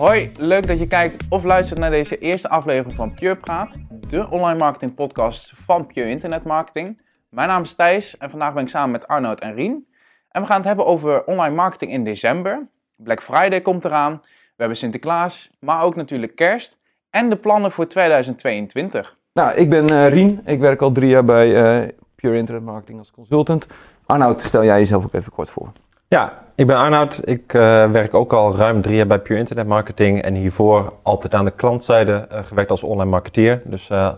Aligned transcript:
Hoi, 0.00 0.30
leuk 0.38 0.66
dat 0.66 0.78
je 0.78 0.86
kijkt 0.86 1.24
of 1.28 1.44
luistert 1.44 1.78
naar 1.78 1.90
deze 1.90 2.18
eerste 2.18 2.48
aflevering 2.48 2.94
van 2.94 3.14
Pure 3.14 3.36
Praat, 3.36 3.74
de 4.08 4.30
online 4.30 4.58
marketing 4.58 4.94
podcast 4.94 5.52
van 5.64 5.86
Pure 5.86 6.08
Internet 6.08 6.44
Marketing. 6.44 7.00
Mijn 7.28 7.48
naam 7.48 7.62
is 7.62 7.74
Thijs 7.74 8.16
en 8.16 8.30
vandaag 8.30 8.52
ben 8.54 8.62
ik 8.62 8.68
samen 8.68 8.90
met 8.90 9.08
Arnoud 9.08 9.40
en 9.40 9.54
Rien. 9.54 9.86
En 10.30 10.40
we 10.40 10.46
gaan 10.46 10.56
het 10.56 10.66
hebben 10.66 10.86
over 10.86 11.24
online 11.24 11.54
marketing 11.54 11.92
in 11.92 12.04
december. 12.04 12.68
Black 12.96 13.22
Friday 13.22 13.60
komt 13.60 13.84
eraan, 13.84 14.18
we 14.22 14.56
hebben 14.56 14.76
Sinterklaas, 14.76 15.50
maar 15.58 15.82
ook 15.82 15.96
natuurlijk 15.96 16.36
kerst 16.36 16.78
en 17.10 17.28
de 17.28 17.36
plannen 17.36 17.70
voor 17.72 17.86
2022. 17.86 19.16
Nou, 19.32 19.54
ik 19.54 19.70
ben 19.70 19.84
uh, 19.92 20.08
Rien, 20.08 20.40
ik 20.44 20.60
werk 20.60 20.82
al 20.82 20.92
drie 20.92 21.08
jaar 21.08 21.24
bij 21.24 21.82
uh, 21.82 21.88
Pure 22.14 22.36
Internet 22.36 22.64
Marketing 22.64 22.98
als 22.98 23.10
consultant. 23.10 23.66
Arnoud, 24.06 24.40
stel 24.40 24.64
jij 24.64 24.78
jezelf 24.78 25.04
ook 25.04 25.14
even 25.14 25.32
kort 25.32 25.50
voor. 25.50 25.72
Ja, 26.14 26.44
ik 26.54 26.66
ben 26.66 26.76
Arnoud. 26.76 27.20
Ik 27.24 27.52
uh, 27.52 27.90
werk 27.90 28.14
ook 28.14 28.32
al 28.32 28.56
ruim 28.56 28.82
drie 28.82 28.96
jaar 28.96 29.06
bij 29.06 29.18
Pure 29.18 29.38
Internet 29.38 29.66
Marketing. 29.66 30.22
En 30.22 30.34
hiervoor 30.34 30.92
altijd 31.02 31.34
aan 31.34 31.44
de 31.44 31.50
klantzijde 31.50 32.28
uh, 32.32 32.44
gewerkt 32.44 32.70
als 32.70 32.82
online 32.82 33.10
marketeer. 33.10 33.62
Dus 33.64 33.88
uh, 33.88 34.12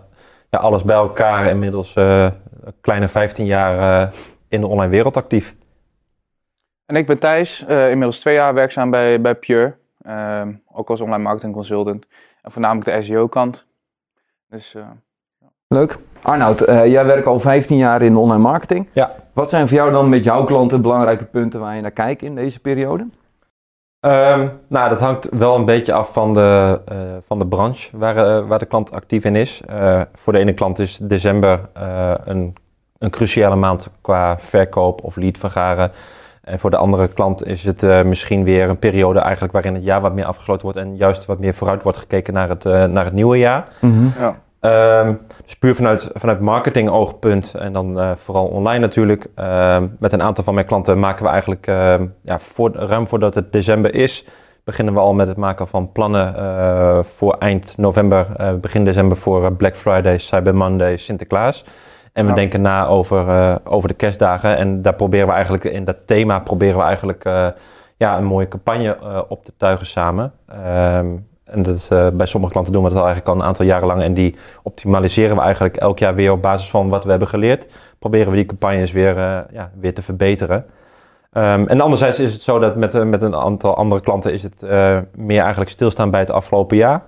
ja, 0.51 0.59
alles 0.59 0.83
bij 0.83 0.97
elkaar 0.97 1.47
inmiddels 1.47 1.95
een 1.95 2.35
kleine 2.81 3.09
15 3.09 3.47
jaar 3.47 4.13
in 4.49 4.61
de 4.61 4.67
online 4.67 4.91
wereld 4.91 5.17
actief. 5.17 5.55
En 6.87 6.97
ik 6.97 7.07
ben 7.07 7.19
Thijs, 7.19 7.63
inmiddels 7.63 8.21
twee 8.21 8.35
jaar 8.35 8.55
werkzaam 8.55 8.91
bij, 8.91 9.21
bij 9.21 9.35
Pure. 9.35 9.77
Ook 10.73 10.91
als 10.91 11.01
online 11.01 11.23
marketing 11.23 11.53
consultant. 11.53 12.07
En 12.43 12.53
voornamelijk 12.53 12.91
de 12.91 13.03
SEO 13.03 13.29
kant. 13.29 13.67
Dus, 14.49 14.77
Leuk. 15.73 15.99
Arnoud, 16.23 16.59
jij 16.67 17.05
werkt 17.05 17.27
al 17.27 17.41
15 17.41 17.77
jaar 17.77 18.03
in 18.03 18.17
online 18.17 18.43
marketing. 18.43 18.89
Ja. 18.93 19.11
Wat 19.33 19.51
zijn 19.51 19.69
voor 19.69 19.77
jou 19.77 19.91
dan 19.91 20.09
met 20.09 20.25
jouw 20.25 20.45
klanten 20.45 20.83
belangrijke 20.83 21.25
punten 21.25 21.61
waar 21.61 21.75
je 21.75 21.81
naar 21.81 21.91
kijkt 21.91 22.23
in 22.23 22.35
deze 22.35 22.61
periode? 22.61 23.07
Um, 24.07 24.51
nou, 24.69 24.89
dat 24.89 25.01
hangt 25.01 25.29
wel 25.31 25.57
een 25.57 25.65
beetje 25.65 25.93
af 25.93 26.13
van 26.13 26.35
de, 26.35 26.81
uh, 26.93 26.99
van 27.27 27.39
de 27.39 27.47
branche 27.47 27.99
waar, 27.99 28.17
uh, 28.17 28.49
waar 28.49 28.59
de 28.59 28.67
klant 28.67 28.93
actief 28.93 29.25
in 29.25 29.37
is. 29.37 29.63
Uh, 29.71 30.01
voor 30.15 30.33
de 30.33 30.39
ene 30.39 30.53
klant 30.53 30.79
is 30.79 30.97
december 30.97 31.61
een, 32.25 32.55
een 32.99 33.11
cruciale 33.11 33.57
maand 33.57 33.91
qua 34.01 34.39
verkoop 34.39 35.05
of 35.05 35.17
lead 35.17 35.39
vergaren. 35.39 35.91
En 36.43 36.59
voor 36.59 36.71
de 36.71 36.77
andere 36.77 37.09
klant 37.09 37.47
is 37.47 37.65
het 37.65 38.05
misschien 38.05 38.45
weer 38.45 38.69
een 38.69 38.79
periode 38.79 39.19
eigenlijk 39.19 39.53
waarin 39.53 39.75
het 39.75 39.85
jaar 39.85 40.01
wat 40.01 40.15
meer 40.15 40.25
afgesloten 40.25 40.63
wordt 40.63 40.79
en 40.79 40.97
juist 40.97 41.27
wat 41.27 41.39
meer 41.39 41.55
vooruit 41.55 41.83
wordt 41.83 41.99
gekeken 41.99 42.35
naar 42.35 42.49
het, 42.49 42.65
naar 42.65 43.05
het 43.05 43.15
nieuwe 43.15 43.39
jaar. 43.39 43.69
Mm 43.81 43.93
-hmm. 43.93 44.13
ja. 44.19 44.37
Um, 44.65 45.19
dus 45.45 45.57
puur 45.57 45.75
vanuit, 45.75 46.11
vanuit 46.15 46.41
marketing 46.41 46.89
oogpunt 46.89 47.55
en 47.55 47.73
dan 47.73 47.99
uh, 47.99 48.11
vooral 48.17 48.47
online 48.47 48.79
natuurlijk. 48.79 49.27
Uh, 49.39 49.83
met 49.99 50.13
een 50.13 50.23
aantal 50.23 50.45
van 50.45 50.55
mijn 50.55 50.67
klanten 50.67 50.99
maken 50.99 51.25
we 51.25 51.31
eigenlijk, 51.31 51.67
uh, 51.67 51.95
ja, 52.23 52.39
voor, 52.39 52.73
ruim 52.73 53.07
voordat 53.07 53.35
het 53.35 53.53
december 53.53 53.95
is, 53.95 54.27
beginnen 54.65 54.95
we 54.95 55.01
al 55.01 55.15
met 55.15 55.29
het 55.29 55.37
maken 55.37 55.69
van 55.69 55.93
plannen 55.93 56.35
uh, 56.37 57.03
voor 57.03 57.37
eind 57.39 57.77
november, 57.77 58.27
begin 58.61 58.85
december 58.85 59.17
voor 59.17 59.53
Black 59.53 59.77
Friday, 59.77 60.19
Cyber 60.19 60.55
Monday, 60.55 60.97
Sinterklaas. 60.97 61.65
En 62.13 62.25
we 62.25 62.31
ja. 62.31 62.37
denken 62.37 62.61
na 62.61 62.87
over, 62.87 63.59
over 63.65 63.89
de 63.89 63.95
kerstdagen 63.95 64.57
en 64.57 64.83
daar 64.83 64.95
proberen 64.95 65.27
we 65.27 65.33
eigenlijk, 65.33 65.65
in 65.65 65.85
dat 65.85 65.97
thema 66.07 66.39
proberen 66.39 66.77
we 66.77 66.83
eigenlijk 66.83 67.23
ja, 67.97 68.19
een 68.19 68.25
mooie 68.25 68.49
campagne 68.49 68.97
op 69.29 69.45
te 69.45 69.53
tuigen 69.57 69.87
samen. 69.87 70.33
Um, 70.97 71.31
en 71.53 71.63
dat, 71.63 71.89
uh, 71.93 72.09
bij 72.09 72.27
sommige 72.27 72.53
klanten 72.53 72.73
doen 72.73 72.83
we 72.83 72.89
dat 72.89 72.99
al 72.99 73.05
eigenlijk 73.05 73.35
al 73.35 73.41
een 73.41 73.49
aantal 73.49 73.65
jaren 73.65 73.87
lang. 73.87 74.03
En 74.03 74.15
die 74.15 74.37
optimaliseren 74.63 75.37
we 75.37 75.43
eigenlijk 75.43 75.77
elk 75.77 75.99
jaar 75.99 76.15
weer 76.15 76.33
op 76.33 76.43
basis 76.43 76.71
van 76.71 76.89
wat 76.89 77.05
we 77.05 77.11
hebben 77.11 77.29
geleerd. 77.29 77.67
Proberen 77.99 78.31
we 78.31 78.37
die 78.37 78.47
campagnes 78.47 78.93
weer, 78.93 79.17
uh, 79.17 79.39
ja, 79.53 79.71
weer 79.81 79.95
te 79.95 80.03
verbeteren. 80.03 80.65
Um, 81.33 81.69
en 81.69 81.81
anderzijds 81.81 82.19
is 82.19 82.33
het 82.33 82.43
zo 82.43 82.59
dat 82.59 82.77
met, 82.77 82.95
uh, 82.95 83.03
met 83.03 83.23
een 83.23 83.35
aantal 83.35 83.77
andere 83.77 84.01
klanten 84.01 84.33
is 84.33 84.43
het 84.43 84.63
meer 85.17 85.41
eigenlijk 85.41 85.71
stilstaan 85.71 86.11
bij 86.11 86.21
het 86.21 86.31
afgelopen 86.31 86.77
jaar. 86.77 87.03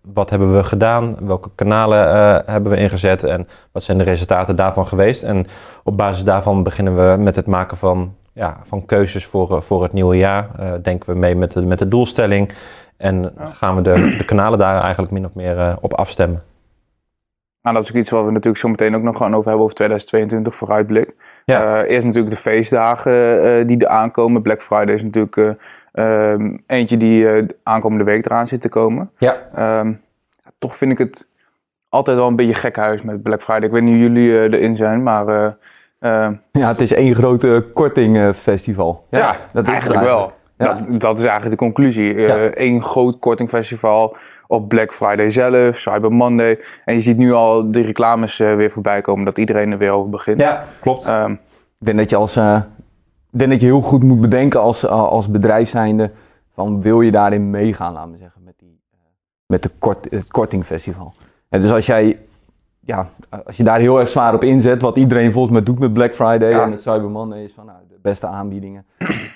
wat 0.00 0.30
hebben 0.30 0.56
we 0.56 0.64
gedaan? 0.64 1.16
Welke 1.20 1.50
kanalen 1.54 1.98
hebben 2.46 2.72
we 2.72 2.78
ingezet? 2.78 3.24
En 3.24 3.48
wat 3.72 3.82
zijn 3.82 3.98
de 3.98 4.04
resultaten 4.04 4.56
daarvan 4.56 4.86
geweest? 4.86 5.22
En 5.22 5.46
op 5.84 5.96
basis 5.96 6.24
daarvan 6.24 6.62
beginnen 6.62 6.96
we 6.96 7.22
met 7.22 7.36
het 7.36 7.46
maken 7.46 7.76
van, 7.76 8.14
ja, 8.32 8.60
van 8.64 8.86
keuzes 8.86 9.26
voor, 9.26 9.62
voor 9.62 9.82
het 9.82 9.92
nieuwe 9.92 10.16
jaar. 10.16 10.48
denken 10.82 11.12
we 11.12 11.18
mee 11.18 11.36
met 11.36 11.52
de, 11.52 11.62
met 11.62 11.78
de 11.78 11.88
doelstelling. 11.88 12.52
En 13.00 13.32
gaan 13.52 13.76
we 13.76 13.82
de, 13.82 14.14
de 14.18 14.24
kanalen 14.24 14.58
daar 14.58 14.82
eigenlijk 14.82 15.12
min 15.12 15.24
of 15.24 15.34
meer 15.34 15.56
uh, 15.56 15.76
op 15.80 15.94
afstemmen. 15.94 16.42
Nou, 17.62 17.74
dat 17.74 17.84
is 17.84 17.90
ook 17.90 17.96
iets 17.96 18.10
wat 18.10 18.24
we 18.24 18.30
natuurlijk 18.30 18.58
zo 18.58 18.68
meteen 18.68 18.94
ook 18.94 19.02
nog 19.02 19.16
gaan 19.16 19.34
over 19.34 19.46
hebben 19.46 19.62
over 19.64 19.74
2022 19.76 20.54
vooruitblik. 20.54 21.14
Ja. 21.44 21.82
Uh, 21.82 21.90
eerst 21.90 22.06
natuurlijk 22.06 22.34
de 22.34 22.40
feestdagen 22.40 23.44
uh, 23.44 23.66
die 23.66 23.78
er 23.78 23.88
aankomen. 23.88 24.42
Black 24.42 24.62
Friday 24.62 24.94
is 24.94 25.02
natuurlijk 25.02 25.56
um, 25.92 26.62
eentje 26.66 26.96
die 26.96 27.46
aankomende 27.62 28.04
week 28.04 28.26
eraan 28.26 28.46
zit 28.46 28.60
te 28.60 28.68
komen. 28.68 29.10
Ja. 29.18 29.36
Um, 29.80 30.00
toch 30.58 30.76
vind 30.76 30.92
ik 30.92 30.98
het 30.98 31.26
altijd 31.88 32.16
wel 32.16 32.26
een 32.26 32.36
beetje 32.36 32.54
gek 32.54 32.76
huis 32.76 33.02
met 33.02 33.22
Black 33.22 33.42
Friday. 33.42 33.64
Ik 33.64 33.72
weet 33.72 33.82
niet 33.82 33.94
hoe 33.94 34.02
jullie 34.02 34.30
erin 34.30 34.76
zijn, 34.76 35.02
maar... 35.02 35.56
ja, 36.00 36.68
het 36.68 36.78
is 36.78 36.92
één 36.92 37.14
grote 37.14 37.66
kortingfestival. 37.74 39.06
Ja, 39.10 39.18
ja, 39.18 39.36
dat 39.52 39.66
is 39.66 39.72
eigenlijk 39.72 40.02
wel. 40.02 40.32
Dat, 40.64 41.00
dat 41.00 41.18
is 41.18 41.24
eigenlijk 41.24 41.50
de 41.50 41.64
conclusie. 41.64 42.28
Eén 42.60 42.74
uh, 42.74 42.82
groot 42.82 43.18
kortingfestival 43.18 44.16
op 44.46 44.68
Black 44.68 44.92
Friday 44.92 45.30
zelf, 45.30 45.76
Cyber 45.76 46.12
Monday. 46.12 46.60
En 46.84 46.94
je 46.94 47.00
ziet 47.00 47.16
nu 47.16 47.32
al 47.32 47.70
de 47.70 47.80
reclames 47.80 48.38
uh, 48.38 48.54
weer 48.54 48.70
voorbij 48.70 49.00
komen, 49.00 49.24
dat 49.24 49.38
iedereen 49.38 49.72
er 49.72 49.78
weer 49.78 49.90
over 49.90 50.10
begint. 50.10 50.40
Ja, 50.40 50.64
klopt. 50.80 51.06
Um, 51.06 51.32
ik 51.78 51.86
denk 51.86 51.98
dat 51.98 52.10
je 52.10 52.16
als, 52.16 52.36
ik 52.36 53.38
denk 53.38 53.50
dat 53.50 53.60
je 53.60 53.66
heel 53.66 53.80
goed 53.80 54.02
moet 54.02 54.20
bedenken 54.20 54.60
als, 54.60 54.86
als 54.86 55.28
bedrijf 55.30 55.68
zijnde, 55.68 56.10
van 56.54 56.80
wil 56.80 57.00
je 57.00 57.10
daarin 57.10 57.50
meegaan, 57.50 57.92
laten 57.92 58.12
we 58.12 58.18
zeggen, 58.18 58.40
met, 58.44 58.54
die, 58.58 58.80
met 59.46 59.62
de 59.62 59.70
kort, 59.78 60.06
het 60.10 60.30
kortingfestival. 60.30 61.14
En 61.48 61.60
dus 61.60 61.72
als 61.72 61.86
jij 61.86 62.18
ja, 62.80 63.08
als 63.44 63.56
je 63.56 63.62
daar 63.62 63.80
heel 63.80 64.00
erg 64.00 64.10
zwaar 64.10 64.34
op 64.34 64.44
inzet, 64.44 64.82
wat 64.82 64.96
iedereen 64.96 65.32
volgens 65.32 65.54
mij 65.54 65.62
doet 65.62 65.78
met 65.78 65.92
Black 65.92 66.14
Friday 66.14 66.50
ja. 66.50 66.64
en 66.64 66.70
het 66.70 66.82
Cyber 66.82 67.10
Monday, 67.10 67.44
is 67.44 67.52
van 67.52 67.66
nou, 67.66 67.78
beste 68.02 68.26
aanbiedingen. 68.26 68.86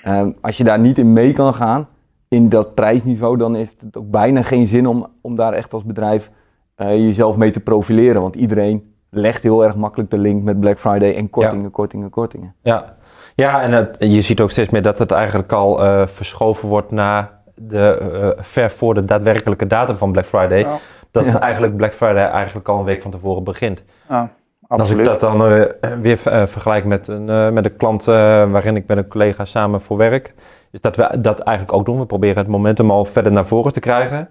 um, 0.06 0.36
als 0.40 0.56
je 0.56 0.64
daar 0.64 0.78
niet 0.78 0.98
in 0.98 1.12
mee 1.12 1.32
kan 1.32 1.54
gaan, 1.54 1.88
in 2.28 2.48
dat 2.48 2.74
prijsniveau, 2.74 3.36
dan 3.36 3.54
heeft 3.54 3.80
het 3.80 3.96
ook 3.96 4.10
bijna 4.10 4.42
geen 4.42 4.66
zin 4.66 4.86
om, 4.86 5.06
om 5.20 5.36
daar 5.36 5.52
echt 5.52 5.72
als 5.72 5.84
bedrijf 5.84 6.30
uh, 6.76 6.88
jezelf 6.96 7.36
mee 7.36 7.50
te 7.50 7.60
profileren. 7.60 8.20
Want 8.22 8.36
iedereen 8.36 8.94
legt 9.10 9.42
heel 9.42 9.64
erg 9.64 9.76
makkelijk 9.76 10.10
de 10.10 10.18
link 10.18 10.42
met 10.42 10.60
Black 10.60 10.78
Friday 10.78 11.14
en 11.14 11.30
kortingen, 11.30 11.64
ja. 11.64 11.70
kortingen, 11.70 12.10
kortingen. 12.10 12.54
Ja, 12.62 12.96
ja 13.34 13.62
en 13.62 13.72
het, 13.72 13.96
je 13.98 14.20
ziet 14.20 14.40
ook 14.40 14.50
steeds 14.50 14.70
meer 14.70 14.82
dat 14.82 14.98
het 14.98 15.10
eigenlijk 15.10 15.52
al 15.52 15.84
uh, 15.84 16.06
verschoven 16.06 16.68
wordt 16.68 16.90
naar 16.90 17.30
de, 17.54 18.10
uh, 18.12 18.44
ver 18.44 18.70
voor 18.70 18.94
de 18.94 19.04
daadwerkelijke 19.04 19.66
datum 19.66 19.96
van 19.96 20.12
Black 20.12 20.26
Friday. 20.26 20.58
Ja 20.58 20.78
dat 21.14 21.24
ja. 21.24 21.40
eigenlijk 21.40 21.76
Black 21.76 21.92
Friday 21.92 22.24
eigenlijk 22.24 22.68
al 22.68 22.78
een 22.78 22.84
week 22.84 23.02
van 23.02 23.10
tevoren 23.10 23.44
begint. 23.44 23.82
Ja, 24.08 24.30
als 24.66 24.90
ik 24.90 25.04
dat 25.04 25.20
dan 25.20 25.52
uh, 25.52 25.64
weer 26.00 26.20
uh, 26.26 26.46
vergelijk 26.46 26.84
met 26.84 27.08
een, 27.08 27.28
uh, 27.28 27.50
met 27.50 27.64
een 27.64 27.76
klant 27.76 28.04
waarin 28.04 28.76
ik 28.76 28.86
met 28.86 28.96
een 28.96 29.08
collega 29.08 29.44
samen 29.44 29.80
voor 29.80 29.96
werk, 29.96 30.34
is 30.70 30.80
dat 30.80 30.96
we 30.96 31.20
dat 31.20 31.40
eigenlijk 31.40 31.78
ook 31.78 31.86
doen. 31.86 31.98
We 31.98 32.06
proberen 32.06 32.38
het 32.38 32.46
momentum 32.46 32.90
al 32.90 33.04
verder 33.04 33.32
naar 33.32 33.46
voren 33.46 33.72
te 33.72 33.80
krijgen. 33.80 34.28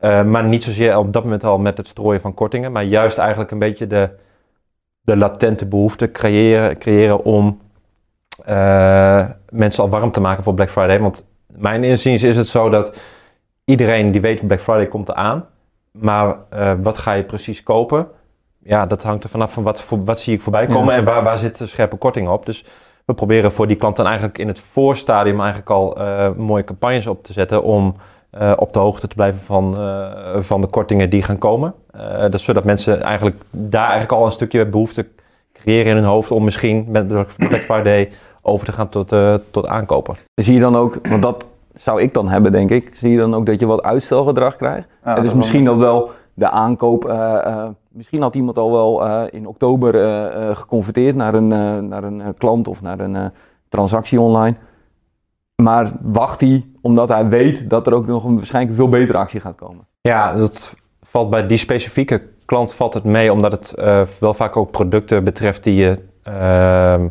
maar 0.00 0.44
niet 0.44 0.62
zozeer 0.62 0.96
op 0.96 1.12
dat 1.12 1.22
moment 1.24 1.44
al 1.44 1.58
met 1.58 1.76
het 1.76 1.88
strooien 1.88 2.20
van 2.20 2.34
kortingen, 2.34 2.72
maar 2.72 2.84
juist 2.84 3.18
eigenlijk 3.18 3.50
een 3.50 3.58
beetje 3.58 3.86
de, 3.86 4.10
de 5.00 5.16
latente 5.16 5.66
behoefte 5.66 6.10
creëren, 6.10 6.78
creëren 6.78 7.24
om 7.24 7.60
mensen 9.50 9.82
al 9.82 9.88
warm 9.88 10.10
te 10.10 10.20
maken 10.20 10.44
voor 10.44 10.54
Black 10.54 10.70
Friday. 10.70 11.00
Want 11.00 11.26
mijn 11.46 11.84
inziens 11.84 12.22
is 12.22 12.36
het 12.36 12.48
zo 12.48 12.68
dat 12.68 12.96
iedereen 13.64 14.12
die 14.12 14.20
weet 14.20 14.46
Black 14.46 14.60
Friday 14.60 14.86
komt 14.86 15.08
eraan. 15.08 15.46
Maar 15.90 16.36
uh, 16.54 16.72
wat 16.82 16.98
ga 16.98 17.12
je 17.12 17.22
precies 17.22 17.62
kopen? 17.62 18.08
Ja, 18.64 18.86
dat 18.86 19.02
hangt 19.02 19.24
er 19.24 19.30
vanaf 19.30 19.52
van 19.52 19.62
wat, 19.62 19.84
wat 20.04 20.20
zie 20.20 20.34
ik 20.34 20.42
voorbij 20.42 20.66
komen 20.66 20.92
ja. 20.92 20.98
en 20.98 21.04
waar, 21.04 21.22
waar 21.22 21.38
zit 21.38 21.58
de 21.58 21.66
scherpe 21.66 21.96
korting 21.96 22.28
op. 22.28 22.46
Dus 22.46 22.64
we 23.04 23.14
proberen 23.14 23.52
voor 23.52 23.66
die 23.66 23.76
klanten 23.76 24.04
eigenlijk 24.04 24.38
in 24.38 24.48
het 24.48 24.60
voorstadium 24.60 25.38
eigenlijk 25.40 25.70
al 25.70 26.00
uh, 26.00 26.28
mooie 26.36 26.64
campagnes 26.64 27.06
op 27.06 27.24
te 27.24 27.32
zetten 27.32 27.62
om 27.62 27.96
uh, 28.40 28.52
op 28.56 28.72
de 28.72 28.78
hoogte 28.78 29.08
te 29.08 29.14
blijven 29.14 29.40
van, 29.40 29.76
van 30.44 30.60
de 30.60 30.66
kortingen 30.66 31.10
die 31.10 31.22
gaan 31.22 31.38
komen. 31.38 31.74
dus 32.30 32.44
zodat 32.44 32.64
mensen 32.64 33.02
eigenlijk 33.02 33.36
daar 33.50 33.88
eigenlijk 33.88 34.12
al 34.12 34.26
een 34.26 34.32
stukje 34.32 34.66
behoefte 34.66 35.06
creëren 35.52 35.90
in 35.90 35.96
hun 35.96 36.04
hoofd 36.04 36.30
om 36.30 36.44
misschien 36.44 36.86
met 36.88 37.06
Black 37.36 37.60
Friday 37.60 38.10
over 38.42 38.66
te 38.66 38.72
gaan 38.72 38.88
tot, 38.88 39.14
tot 39.50 39.66
aankopen. 39.66 40.16
Zie 40.34 40.54
je 40.54 40.60
dan 40.60 40.76
ook, 40.76 41.08
want 41.08 41.22
dat 41.22 41.44
zou 41.74 42.02
ik 42.02 42.14
dan 42.14 42.28
hebben, 42.28 42.52
denk 42.52 42.70
ik. 42.70 42.90
Zie 42.94 43.10
je 43.10 43.16
dan 43.16 43.34
ook 43.34 43.46
dat 43.46 43.60
je 43.60 43.66
wat 43.66 43.82
uitstelgedrag 43.82 44.56
krijgt? 44.56 44.88
Ja, 45.04 45.20
dus 45.20 45.34
misschien 45.34 45.64
dat 45.64 45.76
wel 45.76 46.10
de 46.34 46.48
aankoop. 46.50 47.04
Uh, 47.08 47.12
uh, 47.46 47.66
misschien 47.88 48.22
had 48.22 48.34
iemand 48.34 48.58
al 48.58 48.72
wel 48.72 49.06
uh, 49.06 49.22
in 49.30 49.46
oktober 49.46 49.94
geconverteerd 50.56 51.16
naar 51.16 51.34
een, 51.34 51.48
naar 51.88 52.04
een 52.04 52.34
klant 52.38 52.68
of 52.68 52.82
naar 52.82 53.00
een 53.00 53.30
transactie 53.68 54.20
online. 54.20 54.56
Maar 55.62 55.92
wacht 56.00 56.40
hij 56.40 56.66
omdat 56.80 57.08
hij 57.08 57.28
weet 57.28 57.70
dat 57.70 57.86
er 57.86 57.94
ook 57.94 58.06
nog 58.06 58.24
een 58.24 58.36
waarschijnlijk 58.36 58.76
veel 58.76 58.88
betere 58.88 59.18
actie 59.18 59.40
gaat 59.40 59.54
komen. 59.54 59.86
Ja, 60.00 60.34
dat 60.34 60.74
valt 61.02 61.30
bij 61.30 61.46
die 61.46 61.58
specifieke 61.58 62.22
klant 62.44 62.74
valt 62.74 62.94
het 62.94 63.04
mee, 63.04 63.32
omdat 63.32 63.52
het 63.52 63.74
wel 64.18 64.34
vaak 64.34 64.56
ook 64.56 64.70
producten 64.70 65.24
betreft 65.24 65.64
die 65.64 65.74
je 65.74 65.98
ehm, 66.22 67.08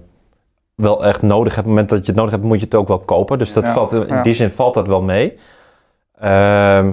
wel 0.81 1.05
echt 1.05 1.21
nodig 1.21 1.55
hebt. 1.55 1.67
Op 1.67 1.75
het 1.75 1.81
moment 1.81 1.89
dat 1.89 1.99
je 1.99 2.05
het 2.05 2.15
nodig 2.15 2.31
hebt, 2.31 2.43
moet 2.43 2.59
je 2.59 2.65
het 2.65 2.75
ook 2.75 2.87
wel 2.87 2.99
kopen. 2.99 3.37
Dus 3.37 3.53
dat 3.53 3.63
ja, 3.63 3.73
valt, 3.73 3.91
in 3.91 4.07
ja. 4.07 4.23
die 4.23 4.33
zin 4.33 4.51
valt 4.51 4.73
dat 4.73 4.87
wel 4.87 5.01
mee. 5.01 5.37
Ehm, 6.19 6.91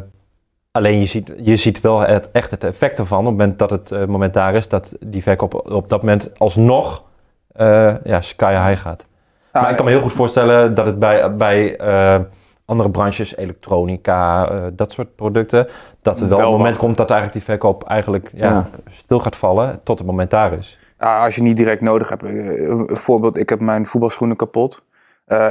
alleen 0.71 1.01
je 1.01 1.07
ziet, 1.07 1.33
je 1.43 1.57
ziet 1.57 1.81
wel 1.81 2.01
het, 2.01 2.29
echt 2.33 2.51
het 2.51 2.65
effect 2.65 2.99
ervan 2.99 3.19
op 3.19 3.25
het 3.25 3.37
moment 3.37 3.59
dat 3.59 3.71
het 3.71 3.93
eh, 3.93 4.05
moment 4.05 4.35
daar 4.35 4.55
is, 4.55 4.69
dat 4.69 4.97
die 5.01 5.23
verkoop 5.23 5.55
op, 5.55 5.71
op 5.71 5.89
dat 5.89 6.01
moment 6.01 6.31
alsnog 6.39 7.05
eh, 7.53 7.95
ja, 8.05 8.21
sky 8.21 8.69
high 8.69 8.83
gaat. 8.83 9.07
Ja, 9.53 9.61
maar 9.61 9.71
ik 9.71 9.77
kan 9.77 9.85
me 9.85 9.91
heel 9.91 10.01
goed 10.01 10.13
voorstellen 10.13 10.75
dat 10.75 10.87
het 10.87 10.99
bij, 10.99 11.37
bij 11.37 11.77
eh, 11.77 12.21
andere 12.65 12.91
branches, 12.91 13.37
elektronica, 13.37 14.51
dat 14.73 14.93
soort 14.93 15.17
producten, 15.17 15.69
dat 16.03 16.21
er 16.21 16.29
wel, 16.29 16.39
Wel 16.39 16.47
een 16.47 16.57
moment 16.57 16.77
komt 16.77 16.97
dat 16.97 17.11
eigenlijk 17.11 17.45
die 17.45 17.55
verkoop 17.55 17.85
eigenlijk 17.85 18.31
ja, 18.35 18.49
Ja. 18.51 18.69
stil 18.91 19.19
gaat 19.19 19.37
vallen 19.37 19.81
tot 19.85 19.99
het 19.99 20.07
moment 20.07 20.31
daar 20.31 20.53
is. 20.53 20.79
Ja, 20.99 21.25
als 21.25 21.35
je 21.35 21.43
niet 21.43 21.57
direct 21.57 21.81
nodig 21.81 22.09
hebt. 22.09 22.23
Een 22.23 22.89
voorbeeld, 22.97 23.37
ik 23.37 23.49
heb 23.49 23.61
mijn 23.61 23.87
voetbalschoenen 23.87 24.37
kapot. 24.37 24.83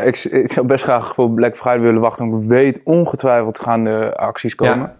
Ik, 0.03 0.17
ik 0.43 0.51
zou 0.51 0.65
best 0.65 0.83
graag 0.83 1.13
voor 1.13 1.31
Black 1.31 1.55
Friday 1.55 1.79
willen 1.79 2.01
wachten. 2.01 2.29
Want 2.29 2.43
ik 2.43 2.49
weet 2.49 2.81
ongetwijfeld 2.83 3.59
gaan 3.59 3.83
de 3.83 4.15
acties 4.15 4.55
komen. 4.55 4.77
Ja. 4.77 4.95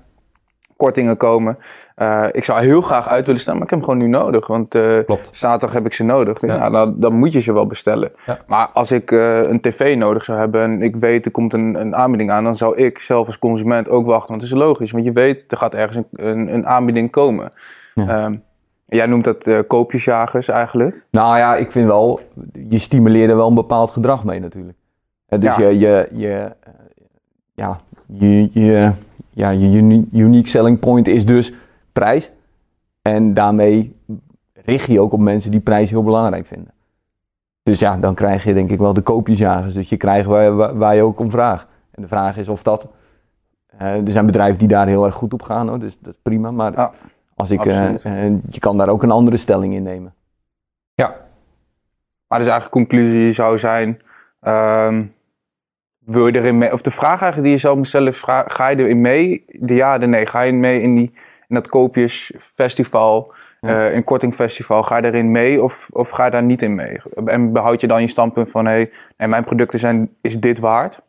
Kortingen 0.77 1.18
komen. 1.18 1.57
Eh, 1.95 2.25
ik 2.31 2.44
zou 2.44 2.59
heel 2.62 2.81
graag 2.81 3.07
uit 3.07 3.25
willen 3.25 3.41
staan, 3.41 3.53
maar 3.53 3.63
ik 3.63 3.69
heb 3.69 3.79
hem 3.79 3.88
gewoon 3.88 4.03
nu 4.03 4.07
nodig. 4.18 4.47
Want 4.47 4.75
eh, 4.75 5.00
zaterdag 5.31 5.74
heb 5.75 5.85
ik 5.85 5.94
ze 5.94 6.03
nodig. 6.03 6.39
Dus 6.39 6.53
Ja. 6.53 6.57
nou, 6.59 6.71
dan, 6.71 7.00
dan 7.00 7.13
moet 7.13 7.33
je 7.33 7.39
ze 7.39 7.53
wel 7.53 7.65
bestellen. 7.68 8.12
Ja. 8.25 8.38
Maar 8.47 8.69
als 8.74 8.91
ik 8.91 9.12
eh, 9.12 9.50
een 9.50 9.62
tv 9.62 9.95
nodig 9.97 10.24
zou 10.24 10.38
hebben 10.39 10.62
en 10.62 10.81
ik 10.81 10.95
weet 10.95 11.25
er 11.25 11.31
komt 11.31 11.53
een, 11.53 11.79
een 11.81 11.95
aanbieding 11.95 12.31
aan, 12.31 12.44
dan 12.44 12.56
zou 12.56 12.75
ik 12.77 13.00
zelf 13.00 13.27
als 13.27 13.39
consument 13.39 13.89
ook 13.89 14.06
wachten. 14.06 14.29
Want 14.29 14.41
het 14.41 14.51
is 14.51 14.57
logisch, 14.57 14.91
want 14.91 15.03
je 15.06 15.12
weet 15.12 15.45
er 15.51 15.57
gaat 15.57 15.74
ergens 15.74 15.95
een, 15.95 16.27
een, 16.27 16.53
een 16.53 16.68
aanbieding 16.68 17.12
komen. 17.12 17.51
Ja. 17.94 18.07
Ehm, 18.07 18.35
jij 18.85 19.06
noemt 19.06 19.23
dat 19.23 19.68
koopjesjagers 19.68 20.47
eigenlijk. 20.47 21.03
Nou 21.12 21.38
ja, 21.38 21.56
ik 21.56 21.71
vind 21.71 21.88
wel, 21.88 22.19
je 22.69 22.77
stimuleert 22.80 23.30
er 23.30 23.35
wel 23.35 23.47
een 23.47 23.53
bepaald 23.56 23.91
gedrag 23.91 24.23
mee 24.23 24.39
natuurlijk. 24.39 24.77
Dus 25.27 25.44
Ja. 25.56 25.59
je, 25.59 25.77
je, 25.80 26.07
je, 26.12 26.51
ja, 27.53 27.80
je, 28.06 28.50
je, 28.53 28.91
ja, 29.37 29.49
je 29.49 29.77
uni- 29.77 30.07
unique 30.11 30.49
selling 30.49 30.79
point 30.79 31.07
is 31.07 31.25
dus 31.25 31.53
prijs. 31.91 32.31
En 33.01 33.33
daarmee 33.33 33.95
richt 34.53 34.87
je 34.87 34.99
ook 34.99 35.13
op 35.13 35.19
mensen 35.19 35.51
die 35.51 35.59
prijs 35.59 35.89
heel 35.89 36.03
belangrijk 36.03 36.45
vinden. 36.45 36.71
Dus 37.63 37.79
ja, 37.79 37.97
dan 37.97 38.15
krijg 38.15 38.43
je 38.43 38.53
denk 38.53 38.69
ik 38.71 38.79
wel 38.79 38.93
de 38.93 39.01
koopjesjagers. 39.01 39.73
Dus 39.73 39.89
je 39.89 39.97
krijgt 39.97 40.27
waar, 40.27 40.55
waar, 40.55 40.77
waar 40.77 40.95
je 40.95 41.01
ook 41.01 41.19
om 41.19 41.31
vraagt. 41.31 41.67
En 41.91 42.01
de 42.01 42.07
vraag 42.07 42.37
is 42.37 42.47
of 42.49 42.63
dat... 42.63 42.87
eh, 43.67 44.05
er 44.05 44.11
zijn 44.11 44.25
bedrijven 44.25 44.59
die 44.59 44.67
daar 44.67 44.87
heel 44.87 45.05
erg 45.05 45.15
goed 45.15 45.33
op 45.33 45.41
gaan, 45.41 45.67
hoor, 45.67 45.79
dus 45.79 45.97
dat 45.99 46.13
is 46.13 46.19
prima. 46.21 46.51
Maar 46.51 46.73
Ja, 46.75 46.91
als 47.35 47.51
ik, 47.51 47.65
eh, 47.65 48.25
eh, 48.25 48.33
je 48.49 48.59
kan 48.59 48.77
daar 48.77 48.89
ook 48.89 49.03
een 49.03 49.11
andere 49.11 49.37
stelling 49.37 49.73
in 49.73 49.83
nemen. 49.83 50.13
Maar 52.27 52.39
dus 52.39 52.47
eigenlijk 52.47 52.71
conclusie 52.71 53.31
zou 53.31 53.57
zijn, 53.57 53.99
ehm, 54.39 55.05
wil 56.07 56.27
je 56.27 56.36
erin 56.36 56.57
mee, 56.57 56.74
of 56.74 56.81
de 56.81 56.92
vraag 56.92 57.21
eigenlijk 57.21 57.42
die 57.44 57.51
je 57.51 57.57
zelf 57.57 57.77
moet 57.77 57.88
stellen, 57.88 58.13
ga 58.48 58.68
je 58.68 58.77
erin 58.77 59.01
mee? 59.01 59.44
De 59.59 59.74
ja, 59.75 59.98
de 59.98 60.07
nee. 60.07 60.25
Ga 60.25 60.42
je 60.42 60.54
mee 60.54 60.81
in, 60.81 60.95
die, 60.95 61.12
in 61.48 61.56
dat 61.56 61.68
koopjesfestival, 61.68 63.33
Ja. 63.62 63.88
eh 63.88 63.94
een 63.95 64.04
kortingfestival, 64.04 64.83
ga 64.83 64.98
je 64.98 65.04
erin 65.06 65.31
mee 65.31 65.63
of, 65.63 65.89
of 65.92 66.09
ga 66.09 66.25
je 66.25 66.31
daar 66.31 66.44
niet 66.44 66.62
in 66.62 66.75
mee? 66.75 66.98
En 67.25 67.51
behoud 67.54 67.81
je 67.81 67.88
dan 67.88 68.01
je 68.01 68.07
standpunt 68.07 68.51
van, 68.51 68.65
hé, 68.65 68.71
hey, 68.71 68.92
nee, 69.18 69.27
mijn 69.27 69.44
producten 69.44 69.80
zijn, 69.80 70.09
is 70.21 70.39
dit 70.39 70.59
waard? 70.59 71.00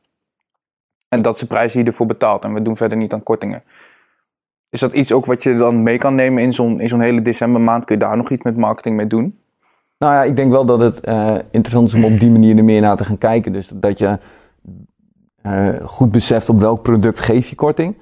En 1.09 1.23
dat 1.23 1.35
is 1.35 1.41
de 1.41 1.47
prijs 1.47 1.73
die 1.73 1.83
je 1.83 1.89
ervoor 1.89 2.06
betaalt 2.06 2.45
en 2.45 2.55
we 2.55 2.62
doen 2.62 2.77
verder 2.77 2.99
niet 2.99 3.12
aan 3.12 3.23
kortingen. 3.23 3.62
Is 4.71 4.81
dat 4.81 4.93
iets 4.93 5.12
ook 5.12 5.27
wat 5.27 5.43
je 5.43 5.55
dan 5.55 5.83
mee 5.83 5.99
kan 5.99 6.15
nemen 6.15 6.43
in 6.43 6.53
zo'n, 6.53 6.81
in 6.81 6.89
zo'n 6.89 7.00
hele 7.00 7.23
decembermaand? 7.23 7.85
Kun 7.85 7.95
je 7.95 8.00
daar 8.00 8.17
nog 8.17 8.31
iets 8.31 8.43
met 8.43 8.56
marketing 8.56 8.97
mee 8.97 9.06
doen? 9.06 9.39
Nou 9.99 10.12
ja, 10.15 10.23
ik 10.23 10.37
denk 10.37 10.50
wel 10.50 10.65
dat 10.65 10.81
het 10.81 11.00
eh, 11.00 11.35
interessant 11.50 11.89
is 11.89 11.95
om 11.95 12.05
op 12.05 12.21
die 12.21 12.31
manier 12.31 12.56
er 12.56 12.65
meer 12.65 12.81
naar 12.81 12.97
te 12.97 13.05
gaan 13.05 13.19
kijken. 13.19 13.53
Dus 13.53 13.71
dat 13.75 13.99
je 13.99 14.19
eh, 15.43 15.69
goed 15.85 16.11
beseft 16.11 16.49
op 16.49 16.61
welk 16.61 16.82
product 16.82 17.20
geef 17.20 17.49
je 17.49 17.56
korting. 17.56 17.94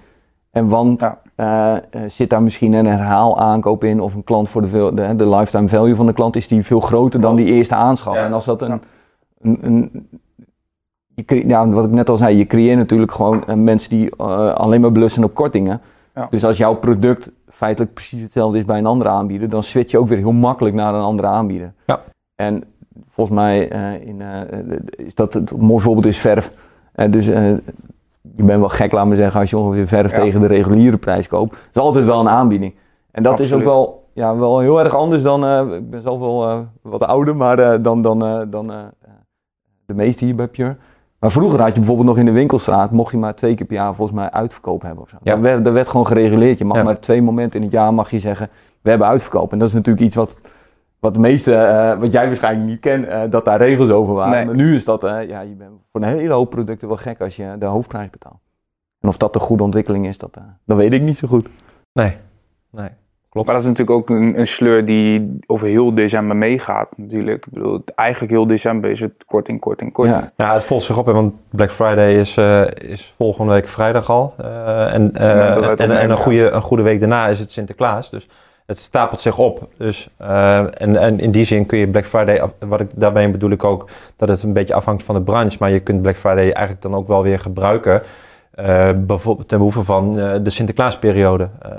En 0.51 0.69
want 0.69 1.01
Ja. 1.01 1.21
eh, 1.35 1.77
eh, 1.77 1.83
zit 2.11 2.31
daar 2.31 2.43
misschien 2.43 2.73
een 2.73 2.87
herhaalaankoop 2.87 3.85
in 3.85 4.01
of 4.01 4.15
een 4.15 4.25
klant 4.25 4.49
voor 4.49 4.63
de, 4.63 4.91
de, 4.95 5.17
de 5.17 5.29
lifetime 5.29 5.69
value 5.69 5.95
van 5.95 6.07
de 6.07 6.13
klant 6.13 6.37
is 6.37 6.49
die 6.49 6.65
veel 6.65 6.81
groter 6.81 7.21
dan 7.21 7.37
die 7.37 7.47
eerste 7.47 7.75
aanschaf. 7.75 8.15
Ja. 8.15 8.25
En 8.25 8.33
als 8.33 8.45
dat 8.45 8.63
een, 8.63 8.83
een, 9.41 9.59
een 9.61 10.09
je 11.15 11.49
ja, 11.49 11.69
wat 11.69 11.85
ik 11.85 11.91
net 11.91 12.09
al 12.09 12.17
zei, 12.17 12.37
je 12.37 12.47
creëert 12.47 12.79
natuurlijk 12.79 13.13
gewoon 13.13 13.65
mensen 13.65 13.91
die 13.91 14.15
alleen 14.15 14.81
maar 14.81 14.93
belussen 14.93 15.25
op 15.25 15.35
kortingen. 15.35 15.81
Ja. 16.15 16.27
Dus 16.31 16.45
als 16.45 16.57
jouw 16.57 16.75
product 16.75 17.33
feitelijk 17.49 17.95
precies 17.95 18.23
hetzelfde 18.23 18.59
is 18.59 18.65
bij 18.65 18.79
een 18.79 18.87
andere 18.87 19.11
aanbieder, 19.11 19.49
dan 19.49 19.63
switch 19.63 19.91
je 19.91 19.99
ook 19.99 20.09
weer 20.09 20.19
heel 20.19 20.33
makkelijk 20.33 20.75
naar 20.75 20.95
een 20.95 21.03
andere 21.03 21.29
aanbieder. 21.29 21.73
Ja. 21.87 22.01
En 22.35 22.65
volgens 23.11 23.37
mij 23.37 23.69
eh, 23.69 24.07
in, 24.07 24.23
eh, 24.23 25.07
is 25.07 25.15
dat 25.15 25.35
het 25.35 25.51
een 25.51 25.61
mooi 25.61 25.83
voorbeeld 25.83 26.07
is 26.07 26.19
verf. 26.19 26.51
Eh, 26.97 27.11
dus 27.11 27.27
eh, 27.29 27.43
je 28.37 28.43
bent 28.43 28.61
wel 28.61 28.69
gek, 28.69 28.93
laat 28.93 29.07
me 29.07 29.15
zeggen, 29.15 29.41
als 29.41 29.51
je 29.51 29.59
ongeveer 29.59 29.87
verf 29.87 30.11
Ja. 30.13 30.19
tegen 30.19 30.41
de 30.41 30.47
reguliere 30.47 30.97
prijs 30.97 31.29
koopt. 31.29 31.51
Dat 31.51 31.59
is 31.73 31.81
altijd 31.81 32.05
wel 32.05 32.21
een 32.21 32.29
aanbieding. 32.29 32.75
En 33.11 33.23
dat 33.23 33.41
is 33.41 33.53
ook 33.53 33.63
wel, 33.63 34.09
ja, 34.13 34.37
wel 34.37 34.59
heel 34.59 34.79
erg 34.81 34.95
anders 34.95 35.23
dan, 35.23 35.45
eh, 35.45 35.75
ik 35.77 35.91
ben 35.91 36.03
zelf 36.03 36.19
wel 36.19 36.67
wat 36.83 37.03
ouder, 37.03 37.37
maar 37.37 37.83
dan, 37.83 38.03
dan, 38.03 38.47
dan 38.51 38.73
de 39.87 39.95
meeste 39.95 40.25
hier 40.25 40.35
bij 40.35 40.49
Pure. 40.49 40.77
Maar 41.19 41.31
vroeger 41.31 41.59
had 41.61 41.69
je 41.69 41.75
bijvoorbeeld 41.75 42.07
nog 42.09 42.19
in 42.19 42.25
de 42.25 42.31
winkelstraat, 42.33 42.91
mocht 42.91 43.11
je 43.13 43.19
maar 43.19 43.35
twee 43.35 43.55
keer 43.55 43.67
per 43.67 43.77
jaar 43.77 43.95
volgens 43.95 44.19
mij 44.19 44.31
uitverkoop 44.31 44.83
hebben 44.83 45.03
of 45.03 45.09
zo. 45.09 45.17
Ja. 45.23 45.41
Werd, 45.41 45.65
daar 45.65 45.73
werd 45.73 45.89
gewoon 45.89 46.07
gereguleerd. 46.07 46.59
Je 46.59 46.65
mag 46.65 46.77
Ja. 46.77 46.83
maar 46.83 47.01
twee 47.01 47.23
momenten 47.23 47.59
in 47.61 47.65
het 47.67 47.75
jaar 47.75 47.95
mag 47.95 48.11
je 48.11 48.19
zeggen, 48.19 48.49
we 48.83 48.89
hebben 48.91 49.09
uitverkoop. 49.09 49.53
En 49.53 49.59
dat 49.59 49.69
is 49.69 49.75
natuurlijk 49.75 50.05
iets 50.07 50.15
wat, 50.15 50.37
wat 51.01 51.15
de 51.15 51.21
meeste, 51.21 51.55
eh, 51.55 51.99
wat 51.99 52.13
jij 52.13 52.27
waarschijnlijk 52.27 52.69
niet 52.69 52.81
kent, 52.81 53.07
eh, 53.07 53.23
dat 53.31 53.45
daar 53.45 53.59
regels 53.59 53.91
over 53.91 54.15
waren. 54.15 54.33
Nee. 54.33 54.45
Maar 54.45 54.55
nu 54.55 54.75
is 54.75 54.85
dat, 54.85 55.05
eh, 55.05 55.29
ja, 55.29 55.41
je 55.41 55.55
bent 55.55 55.71
voor 55.93 56.03
een 56.03 56.19
hele 56.19 56.33
hoop 56.33 56.51
producten 56.51 56.89
wel 56.89 56.97
gek 56.97 57.21
als 57.21 57.37
je 57.37 57.57
de 57.59 57.67
hoofdprijs 57.67 58.11
betaalt. 58.11 58.39
En 59.01 59.09
of 59.09 59.17
dat 59.17 59.35
een 59.35 59.41
goede 59.41 59.63
ontwikkeling 59.63 60.07
is, 60.07 60.19
dat, 60.19 60.37
eh, 60.37 60.43
dat 60.65 60.77
weet 60.77 60.93
ik 60.93 61.03
niet 61.03 61.17
zo 61.17 61.29
goed. 61.29 61.49
Nee, 61.93 62.17
nee. 62.71 62.91
Klopt. 63.37 63.51
Maar 63.51 63.61
dat 63.61 63.73
is 63.73 63.79
natuurlijk 63.79 64.11
ook 64.11 64.19
een, 64.19 64.39
een 64.39 64.47
sleur 64.47 64.85
die 64.85 65.39
over 65.47 65.67
heel 65.67 65.95
december 65.95 66.37
meegaat 66.37 66.89
natuurlijk. 66.97 67.47
Ik 67.47 67.53
bedoel, 67.53 67.83
eigenlijk 67.95 68.33
heel 68.33 68.47
december 68.47 68.91
is 68.91 69.01
het 69.01 69.25
korting, 69.27 69.61
korting, 69.61 69.93
korting. 69.93 70.31
Ja. 70.37 70.47
Ja, 70.47 70.55
het 70.55 70.65
volgt 70.65 70.85
zich 70.85 70.99
op, 70.99 71.07
hè, 71.07 71.13
want 71.13 71.35
Black 71.51 71.71
Friday 71.71 72.15
is, 72.15 72.37
eh, 72.37 72.65
is 72.75 73.15
volgende 73.17 73.53
week 73.53 73.69
vrijdag 73.69 74.11
al. 74.11 74.35
Eh, 74.37 74.95
en, 74.95 75.15
eh, 75.15 75.47
en, 75.47 75.63
en 75.63 75.71
opnemen, 75.71 76.11
een, 76.11 76.17
goede, 76.17 76.51
een 76.51 76.63
goede 76.63 76.83
week 76.83 77.01
daarna 77.01 77.27
is 77.27 77.39
het 77.39 77.53
Sinterklaas. 77.53 78.11
Dus 78.11 78.29
het 78.67 78.79
stapelt 78.79 79.21
zich 79.21 79.39
op. 79.39 79.69
Dus, 79.77 80.09
eh, 80.17 80.59
en, 80.59 80.97
en 80.97 81.21
in 81.21 81.31
die 81.31 81.45
zin 81.45 81.67
kun 81.67 81.79
je 81.79 81.89
Black 81.89 82.07
Friday, 82.07 82.41
af- 82.41 82.53
wat 82.59 82.81
ik, 82.81 82.89
daarmee 82.95 83.31
bedoel 83.31 83.51
ik 83.51 83.65
ook 83.65 83.89
dat 84.17 84.29
het 84.29 84.43
een 84.43 84.53
beetje 84.53 84.75
afhangt 84.75 85.03
van 85.03 85.15
de 85.15 85.23
branche. 85.23 85.57
Maar 85.61 85.71
je 85.71 85.81
kunt 85.81 86.03
Black 86.03 86.17
Friday 86.17 86.51
eigenlijk 86.51 86.83
dan 86.83 86.95
ook 86.95 87.09
wel 87.09 87.23
weer 87.23 87.39
gebruiken. 87.39 88.03
eh, 88.55 88.91
bijvoorbeeld 88.97 89.49
ten 89.49 89.59
behoeve 89.59 89.85
van 89.85 90.19
eh, 90.19 90.35
de 90.43 90.51
Sinterklaasperiode. 90.51 91.49
Eh 91.63 91.71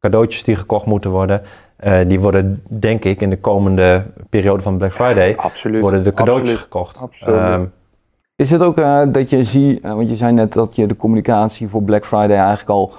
cadeautjes 0.00 0.42
die 0.44 0.56
gekocht 0.56 0.86
moeten 0.86 1.10
worden. 1.10 1.42
eh, 1.76 1.98
die 2.08 2.20
worden 2.20 2.62
denk 2.66 3.04
ik 3.04 3.20
in 3.20 3.30
de 3.30 3.38
komende 3.38 4.02
periode 4.30 4.62
van 4.62 4.76
Black 4.78 4.92
Friday 4.92 5.36
Absoluut. 5.36 5.80
worden 5.82 6.04
de 6.04 6.14
cadeautjes 6.14 6.42
Absoluut. 6.52 6.62
gekocht. 6.62 6.96
Absoluut. 6.96 7.38
Ehm, 7.38 7.64
Is 8.36 8.50
het 8.50 8.62
ook 8.62 8.78
eh, 8.78 9.02
dat 9.08 9.30
je 9.30 9.44
ziet, 9.44 9.82
want 9.82 10.08
je 10.08 10.16
zei 10.16 10.32
net 10.32 10.52
dat 10.52 10.76
je 10.76 10.86
de 10.86 10.96
communicatie 10.96 11.68
voor 11.68 11.82
Black 11.82 12.06
Friday 12.06 12.36
eigenlijk 12.36 12.68
al 12.70 12.92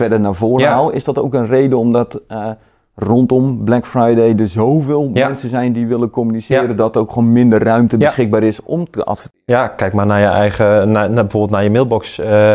verder 0.00 0.20
naar 0.20 0.34
voren 0.34 0.64
Ja. 0.64 0.72
haalt. 0.72 0.94
Is 0.94 1.04
dat 1.04 1.18
ook 1.18 1.34
een 1.34 1.46
reden 1.46 1.78
omdat 1.78 2.22
eh, 2.28 2.46
rondom 2.94 3.64
Black 3.64 3.86
Friday 3.86 4.34
er 4.38 4.46
zoveel 4.46 5.10
Ja. 5.14 5.26
mensen 5.26 5.48
zijn 5.48 5.72
die 5.72 5.86
willen 5.86 6.10
communiceren, 6.10 6.68
Ja. 6.68 6.74
dat 6.74 6.96
ook 6.96 7.12
gewoon 7.12 7.32
minder 7.32 7.62
ruimte 7.62 7.98
Ja. 7.98 8.04
beschikbaar 8.04 8.42
is 8.42 8.62
om 8.62 8.90
te 8.90 9.04
adverteren? 9.04 9.42
Ja, 9.44 9.68
kijk 9.68 9.92
maar 9.92 10.06
naar 10.06 10.20
je 10.20 10.26
eigen, 10.26 10.66
naar, 10.90 11.10
naar 11.10 11.22
bijvoorbeeld 11.22 11.50
naar 11.52 11.62
je 11.64 11.70
mailbox. 11.70 12.18
eh, 12.18 12.52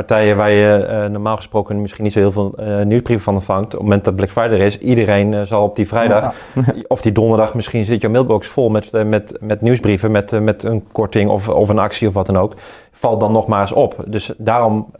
partijen 0.00 0.36
waar 0.36 0.50
je 0.50 0.74
eh, 0.74 1.04
normaal 1.04 1.36
gesproken 1.36 1.80
misschien 1.80 2.04
niet 2.04 2.12
zo 2.12 2.18
heel 2.18 2.32
veel 2.32 2.54
eh, 2.56 2.82
nieuwsbrieven 2.82 3.24
van 3.24 3.34
ontvangt. 3.34 3.64
Op 3.64 3.70
het 3.72 3.80
moment 3.80 4.04
dat 4.04 4.16
Black 4.16 4.30
Friday 4.30 4.58
is, 4.58 4.78
iedereen 4.78 5.34
eh, 5.34 5.42
zal 5.42 5.62
op 5.62 5.76
die 5.76 5.86
vrijdag 5.86 6.34
of 6.94 7.00
die 7.00 7.12
donderdag 7.12 7.54
misschien 7.54 7.84
zit 7.84 8.00
je 8.00 8.08
mailbox 8.08 8.48
vol 8.48 8.68
met, 8.68 8.92
met, 8.92 9.36
met 9.40 9.60
nieuwsbrieven, 9.60 10.10
met, 10.10 10.40
met 10.40 10.62
een 10.62 10.84
korting 10.92 11.30
of, 11.30 11.48
of 11.48 11.68
een 11.68 11.78
actie 11.78 12.08
of 12.08 12.14
wat 12.14 12.26
dan 12.26 12.38
ook. 12.38 12.54
Valt 12.92 13.20
dan 13.20 13.32
nog 13.32 13.46
maar 13.46 13.60
eens 13.60 13.72
op. 13.72 14.04
Dus 14.06 14.32
daarom 14.38 14.90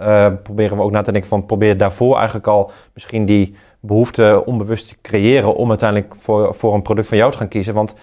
proberen 0.43 0.77
we 0.77 0.83
ook 0.83 0.91
na 0.91 1.03
te 1.03 1.13
denken 1.13 1.31
van 1.31 1.47
probeer 1.47 1.77
daarvoor 1.77 2.17
eigenlijk 2.17 2.47
al 2.47 2.71
misschien 2.95 3.27
die 3.27 3.55
behoefte 3.81 4.43
onbewust 4.45 4.89
te 4.89 4.97
creëren 5.03 5.55
om 5.55 5.69
uiteindelijk 5.69 6.15
voor, 6.19 6.55
voor 6.55 6.75
een 6.75 6.83
product 6.83 7.09
van 7.09 7.19
jou 7.19 7.31
te 7.31 7.37
gaan 7.37 7.49
kiezen. 7.49 7.75
Want 7.75 7.95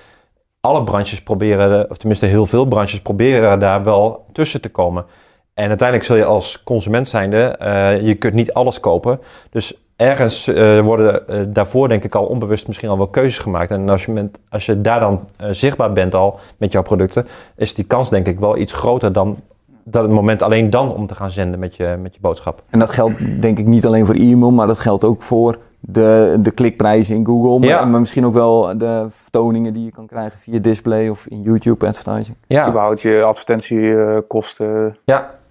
alle 0.62 0.84
branches 0.84 1.24
proberen, 1.24 1.90
of 1.90 1.98
tenminste 1.98 2.26
heel 2.26 2.46
veel 2.46 2.66
branches 2.66 3.02
proberen 3.02 3.60
daar 3.60 3.84
wel 3.84 4.26
tussen 4.32 4.62
te 4.62 4.70
komen. 4.70 5.06
En 5.54 5.68
uiteindelijk 5.68 6.08
zul 6.08 6.18
je 6.18 6.26
als 6.26 6.64
consument 6.64 7.08
zijnde, 7.08 7.38
eh, 7.44 8.02
je 8.02 8.16
kunt 8.16 8.34
niet 8.34 8.54
alles 8.54 8.80
kopen. 8.80 9.20
Dus 9.50 9.78
ergens 9.96 10.48
eh, 10.48 10.80
worden 10.80 11.28
eh, 11.28 11.40
daarvoor 11.48 11.88
denk 11.90 12.04
ik 12.04 12.16
al 12.16 12.26
onbewust 12.26 12.68
misschien 12.68 12.90
al 12.90 12.98
wel 12.98 13.08
keuzes 13.08 13.38
gemaakt. 13.40 13.72
En 13.72 13.90
als 13.90 14.06
je, 14.06 14.12
met, 14.12 14.40
als 14.50 14.66
je 14.66 14.82
daar 14.82 15.00
dan 15.00 15.28
zichtbaar 15.52 15.94
bent 15.94 16.16
al 16.16 16.40
met 16.58 16.72
jouw 16.72 16.82
producten, 16.82 17.28
is 17.56 17.74
die 17.74 17.86
kans 17.86 18.10
denk 18.10 18.28
ik 18.28 18.40
wel 18.40 18.58
iets 18.58 18.74
groter 18.74 19.14
dan 19.14 19.38
dat 19.86 20.04
het 20.04 20.12
moment 20.12 20.42
alleen 20.42 20.70
dan 20.70 20.94
om 20.94 21.08
te 21.08 21.16
gaan 21.16 21.30
zenden 21.32 21.60
met 21.60 21.76
je, 21.76 21.96
met 22.02 22.14
je 22.14 22.20
boodschap. 22.22 22.62
En 22.70 22.80
dat 22.80 22.92
geldt 22.92 23.42
denk 23.42 23.58
ik 23.60 23.66
niet 23.66 23.86
alleen 23.86 24.06
voor 24.06 24.16
e-mail, 24.16 24.52
maar 24.52 24.68
dat 24.68 24.80
geldt 24.80 25.04
ook 25.04 25.22
voor 25.24 25.58
de, 25.80 26.38
de 26.40 26.52
klikprijzen 26.52 27.16
in 27.16 27.26
Google. 27.26 27.60
Maar, 27.60 27.68
Ja. 27.68 27.86
maar 27.86 28.00
misschien 28.00 28.26
ook 28.26 28.34
wel 28.34 28.78
de 28.78 29.06
vertoningen 29.10 29.74
die 29.74 29.86
je 29.86 29.92
kan 29.92 30.08
krijgen 30.08 30.40
via 30.40 30.60
display 30.60 31.08
of 31.10 31.26
in 31.28 31.42
YouTube 31.42 31.88
advertising. 31.88 32.38
Ja, 32.48 32.68
Überhaupt 32.68 33.02
je 33.02 33.24
advertentiekosten. 33.24 34.98
ja. 35.06 35.42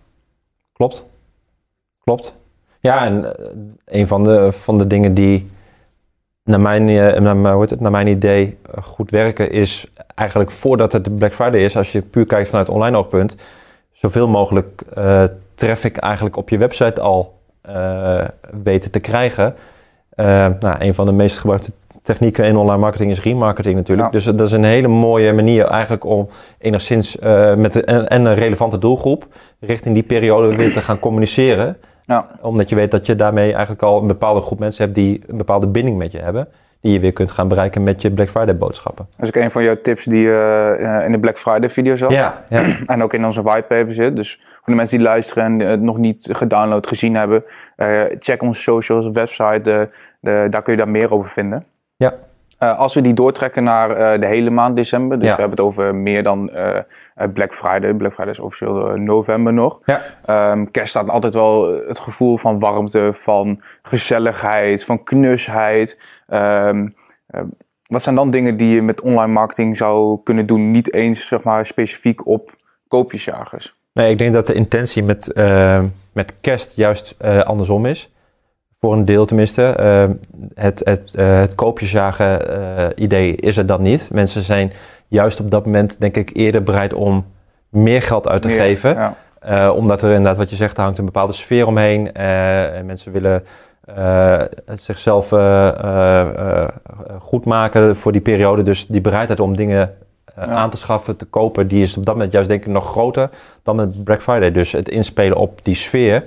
Klopt. 0.72 1.04
Klopt. 2.04 2.34
Ja, 2.80 3.04
en 3.04 3.24
eh, 3.36 3.44
een 3.84 4.06
van 4.06 4.24
de, 4.24 4.52
van 4.52 4.78
de 4.78 4.86
dingen 4.86 5.14
die 5.14 5.50
naar 6.44 6.60
mijn, 6.60 6.88
eh, 6.88 7.20
naar, 7.20 7.36
mijn- 7.36 7.54
hoe 7.54 7.62
het, 7.62 7.80
naar 7.80 7.90
mijn 7.90 8.06
idee 8.06 8.58
eh, 8.74 8.82
goed 8.82 9.10
werken 9.10 9.50
is 9.50 9.92
eigenlijk 10.14 10.50
voordat 10.50 10.92
het 10.92 11.16
Black 11.18 11.34
Friday 11.34 11.60
is, 11.64 11.76
als 11.76 11.92
je 11.92 12.02
puur 12.02 12.26
kijkt 12.26 12.48
vanuit 12.48 12.68
online 12.68 12.96
oogpunt, 12.96 13.36
zoveel 13.92 14.28
mogelijk 14.28 14.82
traffic 15.54 15.96
eigenlijk 15.96 16.36
op 16.36 16.48
je 16.48 16.58
website 16.58 17.00
al 17.00 17.38
eh, 17.60 18.24
weten 18.62 18.90
te 18.90 19.00
krijgen. 19.00 19.54
Nou, 20.16 20.74
een 20.78 20.94
van 20.94 21.06
de 21.06 21.12
meest 21.12 21.38
gebruikte 21.38 21.72
technieken 22.02 22.44
in 22.44 22.56
online 22.56 22.78
marketing 22.80 23.11
is 23.11 23.21
remarketing 23.23 23.75
natuurlijk. 23.76 24.12
Ja. 24.12 24.18
Dus 24.18 24.25
dat 24.25 24.40
is 24.40 24.52
een 24.52 24.64
hele 24.64 24.88
mooie 24.88 25.32
manier 25.32 25.66
eigenlijk 25.66 26.04
om 26.04 26.28
enigszins 26.59 27.18
eh, 27.18 27.54
met 27.54 27.73
de, 27.73 27.85
en, 27.85 28.09
en 28.09 28.25
een 28.25 28.35
relevante 28.35 28.78
doelgroep 28.78 29.26
richting 29.61 29.94
die 29.94 30.02
periode 30.02 30.56
weer 30.56 30.73
te 30.73 30.80
gaan 30.82 30.99
communiceren 30.99 31.76
Ja. 32.04 32.26
omdat 32.40 32.68
je 32.68 32.75
weet 32.75 32.90
dat 32.90 33.06
je 33.06 33.16
daarmee 33.16 33.50
eigenlijk 33.52 33.82
al 33.82 34.00
een 34.00 34.06
bepaalde 34.06 34.40
groep 34.40 34.59
mensen 34.59 34.85
hebt 34.85 34.94
die 34.97 35.23
een 35.26 35.37
bepaalde 35.37 35.66
binding 35.66 35.99
met 35.99 36.12
je 36.12 36.18
hebben. 36.18 36.49
Die 36.80 36.92
je 36.92 37.00
weer 37.00 37.12
kunt 37.12 37.30
gaan 37.30 37.49
bereiken 37.49 37.82
met 37.82 38.02
je 38.02 38.11
Black 38.11 38.28
Friday 38.28 38.56
boodschappen. 38.56 39.06
Dat 39.16 39.28
is 39.28 39.37
ook 39.37 39.42
een 39.44 39.50
van 39.50 39.62
jouw 39.62 39.76
tips 39.82 40.04
die 40.04 40.21
je 40.23 40.76
eh, 40.80 41.04
in 41.06 41.12
de 41.12 41.18
Black 41.21 41.38
Friday 41.38 41.71
video 41.71 41.97
zag. 41.97 42.11
Ja, 42.11 42.44
ja. 42.49 42.64
En 42.87 43.02
ook 43.02 43.12
in 43.12 43.25
onze 43.25 43.42
whitepaper 43.42 43.94
zit. 43.94 44.16
Dus 44.16 44.40
voor 44.42 44.62
de 44.64 44.75
mensen 44.75 44.99
die 44.99 45.06
luisteren 45.06 45.44
en 45.44 45.59
het 45.68 45.80
nog 45.80 45.99
niet 45.99 46.28
gedownload 46.30 46.87
gezien 46.87 47.14
hebben. 47.16 47.44
eh, 47.76 48.00
check 48.18 48.42
onze 48.42 48.61
socials, 48.61 49.09
website. 49.12 49.90
Daar 50.21 50.62
kun 50.62 50.73
je 50.73 50.76
daar 50.76 50.88
meer 50.90 51.12
over 51.12 51.30
vinden. 51.30 51.64
Ja. 51.96 52.14
Eh, 52.58 52.78
als 52.78 52.94
we 52.94 53.00
die 53.00 53.14
doortrekken 53.14 53.64
naar 53.64 53.90
eh, 53.90 54.20
de 54.20 54.26
hele 54.26 54.50
maand 54.50 54.76
december. 54.76 55.18
Dus 55.18 55.28
Ja. 55.28 55.34
we 55.34 55.40
hebben 55.40 55.58
het 55.58 55.66
over 55.68 55.94
meer 55.94 56.22
dan 56.22 56.50
eh, 56.50 56.78
Black 57.34 57.54
Friday. 57.54 57.94
Black 57.94 58.12
Friday 58.12 58.32
is 58.32 58.38
officieel 58.38 58.96
november 58.96 59.52
nog. 59.52 59.80
ja. 59.84 60.02
Ehm, 60.26 60.64
kerst 60.70 60.88
staat 60.90 61.08
altijd 61.11 61.34
wel 61.34 61.80
het 61.88 61.99
gevoel 61.99 62.37
van 62.37 62.58
warmte, 62.58 63.12
van 63.12 63.61
gezelligheid, 63.82 64.84
van 64.84 65.02
knusheid. 65.04 66.00
Ehm, 66.26 66.88
eh, 67.26 67.42
wat 67.88 68.02
zijn 68.02 68.14
dan 68.14 68.30
dingen 68.30 68.56
die 68.56 68.75
je 68.75 68.82
met 68.82 69.00
online 69.00 69.32
marketing 69.32 69.76
zou 69.76 70.20
kunnen 70.22 70.46
doen? 70.46 70.70
Niet 70.70 70.92
eens 70.92 71.26
zeg 71.26 71.42
maar, 71.42 71.66
specifiek 71.66 72.26
op 72.26 72.50
koopjesjagers. 72.88 73.75
Nee, 73.92 74.11
ik 74.11 74.18
denk 74.18 74.32
dat 74.34 74.46
de 74.46 74.54
intentie 74.54 75.02
met, 75.02 75.34
met 76.12 76.32
kerst 76.40 76.72
juist 76.76 77.16
andersom 77.44 77.87
is. 77.87 78.12
Voor 78.84 78.92
een 78.92 79.04
deel 79.04 79.24
tenminste. 79.24 79.62
Eh, 79.64 80.04
het, 80.54 80.80
het, 80.84 81.14
eh, 81.14 81.38
het 81.38 81.54
koopjesjagen 81.54 82.48
eh, 82.76 82.86
idee 82.94 83.34
is 83.36 83.56
er 83.56 83.66
dan 83.66 83.82
niet. 83.82 84.08
Mensen 84.12 84.42
zijn 84.42 84.72
juist 85.08 85.40
op 85.40 85.50
dat 85.50 85.64
moment 85.64 86.00
denk 86.00 86.16
ik 86.16 86.30
eerder 86.32 86.62
bereid 86.62 86.94
om 86.94 87.24
meer 87.68 88.02
geld 88.02 88.28
uit 88.28 88.42
te 88.42 88.48
Meer, 88.48 88.60
geven. 88.60 88.94
Ja. 88.94 89.14
Eh, 89.40 89.72
omdat 89.76 90.02
er 90.02 90.08
inderdaad, 90.08 90.36
wat 90.36 90.50
je 90.50 90.56
zegt, 90.56 90.76
hangt 90.76 90.98
een 90.98 91.04
bepaalde 91.04 91.32
sfeer 91.32 91.66
omheen. 91.66 92.12
en 92.12 92.86
mensen 92.86 93.12
willen 93.12 93.44
het 94.66 94.82
zichzelf 94.82 95.28
goed 97.18 97.44
maken 97.44 97.96
voor 97.96 98.12
die 98.12 98.20
periode. 98.20 98.62
Dus 98.62 98.86
die 98.86 99.00
bereidheid 99.00 99.40
om 99.40 99.56
dingen 99.56 99.94
Ja. 100.36 100.42
aan 100.46 100.70
te 100.70 100.76
schaffen, 100.76 101.16
te 101.16 101.24
kopen, 101.24 101.68
die 101.68 101.82
is 101.82 101.96
op 101.96 102.04
dat 102.04 102.14
moment 102.14 102.32
juist 102.32 102.48
denk 102.48 102.64
ik 102.64 102.72
nog 102.72 102.90
groter 102.90 103.30
dan 103.62 103.76
met 103.76 104.04
Black 104.04 104.22
Friday. 104.22 104.52
Dus 104.52 104.72
het 104.72 104.88
inspelen 104.88 105.36
op 105.36 105.60
die 105.62 105.74
sfeer 105.74 106.24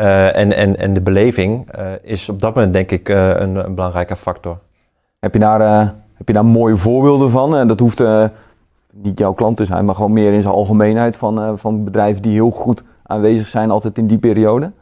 eh, 0.00 0.36
en, 0.36 0.56
en, 0.56 0.76
en 0.76 0.94
de 0.94 1.00
beleving 1.00 1.70
eh, 1.70 1.84
is 2.02 2.28
op 2.28 2.40
dat 2.40 2.54
moment 2.54 2.72
denk 2.72 2.90
ik 2.90 3.08
eh, 3.08 3.28
een, 3.28 3.56
een 3.56 3.74
belangrijke 3.74 4.16
factor. 4.16 4.58
Heb 5.18 5.32
je 5.32 5.38
daar, 5.38 5.60
heb 6.14 6.26
je 6.26 6.32
daar 6.32 6.44
mooie 6.44 6.76
voorbeelden 6.76 7.30
van? 7.30 7.56
En 7.56 7.68
dat 7.68 7.80
hoeft 7.80 8.04
niet 8.92 9.18
jouw 9.18 9.32
klant 9.32 9.56
te 9.56 9.64
zijn, 9.64 9.84
maar 9.84 9.94
gewoon 9.94 10.12
meer 10.12 10.32
in 10.32 10.42
zijn 10.42 10.54
algemeenheid 10.54 11.16
van, 11.16 11.58
van 11.58 11.84
bedrijven 11.84 12.22
die 12.22 12.32
heel 12.32 12.50
goed 12.50 12.82
aanwezig 13.02 13.46
zijn 13.46 13.70
altijd 13.70 13.98
in 13.98 14.06
die 14.06 14.18
periode. 14.18 14.72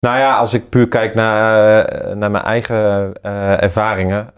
Nou 0.00 0.18
ja, 0.18 0.38
als 0.38 0.54
ik 0.54 0.68
puur 0.68 0.88
kijk 0.88 1.14
naar, 1.14 2.16
naar 2.16 2.30
mijn 2.30 2.44
eigen 2.44 3.12
ervaringen. 3.60 4.30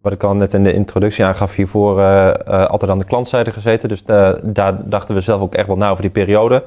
wat 0.00 0.12
ik 0.12 0.22
al 0.22 0.34
net 0.34 0.54
in 0.54 0.64
de 0.64 0.72
introductie 0.72 1.24
aangaf, 1.24 1.54
hiervoor 1.54 2.02
altijd 2.44 2.90
aan 2.90 2.98
de 2.98 3.04
klantzijde 3.04 3.52
gezeten. 3.52 3.88
Dus 3.88 4.04
daar 4.42 4.88
dachten 4.88 5.14
we 5.14 5.20
zelf 5.20 5.40
ook 5.40 5.54
echt 5.54 5.66
wel 5.66 5.76
na 5.76 5.90
over 5.90 6.02
die 6.02 6.10
periode. 6.10 6.64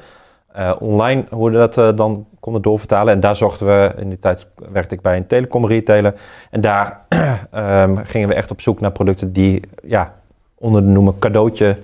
Online, 0.78 1.24
hoe 1.30 1.50
we 1.50 1.56
dat 1.56 1.96
dan 1.96 2.26
konden 2.40 2.62
doorvertalen. 2.62 3.14
En 3.14 3.20
daar 3.20 3.36
zochten 3.36 3.66
we, 3.66 3.92
in 3.96 4.08
die 4.08 4.18
tijd 4.18 4.46
werkte 4.72 4.94
ik 4.94 5.00
bij 5.00 5.16
een 5.16 5.26
telecom 5.26 5.66
retailer. 5.66 6.14
En 6.50 6.60
daar 6.60 7.00
ehm, 7.50 7.96
gingen 7.96 8.28
we 8.28 8.34
echt 8.34 8.50
op 8.50 8.60
zoek 8.60 8.80
naar 8.80 8.92
producten 8.92 9.32
die 9.32 9.62
ja, 9.84 10.14
onder 10.54 10.82
de 10.82 10.88
noemer 10.88 11.14
cadeautje 11.18 11.76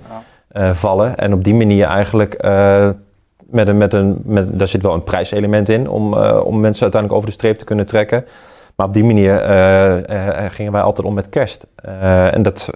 eh, 0.49 0.75
vallen. 0.75 1.17
En 1.17 1.33
op 1.33 1.45
die 1.45 1.55
manier 1.55 1.87
eigenlijk 1.87 2.35
eh, 2.35 2.91
met 3.39 3.69
een, 3.69 3.77
met 3.77 3.93
een, 3.93 4.23
met, 4.25 4.59
daar 4.59 4.69
zit 4.69 4.83
wel 4.83 4.95
een 4.95 5.05
prijselement 5.05 5.69
in 5.69 5.89
om, 5.89 6.15
eh, 6.15 6.41
om 6.45 6.61
mensen 6.61 6.83
uiteindelijk 6.83 7.13
over 7.13 7.27
de 7.27 7.37
streep 7.37 7.59
te 7.59 7.65
kunnen 7.65 7.87
trekken. 7.87 8.25
Maar 8.75 8.87
op 8.87 8.95
die 8.95 9.05
manier 9.05 9.39
gingen 10.51 10.73
wij 10.73 10.83
altijd 10.83 11.07
om 11.07 11.15
met 11.15 11.29
kerst. 11.29 11.67
En 12.33 12.43
dat 12.43 12.71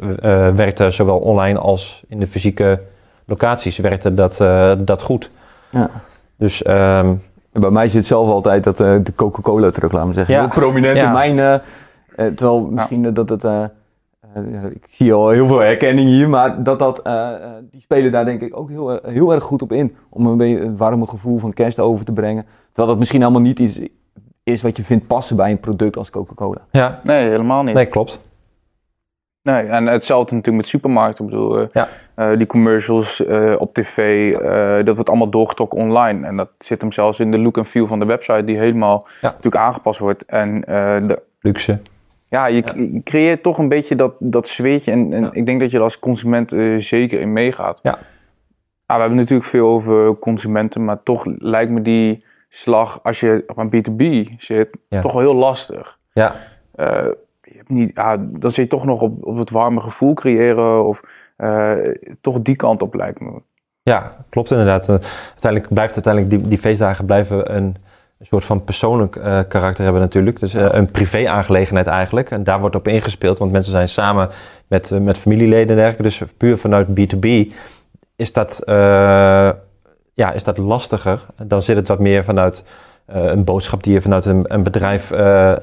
werkte 0.54 0.90
zowel 0.90 1.18
online 1.18 1.58
als 1.58 2.02
in 2.08 2.20
de 2.20 2.26
fysieke 2.26 2.80
locaties 3.24 3.78
werkte 3.78 4.14
dat, 4.14 4.36
dat 4.78 5.02
goed. 5.02 5.30
Ja. 5.70 5.90
Dus 6.36 6.62
ehm, 6.62 7.14
En 7.58 7.64
bij 7.64 7.72
mij 7.72 7.88
zit 7.88 8.06
zelf 8.06 8.28
altijd 8.28 8.64
dat, 8.64 8.80
eh, 8.80 8.94
de 9.02 9.14
Coca-Cola 9.14 9.70
terug, 9.70 9.92
laten 9.92 10.08
we 10.08 10.14
zeggen. 10.14 10.34
Ja. 10.34 10.40
Heel 10.40 10.48
prominent 10.50 10.96
Ja. 10.96 11.06
in 11.06 11.12
mijn... 11.12 11.38
eh, 11.38 11.54
eh, 11.54 12.34
terwijl 12.34 12.60
misschien 12.70 13.14
dat 13.14 13.28
het... 13.28 13.44
eh, 13.44 13.62
eh, 14.34 14.64
ik 14.70 14.86
zie 14.90 15.12
al 15.12 15.28
heel 15.28 15.46
veel 15.46 15.58
herkenning 15.60 16.08
hier, 16.08 16.28
maar 16.28 16.62
dat 16.62 16.78
dat... 16.78 17.02
die 17.70 17.80
spelen 17.80 18.12
daar 18.12 18.24
denk 18.24 18.40
ik 18.40 18.56
ook 18.58 18.68
heel, 18.68 18.90
erg- 18.92 19.00
heel 19.06 19.32
erg 19.32 19.44
goed 19.44 19.62
op 19.62 19.72
in. 19.72 19.94
Om 20.08 20.26
een 20.26 20.36
beetje 20.36 20.58
het 20.64 20.76
warme 20.78 21.06
gevoel 21.06 21.38
van 21.38 21.52
kerst 21.52 21.78
over 21.78 22.04
te 22.04 22.12
brengen. 22.12 22.44
Terwijl 22.66 22.88
dat 22.88 22.98
misschien 22.98 23.20
helemaal 23.20 23.40
niet 23.42 23.58
iets 23.58 23.80
is 24.42 24.62
wat 24.62 24.76
je 24.76 24.82
vindt 24.84 25.06
passen 25.06 25.36
bij 25.36 25.50
een 25.50 25.60
product 25.60 25.96
als 25.96 26.10
Coca-Cola. 26.10 26.60
ja, 26.70 27.00
Nee, 27.04 27.28
helemaal 27.28 27.62
niet. 27.62 27.74
nee, 27.74 27.86
klopt. 27.86 28.26
Nee, 29.52 29.62
en 29.66 29.86
hetzelfde 29.86 30.34
natuurlijk 30.34 30.62
met 30.64 30.72
supermarkten. 30.72 31.24
Ik 31.24 31.30
bedoel, 31.30 31.58
eh, 31.58 31.66
Ja. 31.72 31.88
eh, 32.14 32.36
die 32.36 32.46
commercials 32.46 33.24
eh, 33.24 33.54
op 33.58 33.74
tv, 33.74 34.32
dat 34.84 34.94
wordt 34.94 35.08
allemaal 35.08 35.30
doorgetrokken 35.30 35.78
online. 35.78 36.26
En 36.26 36.36
dat 36.36 36.50
zit 36.58 36.80
hem 36.80 36.92
zelfs 36.92 37.20
in 37.20 37.30
de 37.30 37.38
look 37.38 37.56
en 37.56 37.64
feel 37.64 37.86
van 37.86 37.98
de 37.98 38.06
website, 38.06 38.44
die 38.44 38.58
helemaal 38.58 39.06
Ja. 39.20 39.28
natuurlijk 39.28 39.56
aangepast 39.64 39.98
wordt. 39.98 40.24
En 40.24 40.60
de, 40.60 41.22
Luxe. 41.40 41.80
ja, 42.28 42.46
je, 42.46 42.62
creëert 43.04 43.42
toch 43.42 43.58
een 43.58 43.68
beetje 43.68 43.94
dat, 43.94 44.12
dat 44.18 44.46
sfeertje. 44.48 44.92
En, 44.92 45.12
en 45.12 45.30
ik 45.32 45.46
denk 45.46 45.60
dat 45.60 45.70
je 45.70 45.76
er 45.76 45.82
als 45.82 45.98
consument 45.98 46.50
zeker 46.76 47.20
in 47.20 47.32
meegaat. 47.32 47.80
Ja. 47.82 47.98
Ah, 48.86 48.94
we 48.94 49.00
hebben 49.00 49.18
natuurlijk 49.18 49.48
veel 49.48 49.68
over 49.68 50.18
consumenten, 50.18 50.84
maar 50.84 51.02
toch 51.02 51.22
lijkt 51.38 51.70
me 51.70 51.82
die 51.82 52.24
slag, 52.48 53.00
als 53.02 53.20
je 53.20 53.44
op 53.46 53.56
een 53.58 53.70
B2B 53.70 54.32
zit, 54.38 54.68
toch 54.88 55.12
wel 55.12 55.20
heel 55.20 55.34
lastig. 55.34 55.98
Ja, 56.12 56.34
je 57.50 57.56
hebt 57.56 57.68
niet, 57.68 57.90
ja, 57.94 58.16
dan 58.16 58.50
zit 58.50 58.64
je 58.64 58.70
toch 58.70 58.84
nog 58.84 59.00
op, 59.00 59.24
op 59.24 59.36
het 59.36 59.50
warme 59.50 59.80
gevoel 59.80 60.14
creëren. 60.14 60.86
Of 60.86 61.02
eh, 61.36 61.94
toch 62.20 62.42
die 62.42 62.56
kant 62.56 62.82
op 62.82 62.94
lijkt 62.94 63.20
me. 63.20 63.42
Ja, 63.82 64.16
klopt 64.28 64.50
inderdaad. 64.50 64.88
Eh, 64.88 64.96
uiteindelijk 65.30 65.74
blijft 65.74 65.94
uiteindelijk 65.94 66.34
die, 66.34 66.48
die 66.48 66.58
feestdagen 66.58 67.04
blijven 67.04 67.56
een, 67.56 67.76
soort 68.20 68.44
van 68.44 68.64
persoonlijk 68.64 69.16
eh, 69.16 69.40
karakter 69.48 69.84
hebben 69.84 70.02
natuurlijk. 70.02 70.40
Dus 70.40 70.52
een 70.52 70.90
privé-aangelegenheid 70.90 71.86
eigenlijk. 71.86 72.30
En 72.30 72.44
daar 72.44 72.60
wordt 72.60 72.76
op 72.76 72.88
ingespeeld, 72.88 73.38
want 73.38 73.52
mensen 73.52 73.72
zijn 73.72 73.88
samen 73.88 74.28
met, 74.66 74.90
met 75.00 75.18
familieleden 75.18 75.68
en 75.68 75.76
dergelijke. 75.76 76.02
Dus 76.02 76.22
puur 76.36 76.58
vanuit 76.58 76.86
B2B 76.88 77.52
is 78.16 78.32
dat, 78.32 78.62
ja, 80.14 80.32
is 80.32 80.44
dat 80.44 80.58
lastiger. 80.58 81.26
Dan 81.42 81.62
zit 81.62 81.76
het 81.76 81.88
wat 81.88 81.98
meer 81.98 82.24
vanuit 82.24 82.64
een 83.06 83.44
boodschap 83.44 83.82
die 83.82 83.92
je 83.92 84.00
vanuit 84.00 84.24
een, 84.24 84.44
een 84.54 84.62
bedrijf 84.62 85.12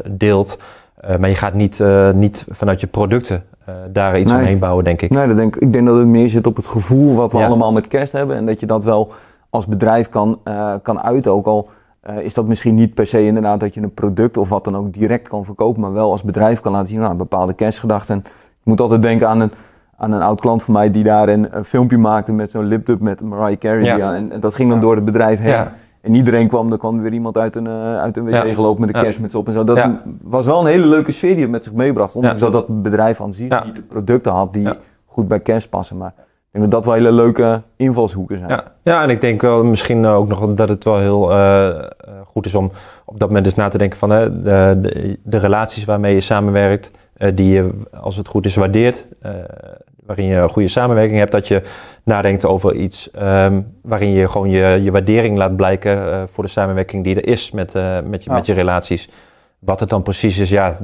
deelt. 0.09 0.57
Eh, 0.95 1.17
maar 1.17 1.29
je 1.29 1.35
gaat 1.35 1.53
niet, 1.53 1.79
eh, 1.79 2.11
niet 2.11 2.45
vanuit 2.49 2.79
je 2.79 2.87
producten 2.87 3.43
eh, 3.65 3.75
daar 3.91 4.19
iets 4.19 4.31
Nee. 4.31 4.39
omheen 4.41 4.59
bouwen, 4.59 4.83
denk 4.83 5.01
ik. 5.01 5.09
Nee, 5.09 5.27
dat 5.27 5.37
denk, 5.37 5.55
ik 5.55 5.73
denk 5.73 5.85
dat 5.87 5.97
het 5.97 6.07
meer 6.07 6.29
zit 6.29 6.47
op 6.47 6.55
het 6.55 6.65
gevoel 6.65 7.15
wat 7.15 7.31
we 7.31 7.37
Ja. 7.37 7.45
allemaal 7.45 7.71
met 7.71 7.87
kerst 7.87 8.11
hebben. 8.11 8.35
En 8.35 8.45
dat 8.45 8.59
je 8.59 8.65
dat 8.65 8.83
wel 8.83 9.11
als 9.49 9.65
bedrijf 9.65 10.09
kan, 10.09 10.39
kan 10.81 11.01
uiten. 11.01 11.31
Ook 11.31 11.45
al 11.45 11.69
is 12.19 12.33
dat 12.33 12.45
misschien 12.47 12.75
niet 12.75 12.93
per 12.93 13.07
se 13.07 13.25
inderdaad 13.25 13.59
dat 13.59 13.73
je 13.73 13.81
een 13.81 13.93
product 13.93 14.37
of 14.37 14.49
wat 14.49 14.63
dan 14.63 14.77
ook 14.77 14.93
direct 14.93 15.27
kan 15.27 15.45
verkopen. 15.45 15.81
Maar 15.81 15.93
wel 15.93 16.11
als 16.11 16.23
bedrijf 16.23 16.59
kan 16.59 16.71
laten 16.71 16.87
zien, 16.87 16.99
nou, 16.99 17.11
een 17.11 17.17
bepaalde 17.17 17.53
kerstgedachten. 17.53 18.17
Ik 18.17 18.25
moet 18.63 18.81
altijd 18.81 19.01
denken 19.01 19.27
aan 19.29 19.39
een, 19.39 19.51
aan 19.97 20.11
een 20.11 20.21
oud 20.21 20.39
klant 20.39 20.63
van 20.63 20.73
mij 20.73 20.91
die 20.91 21.03
daar 21.03 21.29
een, 21.29 21.47
een 21.57 21.65
filmpje 21.65 21.97
maakte 21.97 22.31
met 22.33 22.51
zo'n 22.51 22.65
lipdub 22.65 22.99
met 22.99 23.21
Mariah 23.21 23.59
Carey. 23.59 23.83
Ja, 23.83 24.13
en, 24.13 24.31
en 24.31 24.39
dat 24.39 24.55
ging 24.55 24.69
dan 24.69 24.77
Ja. 24.77 24.83
door 24.83 24.95
het 24.95 25.05
bedrijf 25.05 25.39
heen. 25.39 25.65
En 26.05 26.13
iedereen 26.15 26.47
kwam, 26.47 26.71
er 26.71 26.77
kwam 26.77 27.01
weer 27.01 27.13
iemand 27.13 27.37
uit 27.37 27.55
een, 27.55 27.67
eh, 27.67 27.97
uit 27.97 28.17
een 28.17 28.23
wc 28.25 28.33
Ja. 28.33 28.53
gelopen 28.53 28.85
met 28.85 28.95
een 28.95 29.01
kerstmuts 29.01 29.35
op 29.35 29.47
en 29.47 29.53
zo. 29.53 29.63
Dat 29.63 29.75
Ja. 29.77 30.01
was 30.21 30.45
wel 30.45 30.59
een 30.59 30.65
hele 30.65 30.85
leuke 30.85 31.11
sfeer 31.11 31.33
die 31.33 31.41
het 31.41 31.51
met 31.51 31.63
zich 31.63 31.73
meebracht. 31.73 32.15
Ondanks 32.15 32.39
dat 32.41 32.51
dat 32.51 32.81
bedrijf 32.81 33.21
aan 33.21 33.33
zich 33.33 33.63
niet 33.65 33.75
de 33.75 33.81
producten 33.81 34.31
had 34.31 34.53
die 34.53 34.69
goed 35.05 35.27
bij 35.27 35.39
kerst 35.39 35.69
passen. 35.69 35.97
Maar 35.97 36.13
ik 36.17 36.23
denk 36.51 36.63
dat 36.63 36.71
dat 36.71 36.85
wel 36.85 36.93
hele 36.93 37.11
leuke 37.11 37.61
invalshoeken 37.75 38.37
zijn. 38.37 38.49
Ja, 38.49 38.63
ja, 38.83 39.03
en 39.03 39.09
ik 39.09 39.21
denk 39.21 39.41
wel 39.41 39.63
misschien 39.63 40.05
ook 40.05 40.27
nog 40.27 40.53
dat 40.53 40.69
het 40.69 40.83
wel 40.83 40.97
heel 40.97 41.31
eh, 41.31 41.67
eh, 41.67 41.83
goed 42.25 42.45
is 42.45 42.55
om 42.55 42.71
op 43.05 43.19
dat 43.19 43.27
moment 43.27 43.45
eens 43.45 43.55
na 43.55 43.67
te 43.67 43.77
denken 43.77 43.99
van 43.99 44.09
hè, 44.09 44.41
de, 44.41 44.77
de, 44.81 45.19
de 45.23 45.37
relaties 45.37 45.85
waarmee 45.85 46.13
je 46.13 46.21
samenwerkt, 46.21 46.91
die 47.33 47.53
je 47.53 47.69
als 48.01 48.15
het 48.15 48.27
goed 48.27 48.45
is 48.45 48.55
waardeert. 48.55 49.05
Eh, 49.21 49.31
waarin 50.05 50.25
je 50.25 50.35
een 50.35 50.49
goede 50.49 50.67
samenwerking 50.67 51.17
hebt. 51.19 51.31
Dat 51.31 51.47
je 51.47 51.61
nadenkt 52.03 52.45
over 52.45 52.75
iets 52.75 53.11
ehm, 53.11 53.61
waarin 53.81 54.11
je 54.11 54.27
gewoon 54.29 54.49
je, 54.49 54.79
je 54.83 54.91
waardering 54.91 55.37
laat 55.37 55.55
blijken 55.55 56.11
eh, 56.11 56.23
voor 56.27 56.43
de 56.43 56.49
samenwerking 56.49 57.03
die 57.03 57.15
er 57.15 57.27
is 57.27 57.51
met, 57.51 57.75
eh, 57.75 57.97
met, 58.01 58.23
je, 58.23 58.29
met 58.31 58.45
je 58.45 58.53
relaties. 58.53 59.09
Wat 59.59 59.79
het 59.79 59.89
dan 59.89 60.01
precies 60.03 60.37
is, 60.37 60.49
ja, 60.49 60.77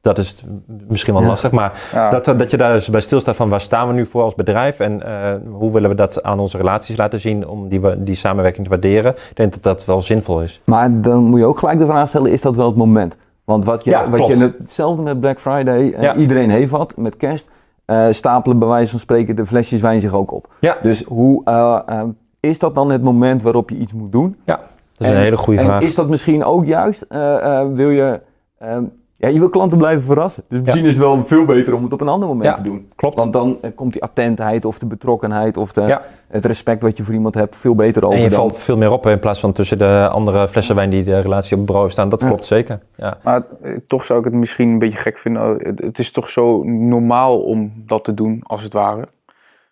dat 0.00 0.18
is 0.18 0.44
misschien 0.88 1.12
wel 1.14 1.22
Ja. 1.22 1.28
lastig. 1.28 1.50
Maar 1.50 1.72
Ja. 1.92 2.10
dat, 2.10 2.24
dat 2.24 2.50
je 2.50 2.56
daar 2.56 2.72
dus 2.72 2.88
bij 2.88 3.00
stilstaat 3.00 3.36
van 3.36 3.48
waar 3.48 3.60
staan 3.60 3.86
we 3.88 3.94
nu 3.94 4.06
voor 4.06 4.22
als 4.22 4.34
bedrijf 4.34 4.80
en 4.80 5.02
eh, 5.02 5.34
hoe 5.50 5.72
willen 5.72 5.90
we 5.90 5.96
dat 5.96 6.22
aan 6.22 6.38
onze 6.40 6.56
relaties 6.56 6.96
laten 6.96 7.20
zien 7.20 7.46
om 7.48 7.68
die, 7.68 8.02
die 8.02 8.14
samenwerking 8.16 8.64
te 8.64 8.70
waarderen. 8.70 9.12
Ik 9.12 9.36
denk 9.36 9.52
dat 9.52 9.62
dat 9.62 9.84
wel 9.84 10.00
zinvol 10.02 10.42
is. 10.42 10.60
Maar 10.64 11.00
dan 11.00 11.22
moet 11.24 11.38
je 11.38 11.46
ook 11.46 11.58
gelijk 11.58 11.78
de 11.78 11.86
vraag 11.86 12.08
stellen, 12.08 12.32
is 12.32 12.40
dat 12.42 12.56
wel 12.56 12.66
het 12.66 12.76
moment? 12.76 13.16
Want 13.46 13.64
wat 13.64 13.84
je, 13.84 13.90
Ja, 13.90 14.10
wat 14.10 14.26
je 14.26 14.54
hetzelfde 14.58 15.02
met 15.02 15.20
Black 15.20 15.40
Friday, 15.40 15.92
eh, 15.92 16.02
Ja. 16.02 16.14
iedereen 16.14 16.50
heeft 16.50 16.70
wat, 16.70 16.96
met 16.96 17.16
kerst, 17.16 17.50
eh, 17.84 18.06
stapelen 18.10 18.58
bij 18.58 18.68
wijze 18.68 18.90
van 18.90 18.98
spreken 18.98 19.36
de 19.36 19.46
flesjes 19.46 19.80
wijn 19.80 20.00
zich 20.00 20.14
ook 20.14 20.32
op. 20.32 20.48
Ja. 20.60 20.76
Dus 20.82 21.04
hoe 21.04 21.44
eh, 21.44 22.02
is 22.40 22.58
dat 22.58 22.74
dan 22.74 22.90
het 22.90 23.02
moment 23.02 23.42
waarop 23.42 23.70
je 23.70 23.76
iets 23.76 23.92
moet 23.92 24.12
doen? 24.12 24.36
Dat 24.44 24.58
is 24.98 25.08
een 25.08 25.16
hele 25.16 25.36
goede 25.36 25.60
en 25.60 25.66
vraag. 25.66 25.82
is 25.82 25.94
dat 25.94 26.08
misschien 26.08 26.44
ook 26.44 26.64
juist, 26.64 27.02
eh, 27.08 27.60
eh, 27.60 27.66
wil 27.72 27.90
je, 27.90 28.20
ehm, 28.58 28.82
ja, 29.18 29.28
je 29.28 29.38
wil 29.38 29.48
klanten 29.48 29.78
blijven 29.78 30.02
verrassen. 30.02 30.42
Dus 30.48 30.60
misschien 30.60 30.84
is 30.84 30.90
het 30.90 30.98
wel 30.98 31.24
veel 31.24 31.44
beter 31.44 31.74
om 31.74 31.82
het 31.84 31.92
op 31.92 32.00
een 32.00 32.08
ander 32.08 32.28
moment 32.28 32.46
Ja. 32.46 32.54
te 32.54 32.62
doen. 32.62 32.88
Klopt. 32.96 33.16
Want 33.16 33.32
dan 33.32 33.58
eh, 33.62 33.70
komt 33.74 33.92
die 33.92 34.02
attentheid 34.02 34.64
of 34.64 34.78
de 34.78 34.86
betrokkenheid 34.86 35.56
of 35.56 35.72
de, 35.72 35.80
Ja. 35.80 36.02
het 36.28 36.44
respect 36.44 36.82
wat 36.82 36.96
je 36.96 37.04
voor 37.04 37.14
iemand 37.14 37.34
hebt 37.34 37.56
veel 37.56 37.74
beter 37.74 38.04
over 38.04 38.16
En 38.16 38.22
je 38.22 38.28
dan- 38.30 38.38
valt 38.38 38.58
veel 38.58 38.76
meer 38.76 38.90
op 38.92 39.06
in 39.06 39.18
plaats 39.18 39.40
van 39.40 39.52
tussen 39.52 39.78
de 39.78 40.08
andere 40.12 40.48
flessen 40.48 40.74
wijn 40.74 40.90
die 40.90 41.04
de 41.04 41.18
relatie 41.20 41.52
op 41.52 41.58
het 41.58 41.66
bureau 41.66 41.90
staan. 41.90 42.08
Dat 42.08 42.20
Ja. 42.20 42.26
klopt 42.26 42.44
zeker. 42.46 42.80
Ja. 42.96 43.18
Maar 43.22 43.42
eh, 43.62 43.76
toch 43.86 44.04
zou 44.04 44.18
ik 44.18 44.24
het 44.24 44.34
misschien 44.34 44.68
een 44.68 44.78
beetje 44.78 44.98
gek 44.98 45.18
vinden. 45.18 45.56
Het- 45.58 45.80
Het 45.82 45.98
is 45.98 46.10
toch 46.12 46.28
zo 46.30 46.62
normaal 46.64 47.40
om 47.42 47.72
dat 47.86 48.04
te 48.04 48.14
doen, 48.14 48.40
als 48.42 48.62
het 48.62 48.72
ware. 48.72 49.08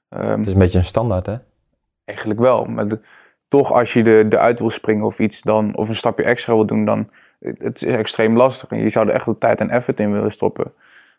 Ehm, 0.09 0.39
Het 0.39 0.47
is 0.47 0.53
een 0.53 0.59
beetje 0.59 0.79
een 0.79 0.85
standaard, 0.85 1.27
hè? 1.27 1.35
Eigenlijk 2.05 2.41
wel. 2.41 2.65
Maar 2.65 2.89
de- 2.89 3.01
toch, 3.57 3.73
als 3.73 3.93
je 3.93 4.03
er 4.03 4.27
eruit 4.29 4.59
wil 4.59 4.71
springen 4.71 5.07
of 5.07 5.19
iets, 5.19 5.43
dan, 5.43 5.77
of 5.77 5.89
een 5.89 5.95
stapje 5.95 6.25
extra 6.25 6.55
wil 6.55 6.67
doen, 6.67 6.85
dan 6.85 7.09
het 7.41 7.63
het 7.63 7.83
is 7.83 7.93
extreem 7.93 8.37
lastig. 8.37 8.71
En 8.71 8.79
je 8.79 8.89
zou 8.89 9.09
er 9.09 9.15
echt 9.15 9.25
wel 9.25 9.39
tijd 9.39 9.61
en 9.61 9.71
effort 9.71 10.01
in 10.01 10.13
willen 10.13 10.31
stoppen. 10.31 10.73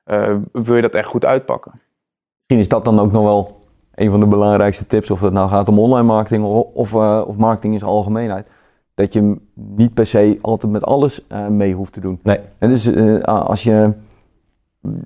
Eh, 0.03 0.35
wil 0.51 0.75
je 0.75 0.81
dat 0.81 0.93
echt 0.93 1.07
goed 1.07 1.25
uitpakken? 1.25 1.71
Misschien 1.71 2.65
is 2.65 2.67
dat 2.67 2.85
dan 2.85 2.99
ook 2.99 3.11
nog 3.11 3.23
wel 3.23 3.59
een 3.93 4.09
van 4.09 4.19
de 4.19 4.27
belangrijkste 4.27 4.87
tips, 4.87 5.11
of 5.11 5.21
het 5.21 5.33
nou 5.33 5.49
gaat 5.49 5.67
om 5.67 5.79
online 5.79 6.07
marketing 6.07 6.43
of, 6.45 6.67
of, 6.73 6.93
eh, 6.93 7.23
of 7.27 7.37
marketing 7.37 7.73
in 7.73 7.79
zijn 7.79 7.91
algemeenheid. 7.91 8.47
Dat 8.93 9.13
je 9.13 9.35
niet 9.53 9.93
per 9.93 10.07
se 10.07 10.37
altijd 10.41 10.71
met 10.71 10.83
alles 10.83 11.27
eh, 11.27 11.47
mee 11.47 11.73
hoeft 11.73 11.93
te 11.93 11.99
doen. 11.99 12.19
Nee. 12.23 12.39
En 12.57 12.69
dus 12.69 12.95
als 13.25 13.63
je 13.63 13.93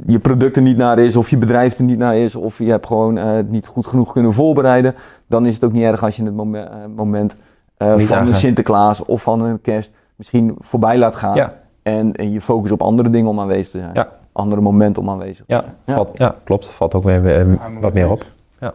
je 0.05 0.19
product 0.19 0.55
er 0.55 0.61
niet 0.61 0.77
naar 0.77 0.99
is, 0.99 1.15
of 1.15 1.29
je 1.29 1.37
bedrijf 1.37 1.77
er 1.77 1.83
niet 1.83 1.97
naar 1.97 2.17
is, 2.17 2.35
of 2.35 2.57
je 2.57 2.69
hebt 2.69 2.87
gewoon 2.87 3.17
eh, 3.17 3.37
niet 3.47 3.67
goed 3.67 3.87
genoeg 3.87 4.11
kunnen 4.13 4.33
voorbereiden, 4.33 4.95
dan 5.27 5.45
is 5.45 5.53
het 5.53 5.63
ook 5.63 5.71
niet 5.71 5.83
erg 5.83 6.03
als 6.03 6.15
je 6.15 6.23
het 6.23 6.33
momen- 6.35 6.71
eh, 6.71 6.77
moment 6.95 7.35
eh, 7.77 7.97
van 7.97 8.27
een. 8.27 8.33
Sinterklaas 8.33 9.05
of 9.05 9.21
van 9.21 9.41
een 9.41 9.61
kerst 9.61 9.91
misschien 10.15 10.55
voorbij 10.59 10.97
laat 10.97 11.15
gaan. 11.15 11.35
Ja. 11.35 11.53
En, 11.83 12.13
en 12.13 12.31
je 12.31 12.41
focus 12.41 12.71
op 12.71 12.81
andere 12.81 13.09
dingen 13.09 13.29
om 13.29 13.39
aanwezig 13.39 13.71
te 13.71 13.79
zijn. 13.79 13.91
Ja. 13.93 14.07
Andere 14.31 14.61
momenten 14.61 15.01
om 15.01 15.09
aanwezig 15.09 15.45
te 15.45 15.53
Ja, 15.53 15.61
zijn. 15.61 15.73
Ja. 15.85 15.93
Valt, 15.95 16.09
ja 16.13 16.35
klopt. 16.43 16.65
Valt 16.67 16.93
ook 16.93 17.03
weer 17.03 17.39
eh, 17.39 17.45
wat 17.81 17.93
meer 17.93 18.11
op. 18.11 18.25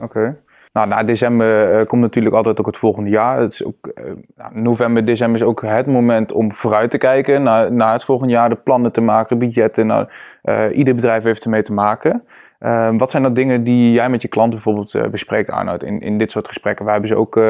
Oké. 0.01 0.37
Nou, 0.75 0.89
na 0.89 1.03
december 1.03 1.71
eh, 1.71 1.87
komt 1.87 2.03
natuurlijk 2.03 2.35
altijd 2.35 2.61
ook 2.61 2.67
het 2.67 2.77
volgende 2.77 3.11
jaar. 3.11 3.41
Het 3.41 3.53
is 3.53 3.65
ook, 3.65 3.87
eh, 3.87 4.05
nou, 4.37 4.61
november, 4.61 5.05
december 5.05 5.41
is 5.41 5.47
ook 5.47 5.63
het 5.63 5.87
moment 5.87 6.33
om 6.33 6.53
vooruit 6.53 6.91
te 6.91 6.99
kijken 6.99 7.43
naar, 7.43 7.73
naar 7.73 7.93
het 7.93 8.05
volgende 8.05 8.33
jaar, 8.33 8.49
de 8.49 8.55
plannen 8.57 8.93
te 8.93 9.01
maken, 9.01 9.39
budgetten. 9.39 9.87
Nou, 9.87 10.07
eh, 10.43 10.65
ieder 10.73 10.95
bedrijf 10.95 11.23
heeft 11.23 11.45
ermee 11.45 11.63
te 11.63 11.73
maken. 11.73 12.25
Eh, 12.59 12.91
wat 12.97 13.11
zijn 13.11 13.23
dan 13.23 13.33
dingen 13.33 13.65
die 13.65 13.93
jij 13.93 14.09
met 14.09 14.23
je 14.23 14.29
klanten 14.29 14.55
bijvoorbeeld 14.55 15.11
bespreekt, 15.11 15.51
Arnoud, 15.51 15.83
in, 15.83 16.01
in 16.01 16.19
dit 16.19 16.31
soort 16.31 16.49
gesprekken? 16.49 16.85
Wij 16.85 16.95
hebben 16.95 17.11
ze 17.11 17.17
ook 17.17 17.41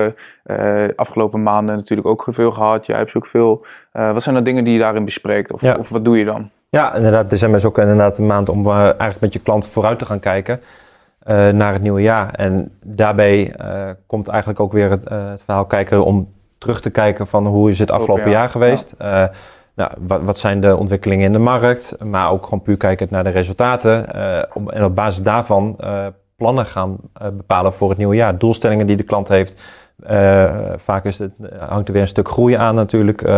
afgelopen 0.96 1.42
maanden 1.42 1.76
natuurlijk 1.76 2.08
ook 2.08 2.26
veel 2.30 2.50
gehad. 2.50 2.86
Jij 2.86 2.96
hebt 2.96 3.10
ze 3.10 3.16
ook 3.16 3.26
veel. 3.26 3.64
Wat 3.92 4.22
zijn 4.22 4.34
dan 4.34 4.44
dingen 4.44 4.64
die 4.64 4.72
je 4.72 4.78
daarin 4.78 5.04
bespreekt? 5.04 5.52
Of, 5.52 5.60
Ja. 5.60 5.76
of 5.78 5.88
wat 5.88 6.04
doe 6.04 6.18
je 6.18 6.24
dan? 6.24 6.50
Ja, 6.68 6.94
inderdaad. 6.94 7.30
December 7.30 7.58
is 7.58 7.64
ook 7.64 7.78
inderdaad 7.78 8.18
een 8.18 8.26
maand 8.26 8.48
om 8.48 8.70
eigenlijk 8.70 9.20
met 9.20 9.32
je 9.32 9.38
klant 9.38 9.68
vooruit 9.68 9.98
te 9.98 10.04
gaan 10.04 10.20
kijken 10.20 10.60
eh, 11.24 11.48
naar 11.48 11.72
het 11.72 11.82
nieuwe 11.82 12.02
jaar. 12.02 12.34
En 12.34 12.72
daarbij 12.82 13.52
eh, 13.52 13.90
komt 14.06 14.28
eigenlijk 14.28 14.60
ook 14.60 14.72
weer 14.72 14.90
het, 14.90 15.04
eh, 15.04 15.30
het 15.30 15.42
verhaal 15.44 15.64
kijken 15.64 16.04
om 16.04 16.32
terug 16.58 16.80
te 16.80 16.90
kijken 16.90 17.26
van 17.26 17.46
hoe 17.46 17.70
is 17.70 17.78
het 17.78 17.90
afgelopen 17.90 18.24
jaar, 18.24 18.32
jaar 18.32 18.50
geweest. 18.50 18.94
Nou, 19.76 19.90
wat, 19.98 20.22
wat 20.22 20.38
zijn 20.38 20.60
de 20.60 20.76
ontwikkelingen 20.76 21.24
in 21.24 21.32
de 21.32 21.38
markt, 21.38 21.96
maar 22.04 22.30
ook 22.30 22.44
gewoon 22.44 22.62
puur 22.62 22.76
kijken 22.76 23.06
naar 23.10 23.24
de 23.24 23.30
resultaten. 23.30 24.06
om, 24.52 24.70
en 24.70 24.84
op 24.84 24.94
basis 24.94 25.22
daarvan 25.22 25.76
plannen 26.36 26.66
gaan 26.66 26.96
bepalen 27.12 27.72
voor 27.72 27.88
het 27.88 27.98
nieuwe 27.98 28.14
jaar. 28.14 28.38
Doelstellingen 28.38 28.86
die 28.86 28.96
de 28.96 29.02
klant 29.02 29.28
heeft. 29.28 29.56
Vaak 30.76 31.04
is 31.04 31.18
het, 31.18 31.32
hangt 31.58 31.86
er 31.86 31.92
weer 31.92 32.02
een 32.02 32.08
stuk 32.08 32.28
groei 32.28 32.54
aan 32.54 32.74
natuurlijk. 32.74 33.28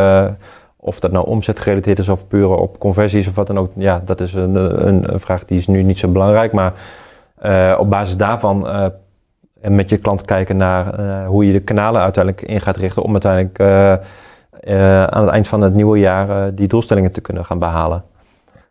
Of 0.77 1.01
dat 1.01 1.12
nou 1.12 1.27
omzetgerelateerd 1.27 1.99
is 1.99 2.09
of 2.09 2.29
puur 2.29 2.49
op 2.49 2.79
conversies 2.79 3.29
of 3.29 3.35
wat 3.35 3.46
dan 3.46 3.59
ook. 3.59 3.70
Ja, 3.75 4.03
dat 4.05 4.20
is 4.20 4.35
een, 4.35 4.55
een, 4.87 5.12
een 5.12 5.20
vraag 5.20 5.44
die 5.44 5.59
is 5.59 5.66
nu 5.66 5.83
niet 5.83 5.99
zo 5.99 6.09
belangrijk. 6.09 6.53
Maar 6.53 6.72
eh, 7.47 7.77
op 7.79 7.91
basis 7.91 8.17
daarvan 8.17 8.69
eh, 8.69 8.87
en 9.61 9.75
met 9.75 9.89
je 9.89 9.97
klant 9.97 10.25
kijken 10.25 10.57
naar 10.57 10.99
eh, 10.99 11.27
hoe 11.29 11.47
je 11.47 11.53
de 11.53 11.61
kanalen 11.61 12.03
uiteindelijk 12.03 12.47
in 12.47 12.61
gaat 12.61 12.77
richten. 12.77 13.03
Om 13.03 13.13
uiteindelijk 13.13 13.59
eh, 13.59 13.93
eh, 13.93 15.05
aan 15.05 15.23
het 15.23 15.31
eind 15.31 15.49
van 15.49 15.61
het 15.61 15.75
nieuwe 15.75 15.99
jaar 15.99 16.29
eh, 16.31 16.53
die 16.55 16.69
doelstellingen 16.69 17.13
te 17.13 17.21
kunnen 17.21 17.45
gaan 17.45 17.59
behalen. 17.59 18.05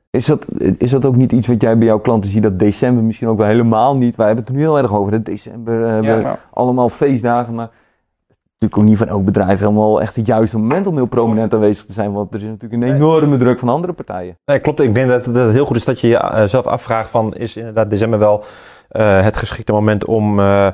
Is 0.10 0.26
dat, 0.26 0.48
is 0.78 0.92
dat 0.92 1.06
ook 1.06 1.16
niet 1.16 1.32
iets 1.32 1.48
wat 1.48 1.62
jij 1.62 1.78
bij 1.78 1.88
jouw 1.88 2.00
klanten 2.00 2.30
ziet, 2.30 2.44
dat 2.44 2.60
december 2.60 3.04
misschien 3.04 3.28
ook 3.28 3.38
wel 3.38 3.48
helemaal 3.48 3.98
niet? 3.98 4.16
Wij 4.16 4.26
hebben 4.26 4.46
het 4.46 4.54
er 4.54 4.60
nu 4.60 4.66
heel 4.66 4.78
erg 4.78 4.94
over, 4.96 5.12
dat 5.12 5.26
december 5.26 6.04
Ja. 6.04 6.38
allemaal 6.54 6.90
feestdagen, 6.90 7.56
maar 7.56 7.70
natuurlijk 8.66 8.78
ook 8.78 8.84
niet 8.84 9.10
van 9.10 9.18
elk 9.18 9.26
bedrijf 9.26 9.60
helemaal 9.60 10.02
echt 10.02 10.16
het 10.16 10.28
juiste 10.28 10.58
moment 10.58 10.88
om 10.88 10.96
heel 10.96 11.06
prominent 11.06 11.54
aanwezig 11.54 11.86
te 11.86 11.94
zijn, 11.94 12.12
want 12.12 12.34
er 12.34 12.40
is 12.40 12.46
natuurlijk 12.46 12.84
een 12.84 12.96
enorme 12.96 13.38
druk 13.38 13.60
van 13.60 13.70
andere 13.70 13.94
partijen. 13.94 14.38
Nee, 14.46 14.60
klopt. 14.60 14.80
Ik 14.80 14.94
denk 14.94 15.10
dat, 15.10 15.26
het 15.26 15.52
heel 15.52 15.66
goed 15.66 15.76
is 15.76 15.84
dat 15.86 16.00
je 16.00 16.08
jezelf 16.08 16.66
afvraagt 16.66 17.10
van... 17.10 17.34
is 17.36 17.58
inderdaad 17.58 17.90
december 17.90 18.20
wel 18.20 18.44
eh, 18.90 19.22
het 19.22 19.38
geschikte 19.38 19.72
moment 19.72 20.06
om 20.06 20.40
eh, 20.40 20.68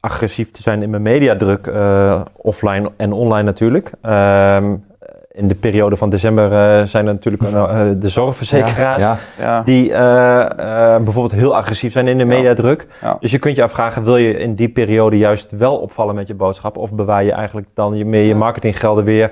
agressief 0.00 0.50
te 0.50 0.62
zijn 0.62 0.82
in 0.82 0.90
mijn 0.90 1.02
mediadruk... 1.02 1.66
eh, 1.66 2.20
offline 2.36 2.90
en 2.96 3.12
online 3.12 3.42
natuurlijk. 3.42 3.92
Ehm, 4.02 4.76
in 5.36 5.48
de 5.48 5.54
periode 5.54 5.96
van 5.96 6.10
december 6.10 6.44
eh, 6.44 6.86
zijn 6.86 7.06
er 7.06 7.12
natuurlijk 7.12 7.42
eh, 7.42 7.88
de 7.98 8.08
zorgverzekeraars... 8.08 9.00
Ja, 9.00 9.18
Ja. 9.38 9.62
die 9.62 9.92
eh, 9.92 10.40
eh, 10.42 11.02
bijvoorbeeld 11.02 11.40
heel 11.40 11.56
agressief 11.56 11.92
zijn 11.92 12.08
in 12.08 12.18
de 12.18 12.24
mediadruk. 12.24 12.86
Ja. 13.02 13.16
Dus 13.20 13.30
je 13.30 13.38
kunt 13.38 13.56
je 13.56 13.62
afvragen, 13.62 14.04
wil 14.04 14.16
je 14.16 14.38
in 14.38 14.54
die 14.54 14.68
periode 14.68 15.18
juist 15.18 15.50
wel 15.50 15.76
opvallen 15.76 16.14
met 16.14 16.26
je 16.26 16.34
boodschap? 16.34 16.76
Of 16.76 16.92
bewaar 16.92 17.24
je 17.24 17.32
eigenlijk 17.32 17.68
dan 17.74 17.96
je, 17.96 18.04
meer 18.04 18.22
je 18.22 18.34
marketinggelden 18.34 19.04
weer 19.04 19.30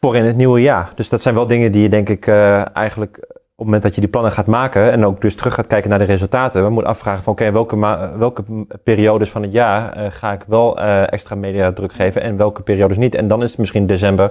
voor 0.00 0.16
in 0.16 0.24
het 0.24 0.36
nieuwe 0.36 0.60
jaar? 0.60 0.92
Dus 0.94 1.08
dat 1.08 1.22
zijn 1.22 1.34
wel 1.34 1.46
dingen 1.46 1.72
die 1.72 1.82
je 1.82 1.88
denk 1.88 2.08
ik 2.08 2.26
eh, 2.26 2.76
eigenlijk 2.76 3.16
op 3.56 3.60
het 3.60 3.64
moment 3.64 3.82
dat 3.82 3.94
je 3.94 4.00
die 4.00 4.10
plannen 4.10 4.32
gaat 4.32 4.46
maken... 4.46 4.92
en 4.92 5.04
ook 5.04 5.20
dus 5.20 5.34
terug 5.34 5.54
gaat 5.54 5.66
kijken 5.66 5.90
naar 5.90 5.98
de 5.98 6.04
resultaten... 6.04 6.64
we 6.64 6.70
moeten 6.70 6.90
afvragen 6.90 7.22
van 7.22 7.32
oké, 7.32 7.52
welke, 7.52 7.78
welke 8.18 8.44
periodes 8.84 9.30
van 9.30 9.42
het 9.42 9.52
jaar 9.52 10.12
ga 10.12 10.32
ik 10.32 10.44
wel 10.46 10.78
eh, 10.78 11.12
extra 11.12 11.34
mediadruk 11.34 11.92
geven... 11.92 12.22
en 12.22 12.36
welke 12.36 12.62
periodes 12.62 12.96
niet. 12.96 13.14
En 13.14 13.28
dan 13.28 13.42
is 13.42 13.50
het 13.50 13.58
misschien 13.58 13.86
december... 13.86 14.30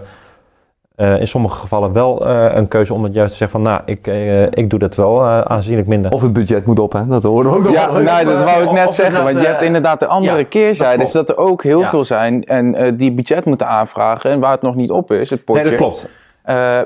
eh, 0.95 1.19
in 1.19 1.27
sommige 1.27 1.59
gevallen 1.59 1.93
wel 1.93 2.27
eh, 2.27 2.55
een 2.55 2.67
keuze 2.67 2.93
om 2.93 3.03
het 3.03 3.13
juist 3.13 3.31
te 3.31 3.37
zeggen 3.37 3.61
van, 3.61 3.71
nou, 3.71 3.81
ik, 3.85 4.07
eh, 4.07 4.43
ik 4.43 4.69
doe 4.69 4.79
dat 4.79 4.95
wel 4.95 5.21
eh, 5.21 5.41
aanzienlijk 5.41 5.87
minder. 5.87 6.11
Of 6.11 6.21
het 6.21 6.33
budget 6.33 6.65
moet 6.65 6.79
op, 6.79 6.91
hè? 6.93 7.07
Dat 7.07 7.23
horen 7.23 7.51
we 7.51 7.57
ook 7.57 7.63
nog 7.63 7.73
Ja, 7.73 7.93
wel. 7.93 8.01
nee, 8.01 8.25
dat 8.25 8.43
wou 8.43 8.63
ik 8.63 8.71
net 8.71 8.87
of 8.87 8.93
zeggen. 8.93 9.23
Want 9.23 9.39
je 9.39 9.45
hebt 9.45 9.61
inderdaad 9.61 9.99
de 9.99 10.07
andere 10.07 10.37
ja, 10.37 10.43
keerzijde. 10.43 10.91
dat 10.97 11.05
Dus 11.05 11.11
dat 11.11 11.29
er 11.29 11.37
ook 11.37 11.63
heel 11.63 11.79
Ja. 11.79 11.89
veel 11.89 12.03
zijn 12.03 12.43
en 12.43 12.75
eh, 12.75 12.91
die 12.97 13.11
budget 13.13 13.45
moeten 13.45 13.67
aanvragen. 13.67 14.29
En 14.31 14.39
waar 14.39 14.51
het 14.51 14.61
nog 14.61 14.75
niet 14.75 14.91
op 14.91 15.11
is, 15.11 15.29
het 15.29 15.43
potje. 15.45 15.61
Nee, 15.61 15.71
dat 15.71 15.79
klopt. 15.79 16.09
eh, 16.43 16.79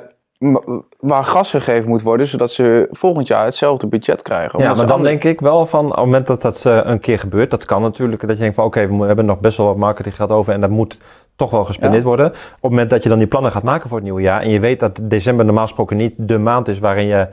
waar 0.99 1.23
gas 1.23 1.49
gegeven 1.51 1.89
moet 1.89 2.01
worden, 2.01 2.27
zodat 2.27 2.51
ze 2.51 2.87
volgend 2.91 3.27
jaar 3.27 3.45
hetzelfde 3.45 3.87
budget 3.87 4.21
krijgen. 4.21 4.59
Ja, 4.59 4.73
maar 4.73 4.87
dan 4.87 5.03
denk 5.03 5.23
ik 5.23 5.39
wel 5.39 5.65
van, 5.65 5.85
op 5.85 5.95
het 5.95 5.99
moment 6.05 6.27
dat 6.27 6.41
dat 6.41 6.61
een 6.63 6.99
keer 6.99 7.19
gebeurt, 7.19 7.51
dat 7.51 7.65
kan 7.65 7.81
natuurlijk, 7.81 8.21
dat 8.21 8.29
je 8.29 8.37
denkt 8.37 8.55
van 8.55 8.65
oké, 8.65 8.87
we 8.97 9.05
hebben 9.05 9.25
nog 9.25 9.39
best 9.39 9.57
wel 9.57 9.65
wat 9.67 9.75
marketinggeld 9.77 10.29
over 10.29 10.53
en 10.53 10.61
dat 10.61 10.69
moet 10.69 10.99
toch 11.37 11.51
wel 11.51 11.65
gespendeerd 11.65 12.01
Ja. 12.01 12.07
worden. 12.07 12.25
Op 12.27 12.33
het 12.61 12.71
moment 12.71 12.89
dat 12.89 13.03
je 13.03 13.09
dan 13.09 13.17
die 13.17 13.27
plannen 13.27 13.51
gaat 13.51 13.63
maken 13.63 13.87
voor 13.87 13.97
het 13.97 14.05
nieuwe 14.05 14.21
jaar 14.21 14.41
en 14.41 14.49
je 14.49 14.59
weet 14.59 14.79
dat 14.79 14.99
december 15.01 15.45
normaal 15.45 15.63
gesproken 15.63 15.97
niet 15.97 16.13
de 16.17 16.37
maand 16.37 16.67
is 16.67 16.79
waarin 16.79 17.05
je, 17.05 17.27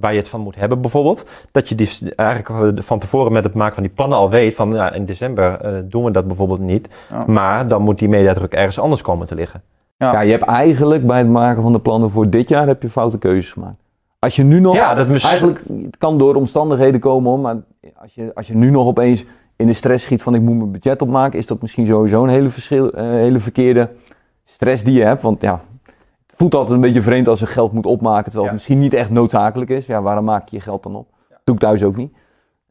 waar 0.00 0.12
je 0.12 0.18
het 0.18 0.28
van 0.28 0.40
moet 0.40 0.56
hebben 0.56 0.80
bijvoorbeeld, 0.80 1.26
dat 1.50 1.68
je 1.68 1.74
die 1.74 1.86
s- 1.86 2.02
eigenlijk 2.16 2.82
van 2.84 2.98
tevoren 2.98 3.32
met 3.32 3.44
het 3.44 3.54
maken 3.54 3.74
van 3.74 3.82
die 3.82 3.92
plannen 3.92 4.18
al 4.18 4.30
weet 4.30 4.54
van 4.54 4.72
ja, 4.72 4.92
in 4.92 5.04
december 5.04 5.60
eh, 5.60 5.72
doen 5.84 6.04
we 6.04 6.10
dat 6.10 6.26
bijvoorbeeld 6.26 6.60
niet, 6.60 6.88
Ja. 7.10 7.24
maar 7.26 7.68
dan 7.68 7.82
moet 7.82 7.98
die 7.98 8.08
mediadruk 8.08 8.52
ergens 8.52 8.78
anders 8.78 9.02
komen 9.02 9.26
te 9.26 9.34
liggen. 9.34 9.62
Ja, 9.96 10.20
je 10.20 10.30
hebt 10.30 10.44
eigenlijk 10.44 11.06
bij 11.06 11.18
het 11.18 11.28
maken 11.28 11.62
van 11.62 11.72
de 11.72 11.80
plannen 11.80 12.10
voor 12.10 12.30
dit 12.30 12.48
jaar 12.48 12.66
heb 12.66 12.82
je 12.82 12.88
foute 12.88 13.18
keuzes 13.18 13.52
gemaakt. 13.52 13.78
Als 14.18 14.36
je 14.36 14.42
nu 14.44 14.60
nog, 14.60 14.74
Ja, 14.74 14.94
dat 14.94 15.08
mis- 15.08 15.24
eigenlijk, 15.24 15.62
het 15.84 15.96
kan 15.98 16.18
door 16.18 16.34
omstandigheden 16.34 17.00
komen 17.00 17.40
maar 17.40 17.56
als 17.96 18.14
je, 18.14 18.30
als 18.34 18.46
je 18.46 18.54
nu 18.56 18.70
nog 18.70 18.86
opeens 18.86 19.24
in 19.60 19.66
de 19.66 19.72
stress 19.72 20.04
schiet 20.04 20.22
van 20.22 20.34
ik 20.34 20.40
moet 20.40 20.56
mijn 20.56 20.70
budget 20.72 21.02
opmaken, 21.02 21.38
is 21.38 21.46
dat 21.46 21.60
misschien 21.60 21.86
sowieso 21.86 22.22
een 22.22 22.28
hele, 22.28 22.48
verschil, 22.48 22.92
eh, 22.92 23.04
hele 23.04 23.40
verkeerde 23.40 23.88
stress 24.44 24.84
die 24.84 24.94
je 24.94 25.04
hebt. 25.04 25.22
Want 25.22 25.42
ja, 25.42 25.60
het 26.26 26.36
voelt 26.36 26.54
altijd 26.54 26.74
een 26.74 26.80
beetje 26.80 27.02
vreemd 27.02 27.28
als 27.28 27.38
je 27.40 27.46
geld 27.46 27.72
moet 27.72 27.86
opmaken, 27.86 28.22
terwijl 28.24 28.42
Ja. 28.44 28.48
het 28.50 28.52
misschien 28.52 28.78
niet 28.78 28.94
echt 28.94 29.10
noodzakelijk 29.10 29.70
is. 29.70 29.86
Ja, 29.86 30.02
waarom 30.02 30.24
maak 30.24 30.48
je 30.48 30.56
je 30.56 30.62
geld 30.62 30.82
dan 30.82 30.96
op? 30.96 31.06
Doe 31.44 31.54
ik 31.54 31.60
thuis 31.60 31.82
ook 31.82 31.96
niet. 31.96 32.12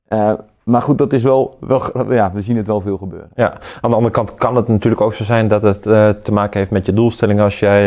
Eh, 0.08 0.34
maar 0.63 0.82
goed, 0.82 0.97
dat 0.97 1.13
is 1.13 1.23
wel, 1.23 1.56
wel, 1.60 1.82
ja, 2.13 2.32
we 2.34 2.41
zien 2.41 2.58
het 2.58 2.67
wel 2.67 2.82
veel 2.82 2.97
gebeuren. 2.97 3.30
Ja, 3.36 3.54
aan 3.82 3.89
de 3.89 3.95
andere 3.95 4.13
kant 4.13 4.36
kan 4.36 4.56
het 4.56 4.67
natuurlijk 4.67 5.02
ook 5.02 5.13
zo 5.13 5.23
zijn 5.23 5.47
dat 5.47 5.62
het 5.62 5.86
uh, 5.86 6.10
te 6.10 6.32
maken 6.32 6.60
heeft 6.60 6.71
met 6.71 6.86
je 6.86 6.93
doelstellingen. 6.93 7.43
Als 7.43 7.60
jij 7.60 7.82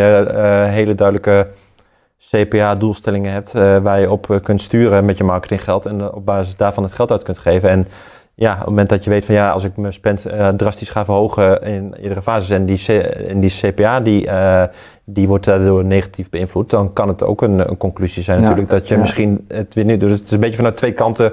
hele 0.69 0.95
duidelijke 0.95 1.49
CPA-doelstellingen 2.31 3.33
hebt 3.33 3.53
waar 3.53 4.01
je 4.01 4.11
op 4.11 4.41
kunt 4.43 4.61
sturen 4.63 5.05
met 5.05 5.19
je 5.19 5.25
marketinggeld 5.25 5.87
en 5.87 6.15
op 6.15 6.25
basis 6.25 6.57
daarvan 6.57 6.83
het 6.83 6.93
geld 6.93 7.11
uit 7.11 7.23
kunt 7.23 7.39
geven. 7.39 7.69
En 7.69 7.87
ja, 8.35 8.53
op 8.53 8.59
het 8.59 8.69
moment 8.69 8.89
dat 8.89 9.05
je 9.05 9.11
weet 9.11 9.25
van 9.25 9.35
ja, 9.35 9.51
als 9.51 9.65
ik 9.65 9.77
mijn 9.77 9.93
spend 9.93 10.23
drastisch 10.57 10.91
ga 10.91 11.05
verhogen 11.05 11.63
in 11.63 11.95
iedere 12.01 12.23
fase 12.23 12.55
en 12.55 12.67
die, 12.67 12.85
C 12.87 12.89
en 12.89 13.41
die 13.41 13.51
CPA 13.51 14.01
die, 14.01 14.29
die 15.05 15.29
wordt 15.29 15.45
daardoor 15.45 15.85
negatief 15.85 16.31
beïnvloed, 16.31 16.71
dan 16.71 16.93
kan 16.93 17.09
het 17.09 17.23
ook 17.23 17.43
een, 17.43 17.69
een 17.69 17.77
conclusie 17.77 18.23
zijn 18.23 18.37
ja, 18.37 18.43
natuurlijk 18.43 18.71
dat 18.71 18.89
je 18.89 18.95
ja. 18.95 19.01
misschien 19.01 19.45
het 19.49 19.75
weer 19.75 19.85
niet... 19.85 20.01
Dus 20.01 20.11
het 20.11 20.23
is 20.25 20.31
een 20.31 20.41
beetje 20.41 20.57
vanuit 20.57 20.77
twee 20.77 20.93
kanten 20.93 21.33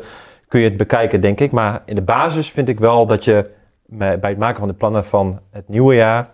kun 0.49 0.59
je 0.59 0.67
het 0.67 0.77
bekijken, 0.77 1.21
denk 1.21 1.39
ik. 1.39 1.51
Maar 1.51 1.81
in 1.85 1.95
de 1.95 2.01
basis 2.01 2.51
vind 2.51 2.69
ik 2.69 2.79
wel 2.79 3.05
dat 3.05 3.23
je 3.23 3.49
bij 3.85 4.19
het 4.21 4.37
maken 4.37 4.59
van 4.59 4.67
de 4.67 4.73
plannen 4.73 5.05
van 5.05 5.39
het 5.51 5.67
nieuwe 5.67 5.95
jaar, 5.95 6.29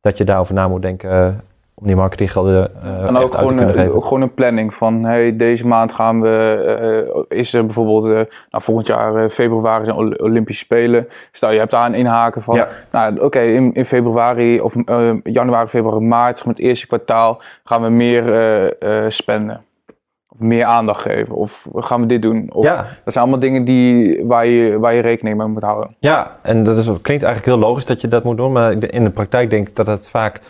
dat 0.00 0.18
je 0.18 0.24
daarover 0.24 0.54
na 0.54 0.68
moet 0.68 0.82
denken 0.82 1.10
uh, 1.10 1.28
om 1.82 1.88
die 1.88 1.96
marketinggelden 1.96 2.70
uh, 2.84 3.06
En 3.06 3.16
ook 3.16 3.34
gewoon, 3.34 3.58
een, 3.58 3.90
ook 3.90 4.04
gewoon 4.04 4.22
een 4.22 4.34
planning 4.34 4.74
van, 4.74 5.04
hey, 5.04 5.36
deze 5.36 5.66
maand 5.66 5.92
gaan 5.92 6.20
we, 6.20 7.24
uh, 7.28 7.38
is 7.38 7.54
er 7.54 7.64
bijvoorbeeld, 7.64 8.04
nou, 8.50 8.62
volgend 8.64 8.86
jaar 8.86 9.28
februari 9.28 9.84
zijn 9.84 10.20
Olympische 10.22 10.64
Spelen. 10.64 11.08
Stel, 11.32 11.52
je 11.52 11.58
hebt 11.58 11.70
daar 11.70 11.86
een 11.86 11.94
inhaken 11.94 12.42
van, 12.42 12.54
ja. 12.54 12.68
nou, 12.92 13.14
oké, 13.14 13.24
okay, 13.24 13.54
in, 13.54 13.74
in 13.74 13.84
februari 13.84 14.60
of 14.60 14.74
januari, 15.22 15.68
februari, 15.68 16.04
maart, 16.04 16.42
het 16.44 16.58
eerste 16.58 16.86
kwartaal, 16.86 17.42
gaan 17.64 17.82
we 17.82 17.88
meer 17.88 18.24
spenden 19.08 19.64
of 20.28 20.38
meer 20.38 20.64
aandacht 20.64 21.02
geven? 21.02 21.34
Of 21.34 21.66
gaan 21.74 22.00
we 22.00 22.06
dit 22.06 22.22
doen? 22.22 22.48
Of, 22.52 22.64
ja. 22.64 22.76
Dat 23.04 23.12
zijn 23.12 23.24
allemaal 23.24 23.42
dingen 23.42 23.64
die, 23.64 24.24
waar, 24.26 24.46
je, 24.46 24.78
waar 24.78 24.94
je 24.94 25.00
rekening 25.00 25.36
mee 25.36 25.46
moet 25.46 25.62
houden. 25.62 25.96
Ja, 25.98 26.36
en 26.42 26.64
dat 26.64 26.78
is, 26.78 26.84
klinkt 26.84 27.24
eigenlijk 27.24 27.44
heel 27.44 27.68
logisch 27.68 27.86
dat 27.86 28.00
je 28.00 28.08
dat 28.08 28.24
moet 28.24 28.36
doen. 28.36 28.52
Maar 28.52 28.72
in 28.72 29.04
de 29.04 29.10
praktijk 29.10 29.50
denk 29.50 29.68
ik 29.68 29.76
dat 29.76 29.86
het 29.86 30.08
vaak 30.08 30.40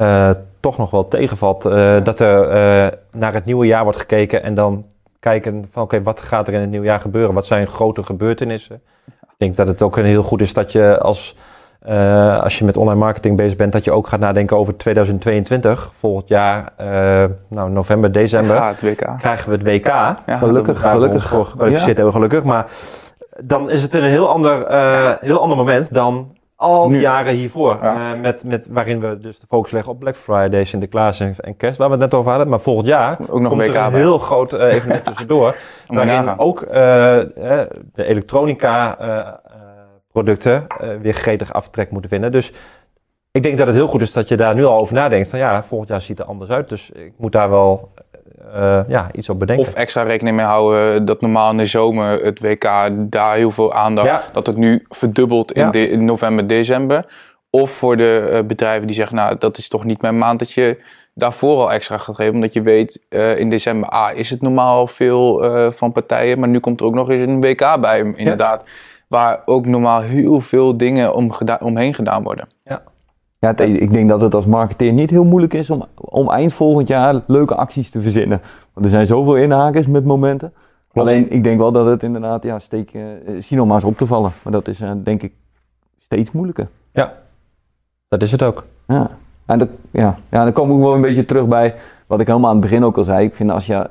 uh, 0.00 0.30
toch 0.62 0.78
nog 0.78 0.90
wel 0.90 1.08
tegenvalt. 1.08 1.66
Uh, 1.66 2.04
dat 2.04 2.20
er 2.20 2.44
uh, 2.44 2.98
naar 3.12 3.32
het 3.32 3.44
nieuwe 3.44 3.66
jaar 3.66 3.82
wordt 3.82 3.98
gekeken 3.98 4.42
en 4.42 4.54
dan 4.54 4.84
kijken 5.20 5.52
van 5.52 5.82
oké, 5.82 5.94
okay, 5.94 6.02
wat 6.02 6.20
gaat 6.20 6.48
er 6.48 6.54
in 6.54 6.60
het 6.60 6.70
nieuwe 6.70 6.86
jaar 6.86 7.00
gebeuren? 7.00 7.34
Wat 7.34 7.46
zijn 7.46 7.66
grote 7.66 8.02
gebeurtenissen? 8.02 8.82
Ik 9.06 9.38
denk 9.38 9.56
dat 9.56 9.66
het 9.66 9.82
ook 9.82 9.96
heel 9.96 10.22
goed 10.22 10.40
is 10.40 10.52
dat 10.52 10.72
je 10.72 10.98
als 10.98 11.36
uh, 11.88 12.42
als 12.42 12.58
je 12.58 12.64
met 12.64 12.76
online 12.76 12.98
marketing 12.98 13.36
bezig 13.36 13.56
bent, 13.56 13.72
dat 13.72 13.84
je 13.84 13.92
ook 13.92 14.06
gaat 14.06 14.20
nadenken 14.20 14.56
over 14.56 14.76
2022. 14.76 15.90
Volgend 15.94 16.28
jaar, 16.28 16.72
uh, 16.80 17.24
nou 17.48 17.70
november, 17.70 18.12
december, 18.12 18.56
ja, 18.56 18.68
het 18.68 18.82
WK. 18.82 19.18
krijgen 19.18 19.50
we 19.50 19.56
het 19.56 19.64
WK. 19.64 19.86
Ja, 19.86 20.16
gelukkig, 20.26 20.80
gelukkig. 20.80 21.28
Voor 21.28 21.46
gekwalificeerd 21.46 21.96
ja. 21.96 22.10
gelukkig. 22.10 22.42
Maar 22.42 22.66
dan 23.40 23.70
is 23.70 23.82
het 23.82 23.94
een 23.94 24.04
heel 24.04 24.28
ander, 24.28 24.70
uh, 24.70 25.10
heel 25.20 25.40
ander 25.40 25.56
moment 25.56 25.94
dan 25.94 26.36
al 26.62 26.88
die 26.88 27.00
jaren 27.00 27.34
hiervoor. 27.34 27.78
Ja. 27.82 28.14
met, 28.14 28.44
met, 28.44 28.68
waarin 28.70 29.00
we 29.00 29.18
dus 29.18 29.38
de 29.38 29.46
focus 29.46 29.70
leggen 29.70 29.92
op 29.92 29.98
Black 29.98 30.16
Friday, 30.16 30.64
Sinterklaas 30.64 31.20
en, 31.20 31.34
en 31.38 31.56
kerst, 31.56 31.78
waar 31.78 31.86
we 31.86 31.94
het 31.94 32.02
net 32.02 32.14
over 32.14 32.30
hadden. 32.30 32.48
Maar 32.48 32.60
volgend 32.60 32.86
jaar 32.86 33.18
ook 33.28 33.40
nog 33.40 33.50
komt 33.50 33.62
er 33.62 33.76
een 33.76 33.94
heel 33.94 34.18
groot 34.18 34.52
evenement 34.52 35.04
tussendoor. 35.06 35.56
waarin 35.86 36.38
ook 36.38 36.60
de 36.60 37.68
elektronica 37.94 38.96
producten 40.12 40.66
weer 41.00 41.14
gretig 41.14 41.52
aftrek 41.52 41.90
moeten 41.90 42.10
vinden. 42.10 42.32
Dus 42.32 42.52
ik 43.32 43.42
denk 43.42 43.58
dat 43.58 43.66
het 43.66 43.76
heel 43.76 43.88
goed 43.88 44.00
is 44.00 44.12
dat 44.12 44.28
je 44.28 44.36
daar 44.36 44.54
nu 44.54 44.64
al 44.64 44.78
over 44.78 44.94
nadenkt. 44.94 45.28
Van 45.28 45.38
ja, 45.38 45.62
volgend 45.64 45.90
jaar 45.90 46.00
ziet 46.00 46.18
het 46.18 46.26
anders 46.26 46.50
uit. 46.50 46.68
Dus 46.68 46.90
ik 46.90 47.12
moet 47.16 47.32
daar 47.32 47.50
wel 47.50 47.92
uh, 48.54 48.80
ja, 48.88 49.08
iets 49.12 49.28
op 49.28 49.38
bedenken. 49.38 49.66
Of 49.66 49.74
extra 49.74 50.02
rekening 50.02 50.36
mee 50.36 50.44
houden 50.46 51.04
dat 51.04 51.20
normaal 51.20 51.50
in 51.50 51.56
de 51.56 51.66
zomer 51.66 52.24
het 52.24 52.40
WK 52.40 52.90
daar 52.94 53.34
heel 53.36 53.50
veel 53.50 53.72
aandacht. 53.72 54.08
Ja. 54.08 54.22
Dat 54.32 54.46
het 54.46 54.56
nu 54.56 54.84
verdubbelt 54.88 55.52
in, 55.52 55.62
Ja. 55.62 55.70
de, 55.70 55.88
in 55.88 56.04
november, 56.04 56.46
december. 56.46 57.06
Of 57.50 57.70
voor 57.70 57.96
de 57.96 58.28
uh, 58.32 58.40
bedrijven 58.46 58.86
die 58.86 58.96
zeggen, 58.96 59.16
nou 59.16 59.36
dat 59.38 59.58
is 59.58 59.68
toch 59.68 59.84
niet 59.84 60.02
mijn 60.02 60.18
maand 60.18 60.38
dat 60.38 60.52
je 60.52 60.82
daarvoor 61.14 61.56
al 61.56 61.72
extra 61.72 61.98
gaat 61.98 62.14
geven. 62.14 62.34
Omdat 62.34 62.52
je 62.52 62.62
weet, 62.62 63.02
uh, 63.10 63.38
in 63.38 63.50
december 63.50 63.94
A 63.94 64.12
is 64.12 64.30
het 64.30 64.42
normaal 64.42 64.86
veel 64.86 65.44
van 65.72 65.92
partijen. 65.92 66.38
Maar 66.38 66.48
nu 66.48 66.58
komt 66.58 66.80
er 66.80 66.86
ook 66.86 66.94
nog 66.94 67.10
eens 67.10 67.22
een 67.22 67.40
WK 67.40 67.80
bij, 67.80 68.12
inderdaad. 68.14 68.64
Waar 69.08 69.42
ook 69.44 69.66
normaal 69.66 70.00
heel 70.00 70.40
veel 70.40 70.76
dingen 70.76 71.14
om 71.14 71.32
geda 71.32 71.58
omheen 71.62 71.94
gedaan 71.94 72.22
worden. 72.22 72.48
Ja, 72.62 72.82
het, 73.48 73.60
ik 73.60 73.92
denk 73.92 74.08
dat 74.08 74.20
het 74.20 74.34
als 74.34 74.46
marketeer 74.46 74.92
niet 74.92 75.10
heel 75.10 75.24
moeilijk 75.24 75.54
is 75.54 75.70
om, 75.70 75.84
om 75.94 76.30
eind 76.30 76.52
volgend 76.52 76.88
jaar 76.88 77.22
leuke 77.26 77.54
acties 77.54 77.90
te 77.90 78.00
verzinnen. 78.00 78.40
Want 78.72 78.86
er 78.86 78.92
zijn 78.92 79.06
zoveel 79.06 79.36
inhakers 79.36 79.86
met 79.86 80.04
momenten. 80.04 80.52
Klopt. 80.92 81.08
Alleen 81.08 81.30
ik 81.30 81.44
denk 81.44 81.58
wel 81.58 81.72
dat 81.72 81.86
het 81.86 82.02
inderdaad, 82.02 82.42
ja, 82.42 82.58
steek, 82.58 82.94
uh, 83.50 83.84
op 83.84 83.96
te 83.96 84.06
vallen. 84.06 84.32
Maar 84.42 84.52
dat 84.52 84.68
is 84.68 84.80
uh, 84.80 84.90
denk 85.02 85.22
ik 85.22 85.32
steeds 85.98 86.32
moeilijker. 86.32 86.68
Ja, 86.90 87.12
dat 88.08 88.22
is 88.22 88.32
het 88.32 88.42
ook. 88.42 88.64
Ja. 88.86 89.10
En 89.46 89.58
dat, 89.58 89.68
ja. 89.90 90.18
ja, 90.30 90.44
dan 90.44 90.52
kom 90.52 90.72
ik 90.72 90.78
wel 90.78 90.94
een 90.94 91.00
beetje 91.00 91.24
terug 91.24 91.46
bij 91.46 91.74
wat 92.06 92.20
ik 92.20 92.26
helemaal 92.26 92.50
aan 92.50 92.56
het 92.56 92.64
begin 92.64 92.84
ook 92.84 92.96
al 92.96 93.04
zei. 93.04 93.24
Ik 93.24 93.34
vind 93.34 93.50
als 93.50 93.66
je 93.66 93.90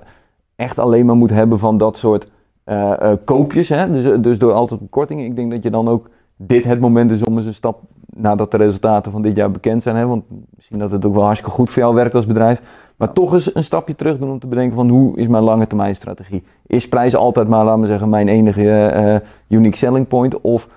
echt 0.56 0.80
alleen 0.80 1.06
maar 1.06 1.16
moet 1.16 1.30
hebben 1.30 1.60
van 1.60 1.78
dat 1.78 1.98
soort 1.98 2.28
uh, 2.66 2.94
uh, 3.02 3.12
koopjes, 3.26 3.70
hè? 3.70 3.92
Dus, 3.92 4.22
dus 4.22 4.40
door 4.40 4.54
altijd 4.54 4.80
kortingen. 4.90 5.26
Ik 5.26 5.36
denk 5.36 5.52
dat 5.52 5.64
je 5.64 5.70
dan 5.70 5.88
ook 5.88 6.10
dit 6.36 6.64
het 6.64 6.80
moment 6.80 7.12
is 7.12 7.24
om 7.24 7.38
eens 7.38 7.46
een 7.46 7.54
stap 7.54 7.82
nadat 8.16 8.52
de 8.52 8.58
resultaten 8.58 9.12
van 9.12 9.22
dit 9.22 9.36
jaar 9.36 9.52
bekend 9.52 9.84
zijn. 9.84 9.96
Hè? 9.96 10.08
Want 10.08 10.24
misschien 10.56 10.80
dat 10.80 10.92
het 10.92 11.06
ook 11.06 11.14
wel 11.14 11.24
hartstikke 11.24 11.56
goed 11.56 11.70
voor 11.70 11.82
jou 11.82 11.96
werkt 11.96 12.16
als 12.16 12.26
bedrijf. 12.26 12.62
Maar 12.96 13.08
ja. 13.08 13.14
toch 13.14 13.34
eens 13.34 13.56
een 13.56 13.64
stapje 13.64 13.96
terug 13.96 14.18
doen 14.18 14.32
om 14.32 14.40
te 14.40 14.48
bedenken 14.48 14.76
van 14.76 14.90
hoe 14.90 15.18
is 15.18 15.28
mijn 15.28 15.44
lange 15.44 15.68
termijn 15.68 15.96
strategie. 15.96 16.44
Is 16.68 16.88
prijs 16.88 17.16
altijd 17.16 17.48
maar, 17.48 17.66
laten 17.66 17.82
we 17.82 17.88
zeggen, 17.88 18.10
mijn 18.10 18.28
enige 18.28 18.94
uh, 18.96 19.58
unique 19.58 19.78
selling 19.78 20.08
point? 20.08 20.42
Of 20.42 20.68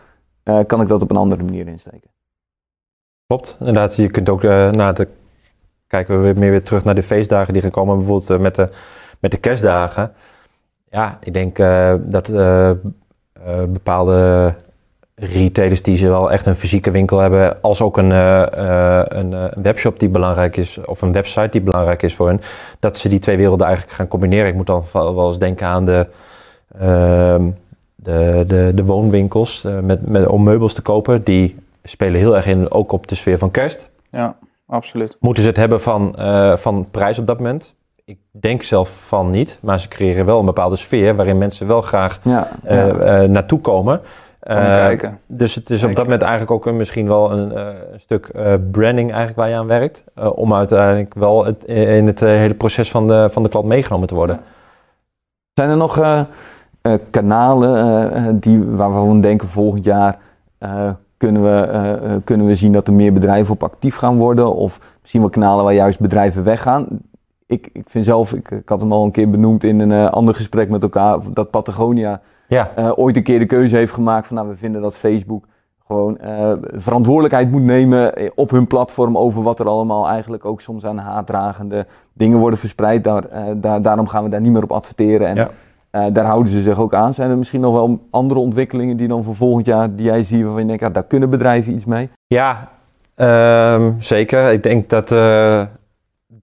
kan 0.66 0.80
ik 0.80 0.88
dat 0.88 1.02
op 1.02 1.10
een 1.10 1.16
andere 1.16 1.42
manier 1.42 1.68
insteken? 1.68 2.10
Klopt, 3.26 3.56
inderdaad. 3.58 3.96
Je 3.96 4.10
kunt 4.10 4.28
ook 4.28 4.42
naar 4.42 4.94
de. 4.94 5.08
Kijken 5.86 6.16
we 6.16 6.22
weer 6.22 6.38
meer 6.38 6.50
weer 6.50 6.62
terug 6.62 6.84
naar 6.84 6.94
de 6.94 7.02
feestdagen 7.02 7.52
die 7.52 7.62
gaan 7.62 7.70
komen, 7.70 7.96
bijvoorbeeld 7.96 8.40
met 8.40 8.54
de, 8.54 8.68
met 9.20 9.30
de 9.30 9.36
kerstdagen. 9.36 10.12
Ja, 10.90 11.18
ik 11.20 11.32
denk 11.32 11.56
dat 12.10 12.32
bepaalde 13.72 14.54
retailers 15.14 15.83
die 15.83 15.96
ze 15.96 16.09
wel 16.09 16.33
echt 16.33 16.46
een 16.46 16.57
fysieke 16.57 16.90
winkel 16.90 17.18
hebben, 17.18 17.62
als 17.62 17.81
ook 17.81 17.96
een, 17.96 18.11
een, 18.11 19.33
een, 19.33 19.62
webshop 19.62 20.00
die 20.00 20.09
belangrijk 20.09 20.57
is, 20.57 20.79
of 20.85 21.03
een 21.03 21.12
website 21.12 21.48
die 21.50 21.61
belangrijk 21.61 22.03
is 22.03 22.14
voor 22.14 22.27
hen, 22.27 22.40
dat 22.79 22.98
ze 22.98 23.09
die 23.09 23.18
twee 23.18 23.37
werelden 23.37 23.66
eigenlijk 23.66 23.96
gaan 23.96 24.09
combineren. 24.09 24.48
Ik 24.48 24.55
moet 24.55 24.66
dan 24.66 24.85
wel 24.92 25.27
eens 25.27 25.38
denken 25.38 25.66
aan 25.66 25.85
de, 25.85 26.07
ehm, 26.79 27.50
de, 27.94 28.44
de, 28.46 28.72
de 28.74 28.85
woonwinkels 28.85 29.66
met, 29.83 30.09
met, 30.09 30.27
om 30.27 30.42
meubels 30.42 30.74
te 30.74 30.83
kopen. 30.83 31.22
Die 31.22 31.57
spelen 31.83 32.20
heel 32.20 32.37
erg 32.37 32.46
in, 32.46 32.70
ook 32.70 32.92
op 32.92 33.07
de 33.07 33.14
sfeer 33.14 33.38
van 33.38 33.50
kerst. 33.50 33.90
Ja, 34.11 34.37
absoluut. 34.66 35.16
Moeten 35.20 35.42
ze 35.42 35.48
het 35.48 35.59
hebben 35.59 35.81
van, 35.81 36.14
van 36.59 36.87
prijs 36.90 37.18
op 37.18 37.27
dat 37.27 37.38
moment? 37.38 37.74
ik 38.07 38.18
denk 38.31 38.62
zelf 38.62 38.90
van 39.07 39.31
niet, 39.31 39.59
maar 39.62 39.81
ze 39.81 39.88
creëren 39.88 40.27
wel 40.27 40.38
een 40.38 40.44
bepaalde 40.44 40.77
sfeer 40.77 41.16
waarin 41.16 41.38
mensen 41.38 41.66
wel 41.66 41.81
graag 41.81 42.20
ja, 42.22 42.48
uh. 42.68 42.87
Uh, 42.87 43.22
naartoe 43.22 43.61
komen. 43.61 44.00
Uh, 44.48 44.54
kijken. 44.54 45.18
Dus 45.26 45.54
het 45.54 45.70
is 45.70 45.83
op 45.83 45.94
dat 45.94 46.04
moment 46.04 46.22
eigenlijk 46.22 46.50
ook 46.50 46.66
een, 46.66 46.76
misschien 46.76 47.07
wel 47.07 47.33
een, 47.33 47.59
een 47.59 48.00
stuk 48.00 48.30
branding 48.70 49.09
eigenlijk 49.09 49.37
waar 49.37 49.48
je 49.48 49.54
aan 49.54 49.66
werkt. 49.66 50.04
om 50.35 50.54
uiteindelijk 50.54 51.14
wel 51.14 51.44
het, 51.44 51.64
in 51.64 52.07
het 52.07 52.20
hele 52.20 52.54
proces 52.54 52.90
van 52.90 53.07
de, 53.07 53.28
van 53.30 53.42
de 53.42 53.48
klant 53.48 53.66
meegenomen 53.66 54.09
te 54.09 54.14
worden. 54.14 54.40
Zijn 55.54 55.70
er 55.70 55.76
nog 55.76 56.24
kanalen 57.11 58.40
die, 58.40 58.64
waar 58.64 59.09
we 59.09 59.20
denken 59.20 59.48
volgend 59.48 59.85
jaar 59.85 60.18
kunnen 61.16 61.42
we, 61.42 62.20
kunnen 62.24 62.46
we 62.46 62.54
zien 62.54 62.72
dat 62.72 62.87
er 62.87 62.94
meer 62.94 63.12
bedrijven 63.12 63.54
op 63.54 63.62
actief 63.62 63.96
gaan 63.96 64.16
worden? 64.16 64.54
Of 64.54 64.80
misschien 65.00 65.20
wel 65.20 65.30
kanalen 65.30 65.64
waar 65.64 65.74
juist 65.74 66.00
bedrijven 66.00 66.44
weggaan? 66.44 66.87
ik, 67.46 67.68
ik 67.72 67.85
vind 67.87 68.04
zelf, 68.04 68.33
ik, 68.33 68.50
ik, 68.50 68.68
had 68.68 68.80
hem 68.80 68.92
al 68.92 69.04
een 69.04 69.11
keer 69.11 69.30
benoemd 69.30 69.64
in 69.64 69.80
een 69.80 69.90
uh, 69.90 70.11
ander 70.11 70.35
gesprek 70.35 70.68
met 70.68 70.83
elkaar, 70.83 71.18
dat 71.33 71.50
Patagonia 71.50 72.20
ja. 72.48 72.70
uh, 72.78 72.92
ooit 72.94 73.16
een 73.16 73.22
keer 73.22 73.38
de 73.38 73.46
keuze 73.46 73.76
heeft 73.76 73.92
gemaakt 73.92 74.26
van 74.26 74.37
nou, 74.37 74.48
we 74.48 74.57
vinden 74.57 74.83
dat 74.83 74.96
Facebook 74.96 75.44
gewoon 75.87 76.18
uh, 76.24 76.52
verantwoordelijkheid 76.62 77.50
moet 77.50 77.62
nemen 77.62 78.30
op 78.35 78.50
hun 78.50 78.66
platform 78.66 79.18
over 79.18 79.42
wat 79.42 79.61
er 79.61 79.66
allemaal 79.66 80.09
eigenlijk 80.09 80.44
ook 80.44 80.61
soms 80.61 80.87
aan 80.87 80.98
haatdragende 80.98 81.87
dingen 82.12 82.38
worden 82.38 82.59
verspreid. 82.59 83.04
Daar, 83.04 83.22
daar, 83.57 83.83
daarom 83.83 84.07
gaan 84.07 84.24
we 84.24 84.30
daar 84.30 84.40
niet 84.40 84.52
meer 84.52 84.62
op 84.62 84.72
adverteren 84.72 85.26
en 85.26 85.48
ja. 85.90 86.11
daar 86.11 86.24
houden 86.24 86.52
ze 86.52 86.62
zich 86.62 86.80
ook 86.80 86.94
aan. 86.94 87.14
Zijn 87.14 87.30
er 87.30 87.38
misschien 87.38 87.61
nog 87.61 87.74
wel 87.74 87.98
andere 88.11 88.40
ontwikkelingen 88.40 88.96
die 88.96 89.09
dan 89.09 89.24
voor 89.24 89.35
volgend 89.35 89.66
jaar, 89.66 89.94
die 89.94 90.04
jij 90.04 90.22
ziet 90.22 90.42
waarvan 90.42 90.61
je 90.61 90.66
denkt, 90.66 90.83
ja, 90.83 90.90
daar 90.90 91.04
kunnen 91.04 91.30
bedrijven 91.30 91.72
iets 91.72 91.85
mee? 91.85 92.11
Ja, 92.26 92.68
um, 93.16 93.96
zeker. 93.98 94.52
Ik 94.52 94.62
denk 94.62 94.88
dat 94.88 95.09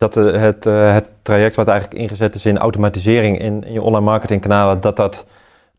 dat 0.01 0.15
het, 0.15 0.63
het 0.63 1.07
traject 1.21 1.55
wat 1.55 1.67
eigenlijk 1.67 2.01
ingezet 2.01 2.35
is 2.35 2.45
in 2.45 2.57
automatisering 2.57 3.39
in, 3.39 3.63
in 3.63 3.73
je 3.73 3.81
online 3.81 4.05
marketingkanalen, 4.05 4.81
dat 4.81 4.95
dat 4.95 5.25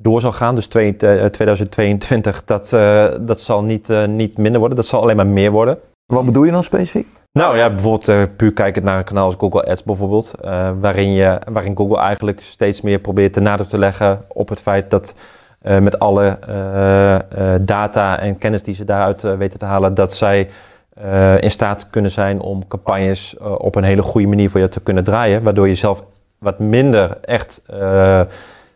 door 0.03 0.21
zal 0.21 0.33
gaan. 0.33 0.55
Dus 0.55 0.67
twee, 0.67 0.97
uh, 0.99 1.25
2022, 1.25 2.45
dat, 2.45 2.73
uh, 2.73 3.09
dat 3.21 3.41
zal 3.41 3.63
niet, 3.63 3.89
niet 4.07 4.39
minder 4.39 4.59
worden, 4.61 4.77
dat 4.77 4.87
zal 4.87 5.03
alleen 5.03 5.17
maar 5.17 5.27
meer 5.27 5.51
worden. 5.51 5.79
Wat 6.07 6.25
bedoel 6.25 6.45
je 6.45 6.53
dan 6.53 6.63
specifiek? 6.63 7.07
Nou 7.33 7.57
ja, 7.57 7.71
bijvoorbeeld 7.71 8.37
puur 8.37 8.53
kijkend 8.53 8.85
naar 8.85 8.99
een 8.99 9.05
kanaal 9.05 9.25
als 9.25 9.35
Google 9.39 9.65
Ads 9.65 9.83
bijvoorbeeld, 9.83 10.35
waarin, 10.81 11.13
je, 11.13 11.39
waarin 11.53 11.77
Google 11.77 11.99
eigenlijk 11.99 12.41
steeds 12.43 12.81
meer 12.81 12.99
probeert 12.99 13.35
de 13.35 13.41
nadruk 13.41 13.69
te 13.69 13.79
leggen 13.79 14.25
op 14.29 14.49
het 14.49 14.61
feit 14.61 14.91
dat 14.91 15.15
eh, 15.63 15.79
met 15.79 15.99
alle 15.99 16.39
eh, 16.47 17.15
eh, 17.15 17.61
data 17.61 18.19
en 18.19 18.39
kennis 18.39 18.63
die 18.63 18.75
ze 18.75 18.85
daaruit 18.85 19.25
eh, 19.25 19.35
weten 19.35 19.59
te 19.59 19.65
halen, 19.65 19.95
dat 19.95 20.15
zij 20.15 20.51
eh, 20.95 21.43
in 21.43 21.51
staat 21.51 21.91
kunnen 21.91 22.11
zijn 22.11 22.41
om 22.41 22.69
campagnes 22.69 23.37
eh, 23.39 23.55
op 23.59 23.75
een 23.75 23.85
hele 23.85 24.03
goede 24.03 24.27
manier 24.27 24.51
voor 24.51 24.61
je 24.61 24.69
te 24.69 24.81
kunnen 24.81 25.05
draaien, 25.05 25.43
waardoor 25.43 25.69
je 25.69 25.75
zelf 25.75 26.03
wat 26.39 26.59
minder 26.59 27.19
echt 27.21 27.63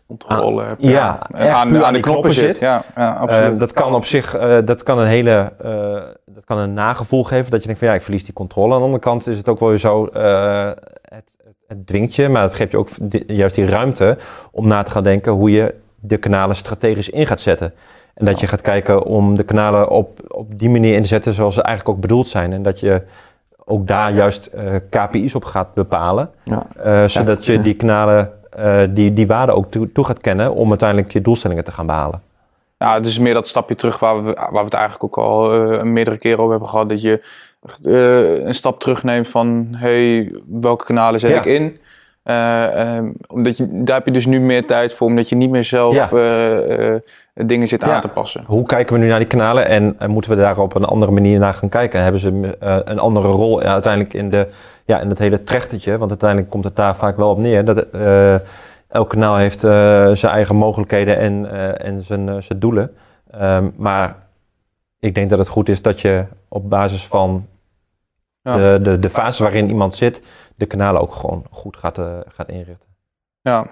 Controle 0.07 0.63
hebt. 0.63 0.83
ja, 0.83 1.19
aan, 1.19 1.29
puur 1.33 1.51
aan, 1.51 1.55
aan 1.55 1.73
de 1.73 1.93
die 1.93 2.03
knoppen 2.03 2.03
knoppen 2.03 2.33
zit. 2.33 2.45
zit. 2.45 2.59
Ja, 2.59 2.85
ja 2.97 3.13
absoluut. 3.13 3.53
Eh, 3.53 3.59
dat 3.59 3.73
kan 3.73 3.95
op 3.95 4.05
zich, 4.05 4.35
eh, 4.35 4.59
dat 4.65 4.83
kan 4.83 4.99
een 4.99 5.07
hele, 5.07 5.53
eh, 5.63 6.03
dat 6.35 6.45
kan 6.45 6.59
een 6.59 6.73
nagevoel 6.73 7.25
geven 7.25 7.51
dat 7.51 7.61
je 7.61 7.67
denkt 7.67 7.79
van 7.79 7.89
ja, 7.89 7.95
ik 7.95 8.03
verlies 8.03 8.25
die 8.25 8.35
controle. 8.35 8.73
Aan 8.73 8.79
de 8.79 8.85
andere 8.85 9.03
kant 9.03 9.27
is 9.27 9.37
het 9.37 9.49
ook 9.49 9.59
wel 9.59 9.69
weer 9.69 9.79
zo, 9.79 10.07
eh, 10.07 10.71
het, 11.03 11.37
het 11.67 11.87
dwingt 11.87 12.15
je, 12.15 12.29
maar 12.29 12.43
het 12.43 12.55
geeft 12.55 12.71
je 12.71 12.79
ook 12.79 12.89
juist 13.27 13.55
die 13.55 13.67
ruimte 13.67 14.19
om 14.51 14.67
na 14.67 14.83
te 14.83 14.91
gaan 14.91 15.03
denken 15.03 15.33
hoe 15.33 15.51
je 15.51 15.75
de 16.01 16.17
kanalen 16.17 16.57
strategisch 16.57 17.11
in 17.11 17.27
gaat 17.27 17.41
zetten. 17.41 17.73
En 18.15 18.25
dat 18.25 18.41
je 18.41 18.47
gaat 18.47 18.61
kijken 18.61 19.03
om 19.03 19.37
de 19.37 19.43
kanalen 19.43 19.89
op, 19.89 20.21
op 20.29 20.59
die 20.59 20.71
manier 20.71 20.95
in 20.95 21.03
te 21.03 21.09
zetten 21.09 21.33
zoals 21.33 21.55
ze 21.55 21.63
eigenlijk 21.63 21.97
ook 21.97 22.03
bedoeld 22.03 22.29
zijn. 22.29 22.53
En 22.53 22.63
dat 22.63 22.81
je 22.81 23.03
ook 23.69 23.87
daar 23.87 24.13
juist 24.13 24.47
eh, 24.47 24.75
KPI's 24.91 25.35
op 25.35 25.45
gaat 25.45 25.75
bepalen. 25.75 26.31
Ja. 26.45 26.67
eh, 26.83 27.05
zodat 27.05 27.47
je 27.47 27.61
die 27.61 27.75
kanalen, 27.75 28.33
eh, 28.57 28.83
die, 28.91 29.13
die 29.13 29.27
waarde 29.27 29.53
ook 29.53 29.71
toe, 29.71 29.93
toe 29.93 30.05
gaat 30.05 30.21
kennen 30.21 30.55
om 30.55 30.69
uiteindelijk 30.69 31.13
je 31.13 31.21
doelstellingen 31.21 31.65
te 31.65 31.73
gaan 31.73 31.87
behalen. 31.87 32.21
Ja, 32.79 32.95
het 32.95 33.07
is 33.07 33.19
meer 33.19 33.35
dat 33.35 33.47
stapje 33.47 33.75
terug 33.75 33.99
waar 33.99 34.25
we, 34.25 34.33
waar 34.33 34.53
we 34.53 34.59
het 34.59 34.75
eigenlijk 34.75 35.05
ook 35.05 35.25
al 35.25 35.53
eh, 35.73 35.83
meerdere 35.83 36.19
keren 36.19 36.39
over 36.39 36.51
hebben 36.51 36.69
gehad. 36.69 36.89
Dat 36.89 37.03
je 37.03 37.23
eh, 37.85 38.47
een 38.47 38.55
stap 38.55 38.81
terugneemt 38.81 39.29
van, 39.29 39.69
hey, 39.71 40.33
welke 40.61 40.85
kanalen 40.85 41.21
zet 41.21 41.31
Ja. 41.31 41.37
ik 41.37 41.45
in? 41.45 41.79
Eh, 42.23 42.97
ehm, 42.97 43.11
omdat 43.29 43.57
je, 43.57 43.69
daar 43.83 43.97
heb 43.97 44.07
je 44.07 44.13
dus 44.13 44.27
nu 44.27 44.41
meer 44.41 44.67
tijd 44.67 44.95
voor, 44.95 45.07
omdat 45.07 45.29
je 45.29 45.37
niet 45.37 45.51
meer 45.51 45.65
zelf 45.65 45.95
Ja. 46.11 47.01
dingen 47.35 47.69
zit 47.69 47.85
Ja. 47.85 47.95
aan 47.95 48.01
te 48.01 48.09
passen. 48.09 48.45
Hoe 48.47 48.67
kijken 48.67 48.95
we 48.95 49.01
nu 49.01 49.09
naar 49.09 49.19
die 49.19 49.29
kanalen 49.29 49.67
en, 49.67 49.95
en 49.99 50.11
moeten 50.11 50.31
we 50.31 50.37
daar 50.37 50.59
op 50.59 50.75
een 50.75 50.85
andere 50.85 51.13
manier 51.13 51.39
naar 51.39 51.55
gaan 51.55 51.69
kijken? 51.69 52.03
Hebben 52.03 52.21
ze 52.21 52.57
een 52.85 52.99
andere 52.99 53.29
rol 53.29 53.61
uiteindelijk 53.63 54.15
in, 54.15 54.31
de, 54.31 54.47
ja, 54.87 55.01
in 55.01 55.09
het 55.09 55.19
hele 55.19 55.45
trechtertje? 55.45 55.99
Want 55.99 56.11
uiteindelijk 56.11 56.51
komt 56.51 56.65
het 56.65 56.77
daar 56.77 56.97
vaak 56.97 57.17
wel 57.17 57.31
op 57.31 57.39
neer. 57.39 57.65
Dat, 57.65 57.91
eh, 57.91 58.35
elk 58.89 59.09
kanaal 59.09 59.37
heeft 59.37 59.65
eh, 59.65 60.11
zijn 60.13 60.33
eigen 60.33 60.57
mogelijkheden 60.57 61.17
en, 61.19 61.51
eh, 61.51 61.87
en 61.87 62.03
zijn, 62.03 62.43
zijn 62.43 62.59
doelen. 62.59 62.97
Ehm, 63.31 63.71
maar 63.77 64.17
ik 64.99 65.15
denk 65.15 65.31
dat 65.31 65.39
het 65.39 65.49
goed 65.49 65.69
is 65.69 65.83
dat 65.83 66.01
je 66.01 66.25
op 66.49 66.71
basis 66.71 67.07
van 67.07 67.47
Ja. 68.43 68.57
de, 68.57 68.79
de, 68.83 68.99
de 68.99 69.11
fase 69.11 69.43
waarin 69.43 69.69
iemand 69.69 69.95
zit, 69.95 70.23
de 70.57 70.67
kanalen 70.67 71.01
ook 71.01 71.13
gewoon 71.13 71.45
goed 71.51 71.77
gaat, 71.77 72.01
gaat 72.29 72.49
inrichten. 72.49 72.89
Ja. 73.41 73.67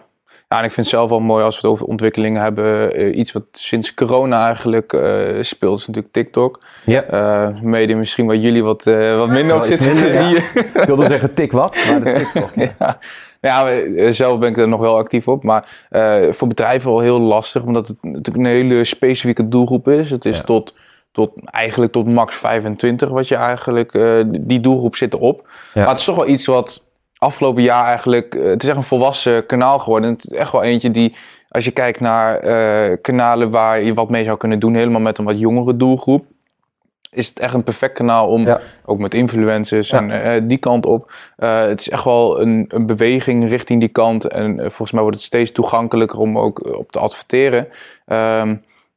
Ja, 0.48 0.58
en 0.58 0.64
ik 0.64 0.72
vind 0.72 0.86
het 0.86 0.96
zelf 0.96 1.10
wel 1.10 1.20
mooi 1.20 1.44
als 1.44 1.54
we 1.54 1.60
het 1.60 1.70
over 1.70 1.86
ontwikkelingen 1.86 2.42
hebben. 2.42 2.94
Eh, 2.94 3.16
iets 3.16 3.32
wat 3.32 3.44
sinds 3.52 3.94
corona 3.94 4.46
eigenlijk 4.46 4.92
eh, 4.92 5.42
speelt, 5.42 5.78
is 5.78 5.86
natuurlijk 5.86 6.14
TikTok. 6.14 6.60
Ja. 6.84 7.02
Eh 7.02 7.60
mede 7.60 7.94
misschien 7.94 8.26
waar 8.26 8.36
jullie 8.36 8.62
wat, 8.64 8.84
wat 9.16 9.28
minder 9.28 9.54
op 9.56 9.60
iets 9.60 9.68
zitten. 9.68 9.86
minder, 9.94 10.12
ja. 10.12 10.28
Die- 10.28 10.36
Ik 10.74 10.82
wilde 10.86 11.06
zeggen 11.06 11.34
tik 11.34 11.52
wat, 11.52 11.76
maar 11.88 12.02
de 12.04 12.12
TikTok. 12.12 12.50
ja. 12.78 12.98
Ja, 13.40 13.66
zelf 14.12 14.38
ben 14.38 14.48
ik 14.50 14.58
er 14.58 14.68
nog 14.68 14.80
wel 14.80 14.96
actief 14.96 15.28
op. 15.28 15.42
Maar 15.42 15.86
voor 16.30 16.48
bedrijven 16.48 16.90
wel 16.90 17.00
heel 17.00 17.20
lastig, 17.20 17.62
omdat 17.62 17.88
het 17.88 17.96
natuurlijk 18.02 18.36
een 18.36 18.44
hele 18.44 18.84
specifieke 18.84 19.48
doelgroep 19.48 19.88
is. 19.88 20.10
Het 20.10 20.24
is 20.24 20.36
Ja. 20.36 20.42
tot, 20.42 20.74
tot 21.12 21.30
eigenlijk 21.44 21.92
tot 21.92 22.06
max 22.08 22.34
25 22.34 23.08
wat 23.08 23.28
je 23.28 23.34
eigenlijk, 23.34 23.92
die 24.40 24.60
doelgroep 24.60 24.96
zit 24.96 25.14
erop. 25.14 25.46
Ja. 25.74 25.80
Maar 25.80 25.88
het 25.88 25.98
is 25.98 26.04
toch 26.04 26.16
wel 26.16 26.28
iets 26.28 26.46
wat 26.46 26.84
afgelopen 27.24 27.62
jaar 27.62 27.84
eigenlijk, 27.84 28.34
eh, 28.34 28.44
het 28.44 28.62
is 28.62 28.68
echt 28.68 28.78
een 28.78 28.82
volwassen 28.82 29.46
kanaal 29.46 29.78
geworden. 29.78 30.10
Het 30.10 30.24
is 30.30 30.36
echt 30.38 30.52
wel 30.52 30.62
eentje 30.62 30.90
die, 30.90 31.16
als 31.48 31.64
je 31.64 31.70
kijkt 31.70 32.00
naar 32.00 32.36
eh, 32.38 32.96
kanalen 33.02 33.50
waar 33.50 33.82
je 33.82 33.94
wat 33.94 34.10
mee 34.10 34.24
zou 34.24 34.36
kunnen 34.36 34.58
doen, 34.58 34.74
helemaal 34.74 35.00
met 35.00 35.18
een 35.18 35.24
wat 35.24 35.38
jongere 35.38 35.76
doelgroep. 35.76 36.24
Is 37.10 37.28
het 37.28 37.38
echt 37.38 37.54
een 37.54 37.62
perfect 37.62 37.92
kanaal 37.94 38.28
om, 38.28 38.46
Ja. 38.46 38.60
ook 38.84 38.98
met 38.98 39.14
influencers 39.14 39.88
Ja. 39.90 39.98
en 39.98 40.10
eh, 40.22 40.40
die 40.44 40.58
kant 40.58 40.86
op. 40.86 41.12
Het 41.36 41.80
is 41.80 41.88
echt 41.88 42.04
wel 42.04 42.40
een, 42.40 42.64
een 42.68 42.86
beweging 42.86 43.48
richting 43.48 43.80
die 43.80 43.88
kant. 43.88 44.24
En 44.28 44.56
volgens 44.58 44.92
mij 44.92 45.00
wordt 45.02 45.16
het 45.16 45.26
steeds 45.26 45.52
toegankelijker 45.52 46.18
om 46.18 46.38
ook 46.38 46.76
op 46.78 46.92
te 46.92 46.98
adverteren. 46.98 47.68
Ehm, 48.06 48.48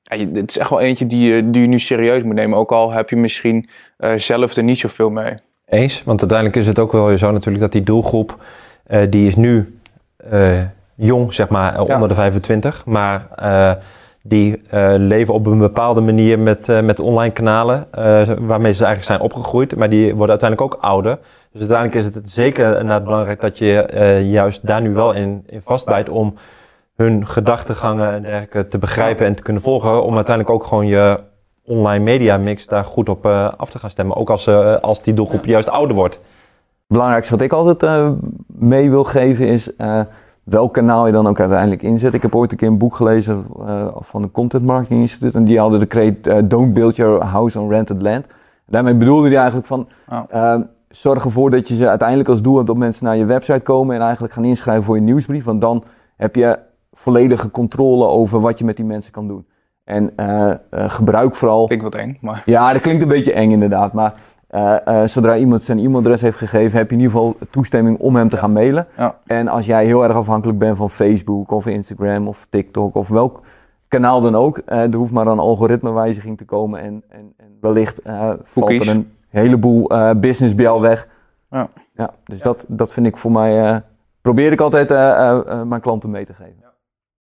ja, 0.04 0.18
het 0.34 0.50
is 0.50 0.58
echt 0.58 0.70
wel 0.70 0.80
eentje 0.80 1.06
die, 1.06 1.34
je- 1.34 1.50
die 1.50 1.62
je 1.62 1.68
nu 1.68 1.80
serieus 1.80 2.24
moet 2.24 2.36
nemen. 2.36 2.58
Ook 2.58 2.72
al 2.72 2.92
heb 2.92 3.10
je 3.10 3.16
misschien 3.16 3.70
zelf 4.16 4.56
er 4.56 4.64
niet 4.64 4.80
zoveel 4.80 5.10
mee. 5.10 5.34
Eens, 5.70 6.04
want 6.04 6.20
uiteindelijk 6.20 6.60
is 6.60 6.68
het 6.68 6.80
ook 6.80 6.92
wel 6.92 7.18
zo 7.18 7.32
natuurlijk 7.32 7.60
dat 7.60 7.72
die 7.72 7.84
doelgroep, 7.84 8.38
eh, 8.84 9.02
die 9.10 9.28
is 9.28 9.36
nu 9.36 9.80
eh, 10.30 10.60
jong, 10.96 11.34
zeg 11.34 11.50
maar, 11.50 11.74
Ja. 11.74 11.94
onder 11.94 12.08
de 12.10 12.16
25, 12.16 12.86
maar 12.86 13.28
eh, 13.36 13.72
die 14.22 14.62
leven 14.98 15.34
op 15.34 15.46
een 15.46 15.58
bepaalde 15.58 16.02
manier 16.02 16.40
met, 16.40 16.68
met 16.84 17.00
online 17.00 17.34
kanalen, 17.34 17.88
waarmee 18.40 18.74
ze 18.74 18.86
eigenlijk 18.86 19.04
zijn 19.04 19.20
opgegroeid, 19.20 19.76
maar 19.76 19.90
die 19.90 20.16
worden 20.16 20.30
uiteindelijk 20.30 20.74
ook 20.74 20.84
ouder. 20.84 21.20
Dus 21.52 21.60
uiteindelijk 21.62 22.08
is 22.08 22.14
het 22.16 22.30
zeker 22.30 22.66
inderdaad 22.68 23.04
belangrijk 23.04 23.42
dat 23.42 23.58
je 23.58 24.22
juist 24.30 24.68
daar 24.68 24.82
nu 24.82 24.94
wel 24.94 25.14
in, 25.14 25.44
in 25.46 25.62
vastbijt 25.62 26.10
om 26.10 26.38
hun 26.96 27.28
gedachtegangen 27.28 28.14
en 28.14 28.22
dergelijke 28.22 28.68
te 28.68 28.78
begrijpen 28.78 29.26
en 29.26 29.36
te 29.36 29.42
kunnen 29.42 29.62
volgen, 29.62 30.04
om 30.04 30.16
uiteindelijk 30.16 30.56
ook 30.56 30.64
gewoon 30.64 30.88
je 30.88 31.20
online 31.68 32.04
media 32.04 32.38
mix 32.38 32.66
daar 32.68 32.86
goed 32.86 33.10
op 33.10 33.26
eh, 33.26 33.52
af 33.58 33.70
te 33.70 33.80
gaan 33.80 33.90
stemmen. 33.90 34.16
Ook 34.16 34.30
als, 34.30 34.48
eh, 34.48 34.76
als 34.76 35.02
die 35.02 35.14
doelgroep 35.14 35.46
juist 35.46 35.70
ouder 35.70 35.96
wordt. 35.96 36.14
Het 36.14 36.96
belangrijkste 36.98 37.34
wat 37.34 37.42
ik 37.42 37.52
altijd 37.54 37.84
eh, 37.84 38.10
mee 38.48 38.90
wil 38.90 39.04
geven 39.04 39.48
is 39.48 39.76
eh, 39.76 40.00
welk 40.44 40.74
kanaal 40.74 41.06
je 41.06 41.12
dan 41.12 41.28
ook 41.28 41.40
uiteindelijk 41.40 41.82
inzet. 41.82 42.14
Ik 42.14 42.22
heb 42.22 42.36
ooit 42.36 42.52
een 42.52 42.58
keer 42.58 42.68
een 42.68 42.78
boek 42.78 42.96
gelezen 42.96 43.46
eh, 43.66 43.88
van 44.00 44.24
een 44.24 44.32
Content 44.32 44.66
Marketing 44.66 45.00
Instituut 45.02 45.36
en 45.36 45.44
die 45.44 45.60
hadden 45.60 45.80
de 45.80 45.86
kreet 45.86 46.28
eh, 46.28 46.38
Don't 46.44 46.74
build 46.74 46.96
your 46.96 47.24
house 47.24 47.60
on 47.60 47.70
rented 47.70 48.02
land. 48.02 48.26
Daarmee 48.66 48.96
bedoelde 48.96 49.28
hij 49.28 49.38
eigenlijk 49.38 49.68
van 49.68 49.88
Ja. 50.10 50.26
eh, 50.30 50.62
zorg 50.90 51.24
ervoor 51.26 51.50
dat 51.52 51.68
je 51.68 51.76
ze 51.76 51.88
uiteindelijk 51.90 52.30
als 52.30 52.42
doel 52.42 52.56
hebt 52.56 52.68
dat 52.68 52.78
mensen 52.78 53.06
naar 53.06 53.18
je 53.18 53.26
website 53.26 53.60
komen 53.60 53.96
en 53.96 54.02
eigenlijk 54.02 54.34
gaan 54.34 54.46
inschrijven 54.46 54.84
voor 54.84 54.96
je 54.96 55.02
nieuwsbrief. 55.02 55.44
Want 55.44 55.62
dan 55.62 55.84
heb 56.18 56.36
je 56.36 56.60
volledige 56.94 57.52
controle 57.52 58.06
over 58.06 58.40
wat 58.40 58.60
je 58.60 58.66
met 58.66 58.76
die 58.76 58.86
mensen 58.86 59.12
kan 59.12 59.28
doen. 59.28 59.46
En 59.88 60.12
eh, 60.16 60.50
eh, 60.50 60.58
gebruik 60.70 61.36
vooral 61.36 61.66
Klinkt 61.66 61.84
wat 61.84 61.96
eng, 61.96 62.18
maar 62.22 62.44
ja, 62.46 62.74
dat 62.74 62.82
klinkt 62.82 63.02
een 63.02 63.08
beetje 63.08 63.34
eng 63.34 63.52
inderdaad. 63.52 63.94
Maar 63.94 64.14
eh, 64.48 65.04
zodra 65.06 65.38
iemand 65.38 65.64
zijn 65.64 65.80
e-mailadres 65.80 66.22
heeft 66.22 66.38
gegeven, 66.38 66.78
heb 66.78 66.90
je 66.90 66.96
in 66.96 67.02
ieder 67.02 67.16
geval 67.16 67.36
toestemming 67.50 68.00
om 68.00 68.16
hem 68.16 68.30
te 68.30 68.38
gaan 68.38 68.52
mailen. 68.52 68.88
Ja. 68.98 69.16
En 69.26 69.48
als 69.48 69.66
jij 69.66 69.86
heel 69.86 70.04
erg 70.04 70.16
afhankelijk 70.16 70.60
bent 70.60 70.78
van 70.78 70.90
Facebook 70.90 71.52
of 71.52 71.66
Instagram 71.66 72.28
of 72.28 72.48
TikTok 72.50 72.96
of 72.96 73.08
welk 73.08 73.42
kanaal 73.88 74.22
dan 74.22 74.36
ook, 74.36 74.62
er 74.66 74.96
hoeft 74.96 75.12
maar 75.12 75.28
een 75.28 75.40
algoritmewijziging 75.40 76.38
te 76.38 76.46
komen 76.46 76.82
en, 76.82 77.04
en, 77.10 77.34
en 77.38 77.58
wellicht 77.62 78.02
valt 78.44 78.70
er 78.70 78.88
een 78.90 79.12
heleboel 79.30 79.92
business 80.20 80.56
bij 80.56 80.66
jou 80.66 80.82
weg. 80.82 81.08
Ja. 81.50 81.70
ja 81.94 82.14
dus 82.24 82.40
Dat, 82.40 82.66
dat 82.68 82.94
vind 82.94 83.06
ik 83.06 83.18
voor 83.18 83.32
mij, 83.32 83.82
probeer 84.22 84.52
ik 84.52 84.62
altijd 84.62 84.90
mijn 85.68 85.82
klanten 85.82 86.10
mee 86.10 86.26
te 86.26 86.34
geven. 86.34 86.67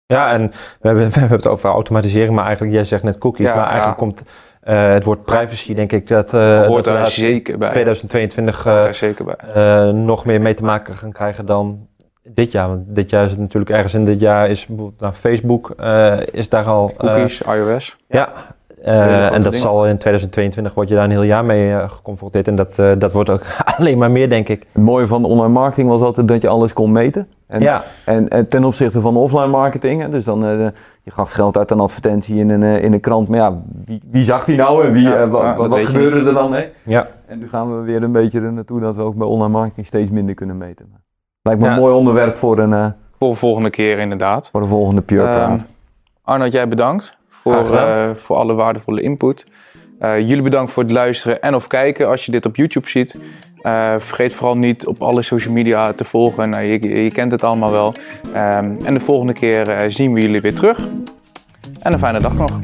Ja, 0.07 0.31
en 0.31 0.51
we 0.81 0.87
hebben, 0.87 1.09
we 1.11 1.19
hebben 1.19 1.37
het 1.37 1.47
over 1.47 1.69
automatisering, 1.69 2.35
maar 2.35 2.45
eigenlijk, 2.45 2.73
jij 2.75 2.83
zegt 2.85 3.03
net 3.03 3.17
cookies, 3.17 3.45
Ja, 3.45 3.55
maar 3.55 3.67
eigenlijk 3.69 3.99
ja. 3.99 4.05
komt 4.05 4.21
eh, 4.61 4.91
het 4.93 5.03
woord 5.03 5.23
privacy, 5.23 5.73
denk 5.73 5.91
ik, 5.91 6.07
dat, 6.07 6.33
eh 6.33 6.61
dat 6.61 6.75
we 6.75 6.81
daar 6.81 7.07
zeker 7.07 7.57
bij. 7.57 7.69
2022 7.69 8.63
Hoort 8.63 8.85
eh, 8.85 8.91
zeker 8.91 9.25
bij. 9.25 9.35
eh, 9.53 9.89
nog 9.93 10.25
meer 10.25 10.41
mee 10.41 10.53
te 10.53 10.63
maken 10.63 10.93
gaan 10.93 11.11
krijgen 11.11 11.45
dan 11.45 11.87
dit 12.23 12.51
jaar. 12.51 12.67
Want 12.67 12.81
dit 12.95 13.09
jaar 13.09 13.23
is 13.25 13.31
het 13.31 13.39
natuurlijk 13.39 13.71
ergens 13.71 13.93
in 13.93 14.05
dit 14.05 14.19
jaar 14.19 14.49
is 14.49 14.65
bijvoorbeeld 14.65 14.99
nou, 14.99 15.13
Facebook 15.13 15.73
eh, 15.77 16.17
is 16.31 16.49
daar 16.49 16.65
al. 16.65 16.91
eh, 16.97 17.13
Cookies, 17.13 17.41
iOS. 17.41 17.97
ja. 18.07 18.29
Eh, 18.83 19.25
en 19.25 19.31
dat 19.41 19.43
dingen. 19.51 19.57
zal 19.67 19.87
in 19.87 19.97
2022 19.97 20.73
word 20.73 20.89
je 20.89 20.95
daar 20.95 21.03
een 21.03 21.11
heel 21.11 21.21
jaar 21.23 21.45
mee 21.45 21.89
geconfronteerd. 21.89 22.47
En 22.47 22.55
dat, 22.55 22.79
eh, 22.79 22.91
dat 22.97 23.11
wordt 23.11 23.29
ook 23.29 23.41
alleen 23.77 23.97
maar 23.97 24.11
meer, 24.11 24.29
denk 24.29 24.49
ik. 24.49 24.65
Het 24.73 24.83
mooie 24.83 25.07
van 25.07 25.25
online 25.25 25.53
marketing 25.53 25.87
was 25.89 26.01
altijd 26.01 26.27
dat 26.27 26.41
je 26.41 26.47
alles 26.47 26.73
kon 26.73 26.91
meten. 26.91 27.27
En 27.47 27.61
ja, 27.61 27.83
En, 28.05 28.29
en 28.29 28.47
ten 28.47 28.63
opzichte 28.63 29.01
van 29.01 29.15
offline 29.17 29.47
marketing, 29.47 30.01
hè, 30.01 30.09
dus 30.09 30.23
dan, 30.23 30.45
eh, 30.45 30.67
je 31.03 31.11
gaf 31.11 31.31
geld 31.31 31.57
uit 31.57 31.71
aan 31.71 31.79
advertentie 31.79 32.35
in 32.39 32.49
een, 32.49 32.63
eh, 32.63 32.83
in 32.83 32.93
een 32.93 32.99
krant, 32.99 33.27
maar 33.27 33.37
ja, 33.39 33.61
wie, 33.85 34.01
wie 34.11 34.23
zag 34.23 34.45
die 34.45 34.57
nou 34.57 34.85
en 34.85 34.91
wie, 34.91 35.03
Ja, 35.03 35.15
eh, 35.15 35.29
wa- 35.29 35.43
ja, 35.43 35.55
wat, 35.55 35.69
wat 35.69 35.79
gebeurde 35.85 36.27
er 36.27 36.33
dan 36.33 36.49
mee? 36.49 36.69
ja. 36.83 37.07
En 37.27 37.39
nu 37.39 37.49
gaan 37.49 37.77
we 37.77 37.83
weer 37.85 38.03
een 38.03 38.11
beetje 38.11 38.41
er 38.41 38.53
naartoe 38.53 38.79
dat 38.79 38.95
we 38.95 39.01
ook 39.01 39.15
bij 39.15 39.27
online 39.27 39.51
marketing 39.51 39.85
steeds 39.85 40.09
minder 40.09 40.35
kunnen 40.35 40.57
meten. 40.57 40.85
Lijkt 41.41 41.61
me 41.61 41.67
een 41.67 41.75
mooi 41.79 41.93
onderwerp 41.93 42.37
voor, 42.37 42.59
een, 42.59 42.73
eh, 42.73 42.85
Voor 43.17 43.29
de 43.29 43.35
volgende 43.35 43.69
keer 43.69 43.99
inderdaad. 43.99 44.49
voor 44.51 44.61
de 44.61 44.67
volgende 44.67 45.01
Pure 45.01 45.23
Ehm, 45.25 45.33
Praat. 45.33 45.65
Arnold, 46.23 46.51
jij 46.51 46.67
bedankt 46.67 47.17
voor, 47.29 47.75
eh, 47.75 48.09
voor 48.15 48.35
alle 48.35 48.53
waardevolle 48.53 49.01
input. 49.01 49.45
Eh, 49.99 50.19
jullie 50.19 50.41
bedankt 50.41 50.71
voor 50.71 50.83
het 50.83 50.91
luisteren 50.91 51.41
en 51.41 51.55
of 51.55 51.67
kijken 51.67 52.07
als 52.07 52.25
je 52.25 52.31
dit 52.31 52.45
op 52.45 52.55
YouTube 52.55 52.87
ziet. 52.89 53.17
Eh, 53.65 53.95
vergeet 53.97 54.33
vooral 54.33 54.55
niet 54.55 54.87
op 54.87 55.01
alle 55.01 55.21
social 55.21 55.53
media 55.53 55.93
te 55.93 56.05
volgen. 56.05 56.49
Nou, 56.49 56.65
je, 56.65 57.11
kent 57.11 57.31
het 57.31 57.43
allemaal 57.43 57.71
wel. 57.71 57.93
Ehm, 58.33 58.71
en 58.85 58.93
de 58.93 58.99
volgende 58.99 59.33
keer 59.33 59.69
eh, 59.69 59.89
zien 59.89 60.13
we 60.13 60.21
jullie 60.21 60.41
weer 60.41 60.55
terug. 60.55 60.79
En 61.79 61.93
een 61.93 61.99
fijne 61.99 62.19
dag 62.19 62.33
nog. 62.37 62.59